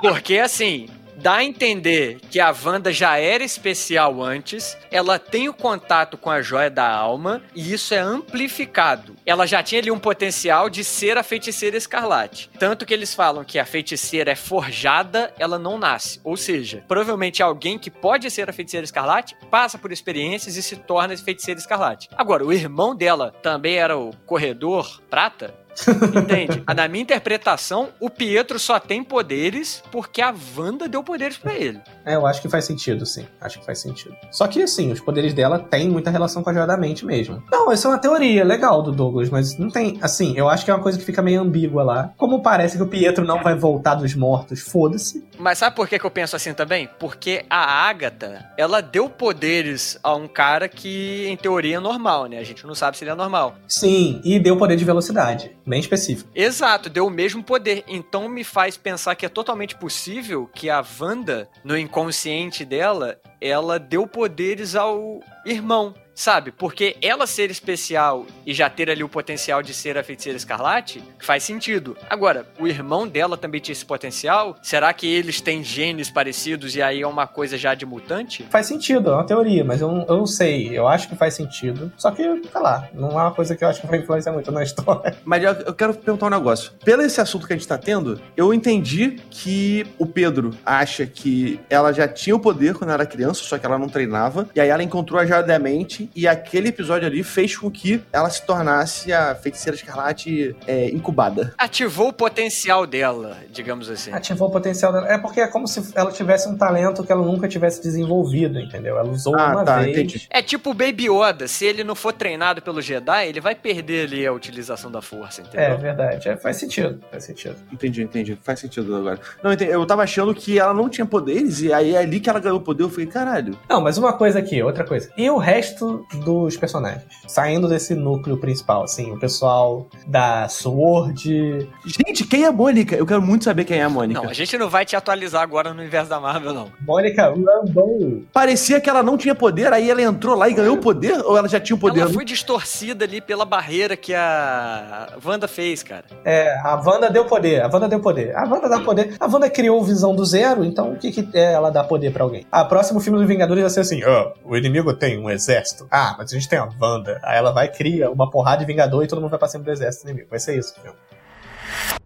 Porque, 0.00 0.38
assim, 0.38 0.88
dá 1.20 1.34
a 1.34 1.44
entender 1.44 2.18
que 2.30 2.40
a 2.40 2.54
Wanda 2.64 2.92
já 2.92 3.18
era 3.18 3.44
especial 3.44 4.22
antes, 4.22 4.76
ela 4.90 5.18
tem 5.18 5.48
o 5.48 5.54
contato 5.54 6.16
com 6.16 6.30
a 6.30 6.40
joia 6.40 6.70
da 6.70 6.88
alma, 6.88 7.42
e 7.54 7.72
isso 7.72 7.94
é 7.94 7.98
amplificado. 7.98 9.14
Ela 9.26 9.46
já 9.46 9.62
tinha 9.62 9.80
ali 9.80 9.90
um 9.90 9.98
potencial 9.98 10.70
de 10.70 10.82
ser 10.82 11.18
a 11.18 11.22
feiticeira 11.22 11.76
escarlate. 11.76 12.50
Tanto 12.58 12.86
que 12.86 12.94
eles 12.94 13.14
falam 13.14 13.44
que 13.44 13.58
a 13.58 13.66
feiticeira 13.66 14.32
é 14.32 14.34
forjada, 14.34 15.32
ela 15.38 15.58
não 15.58 15.78
nasce. 15.78 16.20
Ou 16.24 16.36
seja, 16.36 16.84
provavelmente 16.88 17.42
alguém 17.42 17.78
que 17.78 17.90
pode 17.90 18.30
ser 18.30 18.48
a 18.48 18.52
feiticeira 18.52 18.84
escarlate 18.84 19.36
passa 19.50 19.78
por 19.78 19.92
experiências 19.92 20.56
e 20.56 20.62
se 20.62 20.76
torna 20.76 21.16
feiticeira 21.16 21.60
escarlate. 21.60 22.08
Agora, 22.16 22.44
o 22.44 22.52
irmão 22.52 22.94
dela 22.96 23.34
também 23.42 23.76
era 23.76 23.96
o 23.96 24.14
corredor 24.26 25.00
prata? 25.10 25.54
Entende? 25.88 26.62
Na 26.74 26.88
minha 26.88 27.02
interpretação, 27.02 27.88
o 27.98 28.10
Pietro 28.10 28.58
só 28.58 28.78
tem 28.78 29.02
poderes 29.02 29.82
porque 29.90 30.20
a 30.20 30.34
Wanda 30.56 30.88
deu 30.88 31.02
poderes 31.02 31.36
pra 31.36 31.54
ele. 31.54 31.80
É, 32.04 32.14
eu 32.14 32.26
acho 32.26 32.40
que 32.40 32.48
faz 32.48 32.64
sentido, 32.64 33.04
sim. 33.06 33.26
Acho 33.40 33.58
que 33.60 33.66
faz 33.66 33.78
sentido. 33.80 34.16
Só 34.30 34.46
que, 34.46 34.62
assim, 34.62 34.92
os 34.92 35.00
poderes 35.00 35.32
dela 35.32 35.58
têm 35.58 35.88
muita 35.88 36.10
relação 36.10 36.42
com 36.42 36.50
a 36.50 36.54
joia 36.54 36.66
da 36.66 36.76
mente 36.76 37.04
mesmo. 37.04 37.42
Não, 37.50 37.72
isso 37.72 37.86
é 37.86 37.90
uma 37.90 37.98
teoria 37.98 38.44
legal 38.44 38.82
do 38.82 38.92
Douglas, 38.92 39.30
mas 39.30 39.58
não 39.58 39.68
tem. 39.68 39.98
Assim, 40.02 40.34
eu 40.36 40.48
acho 40.48 40.64
que 40.64 40.70
é 40.70 40.74
uma 40.74 40.82
coisa 40.82 40.98
que 40.98 41.04
fica 41.04 41.22
meio 41.22 41.40
ambígua 41.40 41.82
lá. 41.82 42.12
Como 42.16 42.42
parece 42.42 42.76
que 42.76 42.82
o 42.82 42.86
Pietro 42.86 43.24
não 43.24 43.42
vai 43.42 43.54
voltar 43.54 43.94
dos 43.94 44.14
mortos, 44.14 44.60
foda-se. 44.60 45.24
Mas 45.38 45.58
sabe 45.58 45.76
por 45.76 45.88
que, 45.88 45.98
que 45.98 46.04
eu 46.04 46.10
penso 46.10 46.36
assim 46.36 46.54
também? 46.54 46.88
Porque 46.98 47.44
a 47.48 47.88
Agatha, 47.88 48.50
ela 48.56 48.80
deu 48.80 49.08
poderes 49.08 49.98
a 50.02 50.14
um 50.14 50.28
cara 50.28 50.68
que, 50.68 51.26
em 51.28 51.36
teoria, 51.36 51.76
é 51.76 51.80
normal, 51.80 52.26
né? 52.26 52.38
A 52.38 52.44
gente 52.44 52.66
não 52.66 52.74
sabe 52.74 52.96
se 52.96 53.04
ele 53.04 53.10
é 53.10 53.14
normal. 53.14 53.54
Sim, 53.66 54.20
e 54.24 54.38
deu 54.38 54.56
poder 54.56 54.76
de 54.76 54.84
velocidade. 54.84 55.56
Bem 55.70 55.78
específico. 55.78 56.28
Exato, 56.34 56.90
deu 56.90 57.06
o 57.06 57.10
mesmo 57.10 57.44
poder. 57.44 57.84
Então 57.86 58.28
me 58.28 58.42
faz 58.42 58.76
pensar 58.76 59.14
que 59.14 59.24
é 59.24 59.28
totalmente 59.28 59.76
possível 59.76 60.50
que 60.52 60.68
a 60.68 60.84
Wanda, 61.00 61.48
no 61.62 61.78
inconsciente 61.78 62.64
dela, 62.64 63.20
ela 63.40 63.78
deu 63.78 64.04
poderes 64.04 64.74
ao 64.74 65.20
irmão. 65.46 65.94
Sabe? 66.20 66.52
Porque 66.52 66.98
ela 67.00 67.26
ser 67.26 67.50
especial 67.50 68.26
e 68.44 68.52
já 68.52 68.68
ter 68.68 68.90
ali 68.90 69.02
o 69.02 69.08
potencial 69.08 69.62
de 69.62 69.72
ser 69.72 69.96
a 69.96 70.04
feiticeira 70.04 70.36
escarlate, 70.36 71.02
faz 71.18 71.42
sentido. 71.44 71.96
Agora, 72.10 72.46
o 72.58 72.68
irmão 72.68 73.08
dela 73.08 73.38
também 73.38 73.58
tinha 73.58 73.72
esse 73.72 73.86
potencial? 73.86 74.54
Será 74.62 74.92
que 74.92 75.06
eles 75.06 75.40
têm 75.40 75.64
genes 75.64 76.10
parecidos 76.10 76.76
e 76.76 76.82
aí 76.82 77.00
é 77.00 77.06
uma 77.06 77.26
coisa 77.26 77.56
já 77.56 77.74
de 77.74 77.86
mutante? 77.86 78.44
Faz 78.50 78.66
sentido, 78.66 79.08
é 79.12 79.14
uma 79.14 79.24
teoria, 79.24 79.64
mas 79.64 79.80
eu, 79.80 79.90
não- 79.90 80.04
eu 80.06 80.18
não 80.18 80.26
sei. 80.26 80.76
Eu 80.78 80.86
acho 80.86 81.08
que 81.08 81.16
faz 81.16 81.32
sentido. 81.32 81.90
Só 81.96 82.10
que, 82.10 82.22
sei 82.22 82.60
lá, 82.60 82.86
não 82.92 83.12
é 83.12 83.22
uma 83.22 83.32
coisa 83.32 83.56
que 83.56 83.64
eu 83.64 83.68
acho 83.68 83.80
que 83.80 83.86
vai 83.86 84.00
influenciar 84.00 84.32
muito 84.34 84.52
na 84.52 84.60
história. 84.62 85.16
Mas 85.24 85.42
eu, 85.42 85.52
eu 85.52 85.72
quero 85.72 85.94
perguntar 85.94 86.26
um 86.26 86.30
negócio. 86.30 86.72
Pelo 86.84 87.00
esse 87.00 87.18
assunto 87.18 87.46
que 87.46 87.54
a 87.54 87.56
gente 87.56 87.66
tá 87.66 87.78
tendo, 87.78 88.20
eu 88.36 88.52
entendi 88.52 89.16
que 89.30 89.86
o 89.98 90.04
Pedro 90.04 90.50
acha 90.66 91.06
que 91.06 91.58
ela 91.70 91.94
já 91.94 92.06
tinha 92.06 92.36
o 92.36 92.40
poder 92.40 92.74
quando 92.74 92.90
era 92.90 93.06
criança, 93.06 93.42
só 93.42 93.56
que 93.56 93.64
ela 93.64 93.78
não 93.78 93.88
treinava. 93.88 94.46
E 94.54 94.60
aí 94.60 94.68
ela 94.68 94.82
encontrou 94.82 95.18
a 95.18 95.24
joia 95.24 95.42
da 95.42 95.58
mente 95.58 96.09
e 96.14 96.26
aquele 96.26 96.68
episódio 96.68 97.06
ali 97.06 97.22
fez 97.22 97.56
com 97.56 97.70
que 97.70 98.02
ela 98.12 98.28
se 98.30 98.44
tornasse 98.44 99.12
a 99.12 99.34
feiticeira 99.34 99.76
escarlate 99.76 100.54
é, 100.66 100.86
incubada. 100.90 101.54
Ativou 101.58 102.08
o 102.08 102.12
potencial 102.12 102.86
dela, 102.86 103.38
digamos 103.50 103.88
assim. 103.90 104.12
Ativou 104.12 104.48
o 104.48 104.50
potencial 104.52 104.92
dela. 104.92 105.08
É 105.08 105.18
porque 105.18 105.40
é 105.40 105.46
como 105.46 105.66
se 105.66 105.92
ela 105.94 106.10
tivesse 106.12 106.48
um 106.48 106.56
talento 106.56 107.04
que 107.04 107.12
ela 107.12 107.24
nunca 107.24 107.48
tivesse 107.48 107.82
desenvolvido, 107.82 108.58
entendeu? 108.58 108.98
Ela 108.98 109.08
usou 109.10 109.36
Ah, 109.36 109.52
uma 109.52 109.64
tá, 109.64 109.78
vez. 109.78 109.96
entendi. 109.96 110.26
É 110.30 110.42
tipo 110.42 110.70
o 110.70 110.74
Baby 110.74 111.08
Yoda, 111.10 111.46
se 111.48 111.64
ele 111.64 111.84
não 111.84 111.94
for 111.94 112.12
treinado 112.12 112.62
pelo 112.62 112.80
Jedi, 112.82 113.28
ele 113.28 113.40
vai 113.40 113.54
perder 113.54 114.06
ali 114.06 114.26
a 114.26 114.32
utilização 114.32 114.90
da 114.90 115.00
força, 115.02 115.42
É, 115.42 115.44
entendeu? 115.46 115.78
verdade. 115.78 116.28
É, 116.28 116.36
faz 116.36 116.56
sentido. 116.56 117.00
Faz 117.10 117.24
sentido. 117.24 117.56
Entendi, 117.72 118.02
entendi. 118.02 118.38
Faz 118.42 118.60
sentido 118.60 118.94
agora. 118.96 119.18
Não, 119.42 119.52
entendi. 119.52 119.70
eu 119.70 119.84
tava 119.86 120.02
achando 120.02 120.34
que 120.34 120.58
ela 120.58 120.74
não 120.74 120.88
tinha 120.88 121.06
poderes, 121.06 121.60
e 121.60 121.72
aí 121.72 121.94
é 121.94 121.98
ali 121.98 122.20
que 122.20 122.28
ela 122.30 122.40
ganhou 122.40 122.60
poder. 122.60 122.82
Eu 122.84 122.90
falei, 122.90 123.06
caralho. 123.06 123.58
Não, 123.68 123.80
mas 123.80 123.98
uma 123.98 124.12
coisa 124.12 124.38
aqui, 124.38 124.62
outra 124.62 124.84
coisa. 124.84 125.10
E 125.16 125.28
o 125.30 125.36
resto 125.36 125.99
dos 126.24 126.56
personagens? 126.56 127.04
Saindo 127.26 127.68
desse 127.68 127.94
núcleo 127.94 128.36
principal, 128.36 128.84
assim, 128.84 129.12
o 129.12 129.18
pessoal 129.18 129.86
da 130.06 130.48
Sword. 130.48 131.68
Gente, 131.86 132.24
quem 132.24 132.44
é 132.44 132.46
a 132.48 132.52
Mônica? 132.52 132.96
Eu 132.96 133.06
quero 133.06 133.22
muito 133.22 133.44
saber 133.44 133.64
quem 133.64 133.78
é 133.78 133.82
a 133.82 133.88
Mônica. 133.88 134.20
Não, 134.22 134.30
a 134.30 134.32
gente 134.32 134.56
não 134.58 134.68
vai 134.68 134.84
te 134.84 134.96
atualizar 134.96 135.42
agora 135.42 135.72
no 135.72 135.80
universo 135.80 136.10
da 136.10 136.20
Marvel, 136.20 136.52
não. 136.52 136.70
Mônica 136.86 137.22
Rambeau. 137.22 138.22
Parecia 138.32 138.80
que 138.80 138.88
ela 138.88 139.02
não 139.02 139.16
tinha 139.16 139.34
poder, 139.34 139.72
aí 139.72 139.90
ela 139.90 140.02
entrou 140.02 140.36
lá 140.36 140.48
e 140.48 140.54
ganhou 140.54 140.76
poder? 140.76 141.20
Ou 141.24 141.36
ela 141.36 141.48
já 141.48 141.60
tinha 141.60 141.76
o 141.76 141.78
poder? 141.78 142.00
Ela 142.00 142.10
foi 142.10 142.24
distorcida 142.24 143.04
ali 143.04 143.20
pela 143.20 143.44
barreira 143.44 143.96
que 143.96 144.14
a 144.14 145.16
Wanda 145.24 145.46
fez, 145.48 145.82
cara. 145.82 146.04
É, 146.24 146.58
a 146.60 146.76
Wanda 146.76 147.10
deu 147.10 147.24
poder, 147.24 147.62
a 147.62 147.66
Wanda 147.66 147.88
deu 147.88 148.00
poder. 148.00 148.36
A 148.36 148.44
Wanda 148.44 148.68
dá 148.68 148.80
poder. 148.80 149.14
A 149.18 149.26
Wanda 149.26 149.48
criou 149.48 149.82
visão 149.84 150.14
do 150.14 150.24
zero, 150.24 150.64
então 150.64 150.92
o 150.92 150.96
que, 150.96 151.10
que 151.10 151.28
é 151.36 151.52
ela 151.52 151.70
dar 151.70 151.84
poder 151.84 152.12
pra 152.12 152.24
alguém? 152.24 152.46
Ah, 152.50 152.64
próximo 152.64 153.00
filme 153.00 153.18
do 153.18 153.26
Vingadores 153.26 153.62
vai 153.62 153.70
ser 153.70 153.80
assim: 153.80 154.02
ó, 154.04 154.32
o 154.44 154.56
inimigo 154.56 154.92
tem 154.94 155.18
um 155.18 155.30
exército. 155.30 155.79
Ah, 155.90 156.14
mas 156.18 156.30
a 156.30 156.34
gente 156.34 156.48
tem 156.48 156.58
a 156.58 156.68
Wanda. 156.80 157.20
Aí 157.22 157.36
ela 157.36 157.52
vai 157.52 157.70
cria 157.70 158.10
uma 158.10 158.30
porrada 158.30 158.58
de 158.58 158.66
Vingador 158.66 159.04
e 159.04 159.08
todo 159.08 159.20
mundo 159.20 159.30
vai 159.30 159.38
pra 159.38 159.48
cima 159.48 159.64
do 159.64 159.70
exército 159.70 160.08
inimigo. 160.08 160.30
Vai 160.30 160.38
ser 160.38 160.58
isso, 160.58 160.74
filme. 160.74 160.96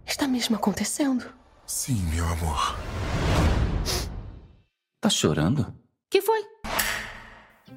Está 0.06 0.28
mesmo 0.28 0.56
acontecendo? 0.56 1.24
Sim, 1.66 2.02
meu 2.14 2.26
amor. 2.26 2.76
Tá 5.00 5.08
chorando? 5.08 5.74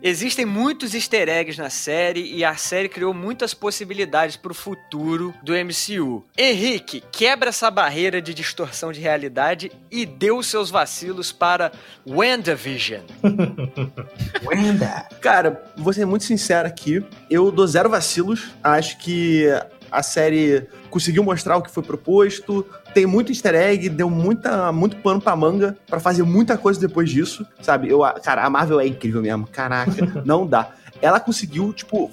Existem 0.02 0.46
muitos 0.46 0.94
easter 0.94 1.28
eggs 1.28 1.60
na 1.60 1.70
série 1.70 2.34
e 2.34 2.46
a 2.46 2.56
série 2.56 2.88
criou 2.88 3.14
muitas 3.14 3.54
possibilidades 3.54 4.36
pro 4.36 4.54
futuro 4.54 5.34
do 5.42 5.54
MCU. 5.54 6.24
Henrique, 6.38 7.04
quebra 7.12 7.50
essa 7.50 7.72
barreira 7.72 8.22
de 8.22 8.34
distorção 8.34 8.92
de 8.92 9.00
realidade 9.00 9.72
e 9.92 10.06
deu 10.06 10.42
seus 10.44 10.70
vacilos 10.70 11.32
para 11.32 11.72
WandaVision. 12.08 13.02
Wanda. 14.46 15.08
Cara, 15.20 15.64
vou 15.76 15.92
ser 15.92 16.06
muito 16.06 16.26
sincero 16.26 16.68
aqui. 16.68 17.04
Eu 17.30 17.52
dou 17.52 17.66
zero 17.66 17.90
vacilos. 17.90 18.52
Acho 18.64 18.98
que 19.00 19.48
a 19.92 20.04
série 20.04 20.68
conseguiu 20.90 21.24
mostrar 21.24 21.58
o 21.58 21.62
que 21.62 21.72
foi 21.72 21.84
proposto. 21.84 22.66
Tem 22.98 23.06
muito 23.06 23.32
easter 23.32 23.54
egg, 23.54 23.90
deu 23.90 24.10
muita, 24.10 24.72
muito 24.72 24.96
pano 24.96 25.22
pra 25.22 25.36
manga 25.36 25.78
pra 25.86 26.00
fazer 26.00 26.24
muita 26.24 26.58
coisa 26.58 26.80
depois 26.80 27.12
disso, 27.12 27.46
sabe? 27.62 27.88
Eu, 27.92 28.00
cara, 28.24 28.44
a 28.44 28.50
Marvel 28.50 28.80
é 28.80 28.88
incrível 28.88 29.22
mesmo. 29.22 29.46
Caraca, 29.52 29.92
não 30.26 30.48
dá. 30.48 30.72
Ela 31.00 31.20
conseguiu, 31.20 31.72
tipo, 31.74 32.10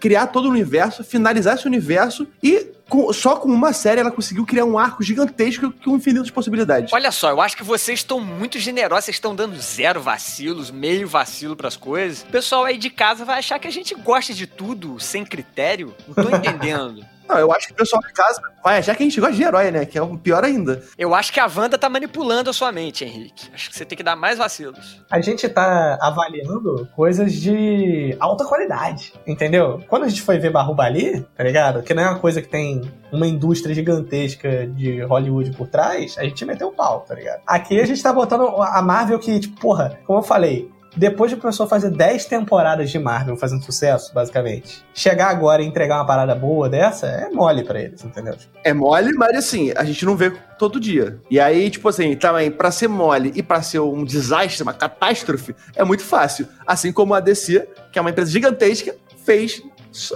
criar 0.00 0.26
todo 0.26 0.46
o 0.46 0.50
universo, 0.50 1.04
finalizar 1.04 1.54
esse 1.54 1.68
universo 1.68 2.26
e 2.42 2.66
com- 2.88 3.12
só 3.12 3.36
com 3.36 3.46
uma 3.48 3.72
série 3.72 4.00
ela 4.00 4.10
conseguiu 4.10 4.44
criar 4.44 4.64
um 4.64 4.76
arco 4.76 5.04
gigantesco 5.04 5.72
com 5.84 5.94
infinitas 5.94 6.32
possibilidades. 6.32 6.92
Olha 6.92 7.12
só, 7.12 7.30
eu 7.30 7.40
acho 7.40 7.56
que 7.56 7.62
vocês 7.62 8.00
estão 8.00 8.18
muito 8.18 8.58
generosos, 8.58 9.04
vocês 9.04 9.16
estão 9.18 9.36
dando 9.36 9.54
zero 9.60 10.00
vacilos, 10.00 10.68
meio 10.72 11.06
vacilo 11.06 11.54
pras 11.54 11.76
coisas. 11.76 12.22
O 12.22 12.26
pessoal 12.26 12.64
aí 12.64 12.76
de 12.76 12.90
casa 12.90 13.24
vai 13.24 13.38
achar 13.38 13.60
que 13.60 13.68
a 13.68 13.70
gente 13.70 13.94
gosta 13.94 14.34
de 14.34 14.48
tudo 14.48 14.98
sem 14.98 15.24
critério. 15.24 15.94
Não 16.08 16.24
tô 16.24 16.28
entendendo. 16.34 17.04
Não, 17.28 17.38
eu 17.38 17.52
acho 17.52 17.66
que 17.68 17.72
o 17.74 17.76
pessoal 17.76 18.00
de 18.02 18.12
casa 18.12 18.40
vai 18.64 18.78
achar 18.78 18.96
que 18.96 19.02
a 19.02 19.06
gente 19.06 19.20
gosta 19.20 19.36
de 19.36 19.42
herói, 19.42 19.70
né? 19.70 19.84
Que 19.84 19.98
é 19.98 20.02
o 20.02 20.16
pior 20.16 20.44
ainda. 20.44 20.82
Eu 20.96 21.14
acho 21.14 21.32
que 21.32 21.38
a 21.38 21.46
Wanda 21.46 21.76
tá 21.76 21.88
manipulando 21.88 22.50
a 22.50 22.52
sua 22.52 22.72
mente, 22.72 23.04
Henrique. 23.04 23.50
Acho 23.52 23.70
que 23.70 23.76
você 23.76 23.84
tem 23.84 23.96
que 23.96 24.02
dar 24.02 24.16
mais 24.16 24.38
vacilos. 24.38 25.02
A 25.10 25.20
gente 25.20 25.48
tá 25.48 25.98
avaliando 26.00 26.88
coisas 26.96 27.32
de 27.34 28.16
alta 28.18 28.44
qualidade, 28.44 29.12
entendeu? 29.26 29.82
Quando 29.88 30.04
a 30.04 30.08
gente 30.08 30.22
foi 30.22 30.38
ver 30.38 30.50
Barruba 30.50 30.84
ali, 30.84 31.20
tá 31.36 31.44
ligado? 31.44 31.82
Que 31.82 31.92
não 31.92 32.02
é 32.02 32.08
uma 32.08 32.18
coisa 32.18 32.40
que 32.40 32.48
tem 32.48 32.90
uma 33.12 33.26
indústria 33.26 33.74
gigantesca 33.74 34.66
de 34.66 35.02
Hollywood 35.02 35.52
por 35.52 35.68
trás, 35.68 36.16
a 36.18 36.24
gente 36.24 36.44
meteu 36.44 36.68
o 36.68 36.72
pau, 36.72 37.00
tá 37.00 37.14
ligado? 37.14 37.42
Aqui 37.46 37.80
a 37.80 37.86
gente 37.86 38.02
tá 38.02 38.12
botando 38.12 38.44
a 38.62 38.80
Marvel 38.82 39.18
que, 39.18 39.38
tipo, 39.40 39.60
porra, 39.60 39.98
como 40.06 40.18
eu 40.18 40.22
falei, 40.22 40.70
depois 40.96 41.30
de 41.30 41.36
a 41.36 41.40
pessoa 41.40 41.68
fazer 41.68 41.90
10 41.90 42.26
temporadas 42.26 42.90
de 42.90 42.98
Marvel 42.98 43.36
fazendo 43.36 43.62
sucesso, 43.62 44.12
basicamente, 44.12 44.84
chegar 44.92 45.28
agora 45.28 45.62
e 45.62 45.66
entregar 45.66 45.96
uma 45.96 46.06
parada 46.06 46.34
boa 46.34 46.68
dessa 46.68 47.06
é 47.06 47.30
mole 47.30 47.64
pra 47.64 47.80
eles, 47.80 48.04
entendeu? 48.04 48.36
É 48.64 48.72
mole, 48.72 49.12
mas 49.12 49.36
assim, 49.36 49.72
a 49.76 49.84
gente 49.84 50.04
não 50.04 50.16
vê 50.16 50.30
todo 50.58 50.80
dia. 50.80 51.20
E 51.30 51.38
aí, 51.38 51.70
tipo 51.70 51.88
assim, 51.88 52.16
também, 52.16 52.50
pra 52.50 52.70
ser 52.70 52.88
mole 52.88 53.32
e 53.34 53.42
pra 53.42 53.62
ser 53.62 53.80
um 53.80 54.04
desastre, 54.04 54.62
uma 54.62 54.72
catástrofe, 54.72 55.54
é 55.76 55.84
muito 55.84 56.02
fácil. 56.02 56.48
Assim 56.66 56.92
como 56.92 57.14
a 57.14 57.20
DC, 57.20 57.68
que 57.92 57.98
é 57.98 58.02
uma 58.02 58.10
empresa 58.10 58.30
gigantesca, 58.30 58.94
fez 59.24 59.62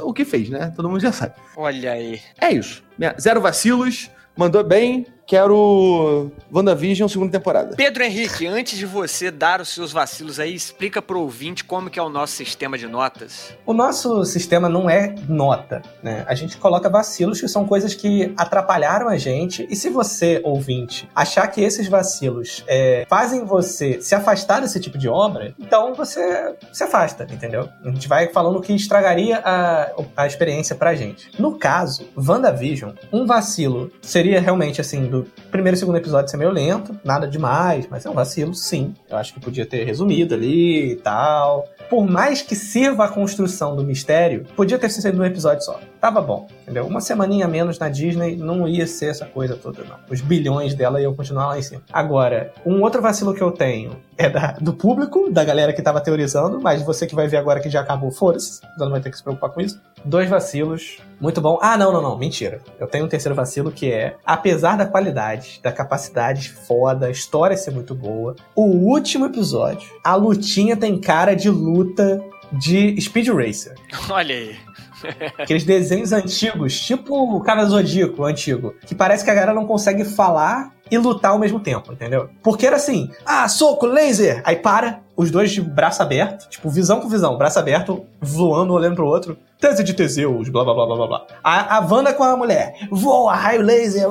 o 0.02 0.12
que 0.12 0.24
fez, 0.24 0.48
né? 0.50 0.72
Todo 0.74 0.88
mundo 0.88 1.00
já 1.00 1.12
sabe. 1.12 1.34
Olha 1.56 1.92
aí. 1.92 2.20
É 2.40 2.50
isso. 2.50 2.82
Zero 3.20 3.40
vacilos, 3.40 4.10
mandou 4.36 4.62
bem. 4.62 5.06
Quero 5.32 6.30
WandaVision 6.52 7.08
segunda 7.08 7.32
temporada. 7.32 7.74
Pedro 7.74 8.04
Henrique, 8.04 8.46
antes 8.46 8.76
de 8.76 8.84
você 8.84 9.30
dar 9.30 9.62
os 9.62 9.70
seus 9.70 9.90
vacilos 9.90 10.38
aí, 10.38 10.54
explica 10.54 11.00
pro 11.00 11.20
ouvinte 11.20 11.64
como 11.64 11.88
que 11.88 11.98
é 11.98 12.02
o 12.02 12.10
nosso 12.10 12.34
sistema 12.34 12.76
de 12.76 12.86
notas. 12.86 13.56
O 13.64 13.72
nosso 13.72 14.26
sistema 14.26 14.68
não 14.68 14.90
é 14.90 15.14
nota, 15.26 15.80
né? 16.02 16.22
A 16.28 16.34
gente 16.34 16.58
coloca 16.58 16.90
vacilos 16.90 17.40
que 17.40 17.48
são 17.48 17.66
coisas 17.66 17.94
que 17.94 18.34
atrapalharam 18.36 19.08
a 19.08 19.16
gente. 19.16 19.66
E 19.70 19.74
se 19.74 19.88
você, 19.88 20.38
ouvinte, 20.44 21.08
achar 21.14 21.46
que 21.46 21.62
esses 21.62 21.88
vacilos 21.88 22.62
é, 22.66 23.06
fazem 23.08 23.42
você 23.46 24.02
se 24.02 24.14
afastar 24.14 24.60
desse 24.60 24.78
tipo 24.80 24.98
de 24.98 25.08
obra, 25.08 25.54
então 25.58 25.94
você 25.94 26.54
se 26.74 26.84
afasta, 26.84 27.26
entendeu? 27.32 27.70
A 27.82 27.88
gente 27.88 28.06
vai 28.06 28.28
falando 28.28 28.58
o 28.58 28.60
que 28.60 28.74
estragaria 28.74 29.38
a, 29.42 29.92
a 30.14 30.26
experiência 30.26 30.76
pra 30.76 30.94
gente. 30.94 31.30
No 31.40 31.56
caso, 31.56 32.06
WandaVision, 32.18 32.92
um 33.10 33.24
vacilo 33.24 33.90
seria 34.02 34.38
realmente 34.38 34.78
assim, 34.78 35.06
do 35.06 35.21
primeiro 35.50 35.76
e 35.76 35.78
segundo 35.78 35.96
episódio 35.96 36.30
ser 36.30 36.36
meio 36.36 36.50
lento, 36.50 36.94
nada 37.04 37.26
demais, 37.26 37.86
mas 37.90 38.04
é 38.06 38.10
um 38.10 38.14
vacilo, 38.14 38.54
sim. 38.54 38.94
Eu 39.10 39.16
acho 39.16 39.32
que 39.34 39.40
podia 39.40 39.66
ter 39.66 39.84
resumido 39.84 40.34
ali 40.34 40.92
e 40.92 40.96
tal. 40.96 41.66
Por 41.90 42.08
mais 42.08 42.40
que 42.40 42.54
sirva 42.56 43.04
a 43.04 43.08
construção 43.08 43.76
do 43.76 43.84
mistério, 43.84 44.46
podia 44.56 44.78
ter 44.78 44.88
sido 44.88 45.20
um 45.20 45.24
episódio 45.24 45.62
só. 45.62 45.78
Tava 46.00 46.20
bom, 46.22 46.48
entendeu? 46.62 46.86
Uma 46.86 47.00
semaninha 47.00 47.46
menos 47.46 47.78
na 47.78 47.88
Disney 47.88 48.34
não 48.36 48.66
ia 48.66 48.86
ser 48.86 49.06
essa 49.06 49.26
coisa 49.26 49.56
toda, 49.56 49.84
não. 49.84 49.96
Os 50.10 50.20
bilhões 50.20 50.74
dela 50.74 51.00
iam 51.00 51.14
continuar 51.14 51.48
lá 51.48 51.58
em 51.58 51.62
cima. 51.62 51.82
Agora, 51.92 52.52
um 52.64 52.80
outro 52.80 53.02
vacilo 53.02 53.34
que 53.34 53.42
eu 53.42 53.50
tenho 53.52 53.96
é 54.16 54.28
da- 54.30 54.52
do 54.60 54.72
público, 54.72 55.30
da 55.30 55.44
galera 55.44 55.72
que 55.72 55.82
tava 55.82 56.00
teorizando, 56.00 56.60
mas 56.60 56.82
você 56.82 57.06
que 57.06 57.14
vai 57.14 57.28
ver 57.28 57.36
agora 57.36 57.60
que 57.60 57.68
já 57.68 57.80
acabou, 57.80 58.10
você 58.10 58.60
não 58.78 58.90
vai 58.90 59.00
ter 59.00 59.10
que 59.10 59.16
se 59.16 59.22
preocupar 59.22 59.50
com 59.50 59.60
isso. 59.60 59.80
Dois 60.04 60.28
vacilos, 60.28 60.98
muito 61.20 61.40
bom. 61.40 61.58
Ah, 61.62 61.76
não, 61.76 61.92
não, 61.92 62.02
não, 62.02 62.18
mentira. 62.18 62.60
Eu 62.80 62.86
tenho 62.86 63.04
um 63.04 63.08
terceiro 63.08 63.34
vacilo 63.34 63.70
que 63.70 63.92
é, 63.92 64.16
apesar 64.24 64.76
da 64.76 64.86
qualidade, 64.86 65.60
da 65.62 65.70
capacidade 65.70 66.50
foda, 66.50 67.06
a 67.06 67.10
história 67.10 67.56
ser 67.56 67.70
muito 67.70 67.94
boa, 67.94 68.34
o 68.56 68.62
último 68.62 69.26
episódio, 69.26 69.88
a 70.02 70.14
lutinha 70.14 70.76
tem 70.76 71.00
cara 71.00 71.34
de 71.34 71.48
luta 71.48 72.20
de 72.52 73.00
Speed 73.00 73.28
Racer. 73.28 73.74
Olha 74.10 74.34
aí. 74.34 74.56
Aqueles 75.38 75.64
desenhos 75.64 76.12
antigos, 76.12 76.80
tipo 76.80 77.36
o 77.36 77.40
cara 77.40 77.64
Zodíaco 77.64 78.24
antigo, 78.24 78.74
que 78.86 78.94
parece 78.94 79.24
que 79.24 79.30
a 79.30 79.34
galera 79.34 79.54
não 79.54 79.66
consegue 79.66 80.04
falar 80.04 80.72
e 80.92 80.98
lutar 80.98 81.30
ao 81.30 81.38
mesmo 81.38 81.58
tempo, 81.58 81.90
entendeu? 81.90 82.28
Porque 82.42 82.66
era 82.66 82.76
assim, 82.76 83.10
ah, 83.24 83.48
soco, 83.48 83.86
laser! 83.86 84.42
Aí 84.44 84.56
para, 84.56 85.00
os 85.16 85.30
dois 85.30 85.50
de 85.50 85.60
braço 85.60 86.02
aberto, 86.02 86.48
tipo, 86.48 86.68
visão 86.68 87.00
com 87.00 87.08
visão, 87.08 87.36
braço 87.38 87.58
aberto, 87.58 88.04
voando, 88.20 88.72
olhando 88.72 88.96
pro 88.96 89.06
outro. 89.06 89.36
Tese 89.58 89.84
de 89.84 89.94
Teseus, 89.94 90.48
blá 90.48 90.64
blá 90.64 90.74
blá 90.74 90.86
blá 90.86 91.06
blá. 91.06 91.26
A, 91.42 91.76
a 91.76 91.80
Wanda 91.80 92.12
com 92.12 92.24
a 92.24 92.36
mulher, 92.36 92.74
voa, 92.90 93.32
raio 93.32 93.62
laser, 93.62 94.08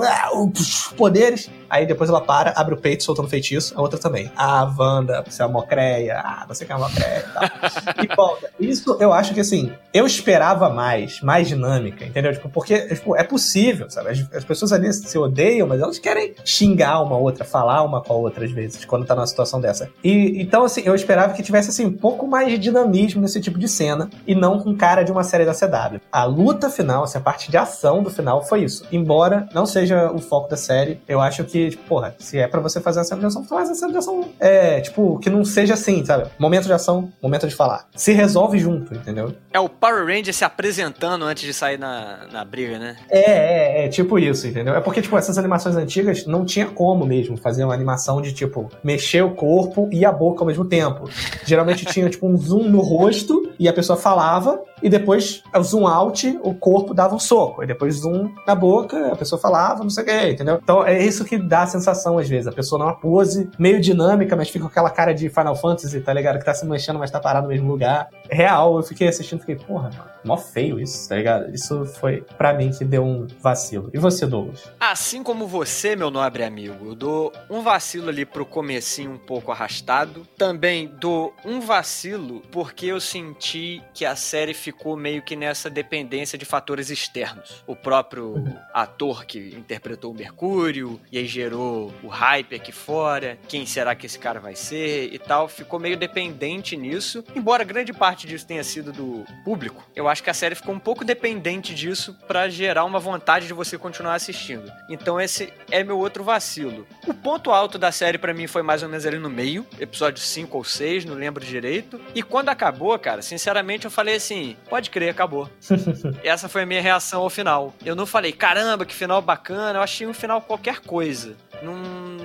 poderes. 0.96 1.52
Aí 1.70 1.86
depois 1.86 2.10
ela 2.10 2.22
para, 2.22 2.52
abre 2.56 2.74
o 2.74 2.78
peito, 2.78 3.04
soltando 3.04 3.28
feitiço, 3.28 3.74
a 3.78 3.82
outra 3.82 4.00
também. 4.00 4.32
Ah, 4.36 4.63
Wanda, 4.78 5.22
você 5.28 5.41
é 5.41 5.46
uma 5.46 5.60
mocreia, 5.60 6.20
ah, 6.20 6.46
você 6.48 6.65
quer 6.65 6.76
uma 6.76 6.88
mocreia 6.88 7.20
e 7.20 7.34
tal. 7.34 8.04
e 8.04 8.15
volta. 8.15 8.50
Isso 8.60 8.98
eu 9.00 9.12
acho 9.12 9.34
que 9.34 9.41
assim, 9.41 9.74
eu 9.94 10.06
esperava 10.06 10.70
mais, 10.70 11.20
mais 11.22 11.50
dinâmica, 11.50 12.06
entendeu? 12.06 12.32
Tipo, 12.32 12.48
porque 12.48 12.88
tipo, 12.88 13.15
é 13.17 13.24
possível, 13.24 13.89
sabe? 13.89 14.10
As, 14.10 14.34
as 14.34 14.46
pessoas 14.46 14.72
ali 14.72 14.91
se 14.94 15.17
odeiam, 15.17 15.67
mas 15.67 15.82
elas 15.82 16.00
querem 16.00 16.34
xingar 16.46 16.71
xingar 16.72 17.02
uma 17.02 17.18
outra, 17.18 17.44
falar 17.44 17.84
uma 17.84 18.02
com 18.02 18.14
a 18.14 18.16
outra 18.16 18.46
às 18.46 18.52
vezes, 18.52 18.86
quando 18.86 19.06
tá 19.06 19.16
numa 19.16 19.28
situação 19.28 19.60
dessa. 19.60 19.90
E 20.04 20.42
então, 20.42 20.64
assim, 20.64 20.82
eu 20.86 20.96
esperava 20.96 21.34
que 21.34 21.44
tivesse 21.44 21.70
assim, 21.70 21.86
um 21.86 21.94
pouco 21.94 22.28
mais 22.28 22.50
de 22.50 22.58
dinamismo 22.58 23.22
nesse 23.22 23.42
tipo 23.42 23.60
de 23.60 23.68
cena 23.68 24.10
e 24.26 24.34
não 24.34 24.60
com 24.60 24.76
cara 24.76 25.04
de 25.04 25.12
uma 25.12 25.24
série 25.24 25.46
da 25.46 25.54
CW. 25.54 26.00
A 26.12 26.24
luta 26.24 26.70
final, 26.70 27.04
assim, 27.04 27.18
a 27.18 27.22
parte 27.22 27.52
de 27.52 27.58
ação 27.58 28.02
do 28.02 28.10
final 28.10 28.44
foi 28.44 28.64
isso. 28.64 28.86
Embora 28.92 29.48
não 29.54 29.66
seja 29.66 30.12
o 30.12 30.20
foco 30.20 30.50
da 30.50 30.58
série, 30.58 31.00
eu 31.08 31.20
acho 31.20 31.44
que, 31.44 31.72
tipo, 31.72 31.84
porra, 31.84 32.16
se 32.20 32.40
é 32.40 32.48
para 32.48 32.62
você 32.62 32.80
fazer 32.80 33.00
uma 33.00 33.06
cena 33.06 33.22
de 33.22 33.28
ação, 33.28 33.44
faz 33.44 33.70
uma 33.70 33.76
cena 33.76 33.92
de 33.92 33.98
ação, 33.98 34.30
é, 34.40 34.82
tipo, 34.82 35.20
que 35.20 35.30
não 35.30 35.44
seja 35.44 35.74
assim, 35.74 36.04
sabe? 36.06 36.30
Momento 36.40 36.66
de 36.66 36.74
ação, 36.74 37.12
momento 37.22 37.48
de 37.48 37.56
falar. 37.56 37.88
Se 37.96 38.14
resolve 38.14 38.58
junto, 38.58 38.94
entendeu? 38.94 39.36
É 39.52 39.60
o 39.60 39.70
Power 39.70 40.06
Ranger 40.06 40.34
se 40.34 40.44
apresentando 40.44 41.26
antes 41.26 41.44
de 41.44 41.54
sair 41.54 41.78
na, 41.78 42.28
na 42.32 42.46
briga, 42.46 42.80
né? 42.80 42.98
É, 43.10 43.82
é, 43.82 43.86
é 43.86 43.90
tipo 43.90 44.18
isso, 44.18 44.48
entendeu? 44.48 44.76
É 44.76 44.82
porque, 44.82 45.02
tipo, 45.02 45.18
essas 45.18 45.38
animações 45.38 45.76
antigas 45.76 46.26
não 46.26 46.46
tinha 46.62 46.67
como 46.67 47.06
mesmo 47.06 47.36
fazer 47.36 47.63
uma 47.63 47.74
animação 47.74 48.21
de, 48.21 48.32
tipo, 48.32 48.69
mexer 48.84 49.24
o 49.24 49.32
corpo 49.32 49.89
e 49.91 50.06
a 50.06 50.12
boca 50.12 50.41
ao 50.41 50.47
mesmo 50.47 50.65
tempo. 50.65 51.10
Geralmente 51.45 51.86
tinha, 51.86 52.10
tipo, 52.10 52.28
um 52.28 52.38
zoom 52.38 52.69
no 52.69 52.82
rosto 52.82 53.52
e 53.58 53.67
a 53.67 53.74
pessoa 53.74 53.97
falava, 53.97 54.62
e 54.82 54.89
depois 54.89 55.44
o 55.54 55.63
zoom 55.63 55.88
out, 55.88 56.39
o 56.44 56.53
corpo 56.53 56.93
dava 56.93 57.16
um 57.16 57.20
soco. 57.20 57.64
E 57.64 57.68
depois 57.68 57.95
zoom 57.95 58.32
na 58.47 58.56
boca, 58.56 59.12
a 59.12 59.16
pessoa 59.16 59.39
falava, 59.39 59.84
não 59.84 59.89
sei 59.89 60.03
o 60.03 60.08
que, 60.08 60.30
entendeu? 60.30 60.60
Então 60.62 60.86
é 60.86 61.03
isso 61.03 61.26
que 61.26 61.38
dá 61.38 61.64
a 61.64 61.68
sensação 61.68 62.18
às 62.18 62.28
vezes. 62.28 62.47
A 62.47 62.51
pessoa 62.51 62.80
numa 62.80 62.95
pose 62.95 63.49
meio 63.60 63.80
dinâmica, 63.80 64.36
mas 64.36 64.49
fica 64.49 64.64
com 64.64 64.70
aquela 64.70 64.89
cara 64.89 65.14
de 65.14 65.30
Final 65.30 65.56
Fantasy, 65.56 65.99
tá 66.01 66.14
ligado? 66.14 66.39
Que 66.39 66.45
tá 66.45 66.53
se 66.53 66.66
manchando, 66.66 66.99
mas 66.99 67.12
tá 67.12 67.20
parado 67.20 67.47
no 67.47 67.53
mesmo 67.53 67.70
lugar. 67.70 68.10
Real, 68.30 68.78
eu 68.78 68.84
fiquei 68.84 69.08
assistindo 69.08 69.39
fiquei, 69.39 69.56
porra, 69.56 69.89
mano, 69.89 70.10
mó 70.24 70.38
feio 70.38 70.80
isso, 70.80 71.08
tá 71.10 71.16
ligado? 71.16 71.53
Isso 71.53 71.86
foi 71.86 72.24
para 72.38 72.53
mim 72.53 72.72
que 72.72 72.86
deu 72.86 73.03
um 73.03 73.28
vacilo. 73.39 73.89
E 73.93 73.97
você, 73.97 74.26
Douglas? 74.26 74.72
Assim 74.80 75.24
como 75.24 75.47
você, 75.47 75.95
meu 75.95 76.10
nobre 76.10 76.43
amigo, 76.43 76.86
eu 76.86 76.95
dou 76.95 77.34
um 77.49 77.62
vacilo 77.62 78.10
ali 78.10 78.26
pro 78.26 78.45
comecinho 78.45 79.12
um 79.12 79.18
pouco 79.18 79.51
arrastado. 79.51 80.26
Também 80.38 80.91
dou 80.99 81.34
um 81.43 81.60
vacilo 81.60 82.41
porque 82.51 82.88
eu 82.88 82.99
senti 82.99 83.82
que 83.93 84.06
a 84.06 84.16
série 84.16 84.53
ficou 84.53 84.70
meio 84.97 85.22
que 85.22 85.36
nessa 85.36 85.69
dependência 85.69 86.38
de 86.38 86.45
fatores 86.45 86.89
externos. 86.89 87.63
O 87.65 87.76
próprio 87.76 88.43
ator 88.74 89.26
que 89.26 89.55
interpretou 89.55 90.11
o 90.11 90.15
Mercúrio, 90.15 90.99
e 91.11 91.17
aí 91.17 91.26
gerou 91.26 91.93
o 92.03 92.07
hype 92.07 92.55
aqui 92.55 92.72
fora, 92.72 93.38
quem 93.47 93.65
será 93.65 93.95
que 93.95 94.05
esse 94.05 94.19
cara 94.19 94.39
vai 94.39 94.55
ser 94.55 95.13
e 95.13 95.19
tal, 95.19 95.47
ficou 95.47 95.80
meio 95.80 95.97
dependente 95.97 96.76
nisso. 96.76 97.24
Embora 97.36 97.63
grande 97.63 97.93
parte 97.93 98.28
disso 98.28 98.45
tenha 98.45 98.63
sido 98.63 98.91
do 98.91 99.26
público, 99.43 99.84
eu 99.95 100.07
acho 100.07 100.24
que 100.24 100.30
a 100.30 100.34
série 100.34 100.55
ficou 100.55 100.74
um 100.74 100.80
pouco 100.80 101.03
dependente 101.03 101.74
disso 101.74 102.17
para 102.28 102.49
gerar 102.49 102.86
uma 102.86 102.99
vontade 102.99 103.47
de 103.47 103.53
você 103.53 103.78
continuar 103.78 104.15
assistindo. 104.15 104.72
Então 104.89 105.19
esse 105.19 105.51
é 105.69 105.84
meu 105.84 105.97
outro 105.97 106.24
vacilo. 106.24 106.88
O 107.07 107.13
ponto 107.13 107.51
alto 107.51 107.78
da 107.78 107.91
série 107.91 108.17
para 108.17 108.34
mim 108.34 108.47
foi 108.47 108.61
mais 108.61 108.84
ou 108.84 108.89
menos 108.89 109.05
ali 109.05 109.17
no 109.17 109.30
meio, 109.30 109.65
episódio 109.80 110.22
5 110.22 110.57
ou 110.57 110.63
6, 110.63 111.05
não 111.05 111.15
lembro 111.15 111.43
direito. 111.43 111.99
E 112.13 112.24
quando 112.24 112.49
acabou, 112.49 112.97
cara, 112.99 113.22
sinceramente 113.22 113.86
eu 113.86 113.91
falei 113.91 114.15
assim: 114.15 114.55
pode 114.70 114.89
crer, 114.89 115.09
acabou. 115.09 115.49
Essa 116.24 116.49
foi 116.49 116.64
a 116.64 116.66
minha 116.66 116.82
reação 116.82 117.22
ao 117.22 117.30
final. 117.30 117.74
Eu 117.86 117.95
não 117.95 118.05
falei, 118.05 118.32
caramba, 118.32 118.86
que 118.86 118.93
final 118.93 119.22
bacana, 119.22 119.80
eu 119.80 119.84
achei 119.84 120.07
um 120.07 120.14
final 120.14 120.41
qualquer 120.41 120.80
coisa. 120.80 121.36
Não, 121.62 121.76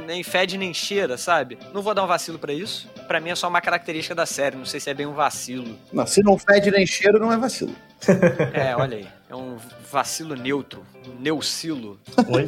nem 0.07 0.23
fede 0.23 0.57
nem 0.57 0.73
cheira, 0.73 1.19
sabe? 1.19 1.59
Não 1.75 1.83
vou 1.83 1.95
dar 1.95 2.05
um 2.05 2.07
vacilo 2.07 2.39
para 2.39 2.53
isso. 2.53 2.89
Para 3.07 3.21
mim 3.21 3.31
é 3.31 3.35
só 3.35 3.49
uma 3.49 3.61
característica 3.61 4.15
da 4.15 4.25
série, 4.25 4.57
não 4.57 4.65
sei 4.65 4.81
se 4.81 4.89
é 4.89 4.95
bem 4.95 5.07
um 5.07 5.13
vacilo. 5.13 5.77
Não, 5.93 6.07
se 6.07 6.23
não 6.23 6.39
fede 6.39 6.71
nem 6.71 6.87
cheiro, 6.87 7.19
não 7.19 7.33
é 7.33 7.37
vacilo. 7.37 7.75
É, 8.53 8.77
olha 8.77 8.99
aí. 8.99 9.09
É 9.29 9.35
um 9.35 9.57
vacilo 9.91 10.37
neutro. 10.37 10.85
Um 11.09 11.21
neucilo. 11.21 11.99
Oi? 12.29 12.47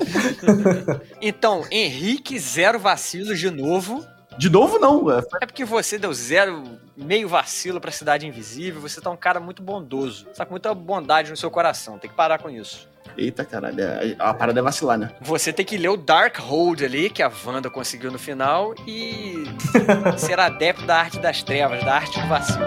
Então, 1.20 1.66
Henrique, 1.70 2.38
zero 2.38 2.78
vacilos 2.78 3.38
de 3.38 3.50
novo. 3.50 4.06
De 4.38 4.48
novo, 4.48 4.78
não. 4.78 5.10
É, 5.10 5.20
É 5.42 5.46
porque 5.46 5.64
você 5.64 5.98
deu 5.98 6.12
zero, 6.14 6.62
meio 6.96 7.28
vacilo 7.28 7.80
pra 7.80 7.90
Cidade 7.90 8.26
Invisível. 8.26 8.80
Você 8.80 9.00
tá 9.00 9.10
um 9.10 9.16
cara 9.16 9.40
muito 9.40 9.62
bondoso. 9.62 10.26
Tá 10.36 10.44
com 10.46 10.52
muita 10.52 10.72
bondade 10.74 11.30
no 11.30 11.36
seu 11.36 11.50
coração. 11.50 11.98
Tem 11.98 12.08
que 12.08 12.16
parar 12.16 12.38
com 12.38 12.48
isso. 12.48 12.88
Eita, 13.16 13.44
caralho. 13.44 13.80
é- 13.80 14.14
A 14.18 14.32
parada 14.32 14.60
é 14.60 14.62
vacilar, 14.62 14.96
né? 14.96 15.10
Você 15.20 15.52
tem 15.52 15.64
que 15.64 15.76
ler 15.76 15.88
o 15.88 15.96
Dark 15.96 16.36
Hold 16.38 16.82
ali, 16.82 17.10
que 17.10 17.22
a 17.22 17.32
Wanda 17.44 17.68
conseguiu 17.68 18.12
no 18.12 18.18
final, 18.18 18.74
e 18.86 19.44
ser 20.16 20.38
adepto 20.38 20.84
da 20.86 20.98
arte 20.98 21.18
das 21.18 21.42
trevas, 21.42 21.82
da 21.84 21.94
arte 21.96 22.20
do 22.20 22.28
vacilo. 22.28 22.64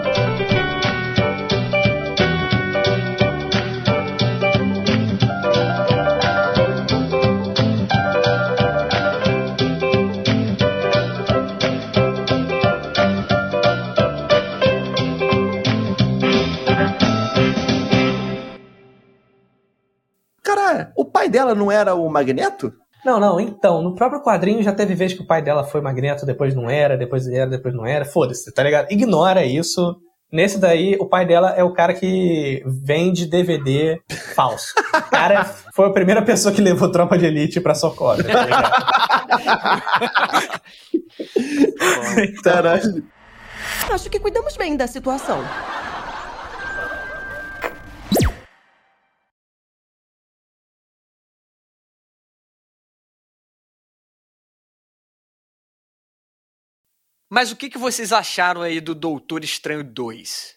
Dela 21.32 21.54
não 21.54 21.72
era 21.72 21.94
o 21.94 22.08
Magneto? 22.08 22.72
Não, 23.04 23.18
não, 23.18 23.40
então, 23.40 23.82
no 23.82 23.96
próprio 23.96 24.22
quadrinho 24.22 24.62
já 24.62 24.72
teve 24.72 24.94
vez 24.94 25.12
que 25.12 25.22
o 25.22 25.26
pai 25.26 25.42
dela 25.42 25.64
foi 25.64 25.80
Magneto, 25.80 26.24
depois 26.24 26.54
não 26.54 26.70
era, 26.70 26.96
depois 26.96 27.26
era, 27.26 27.50
depois 27.50 27.74
não 27.74 27.84
era. 27.84 28.04
Foda-se, 28.04 28.52
tá 28.54 28.62
ligado? 28.62 28.92
Ignora 28.92 29.44
isso. 29.44 29.96
Nesse 30.32 30.58
daí, 30.58 30.96
o 30.98 31.06
pai 31.06 31.26
dela 31.26 31.50
é 31.50 31.64
o 31.64 31.74
cara 31.74 31.92
que 31.92 32.62
vende 32.64 33.26
DVD 33.26 34.00
falso. 34.34 34.72
O 34.94 35.10
cara 35.10 35.44
foi 35.74 35.88
a 35.88 35.92
primeira 35.92 36.22
pessoa 36.22 36.54
que 36.54 36.62
levou 36.62 36.90
tropa 36.90 37.18
de 37.18 37.26
elite 37.26 37.60
pra 37.60 37.74
Socorro, 37.74 38.22
tá 38.22 38.44
ligado? 38.44 38.72
Caralho. 42.42 43.04
Acho 43.90 44.08
que 44.08 44.20
cuidamos 44.20 44.56
bem 44.56 44.76
da 44.76 44.86
situação. 44.86 45.44
Mas 57.34 57.50
o 57.50 57.56
que, 57.56 57.70
que 57.70 57.78
vocês 57.78 58.12
acharam 58.12 58.60
aí 58.60 58.78
do 58.78 58.94
Doutor 58.94 59.42
Estranho 59.42 59.82
2? 59.82 60.54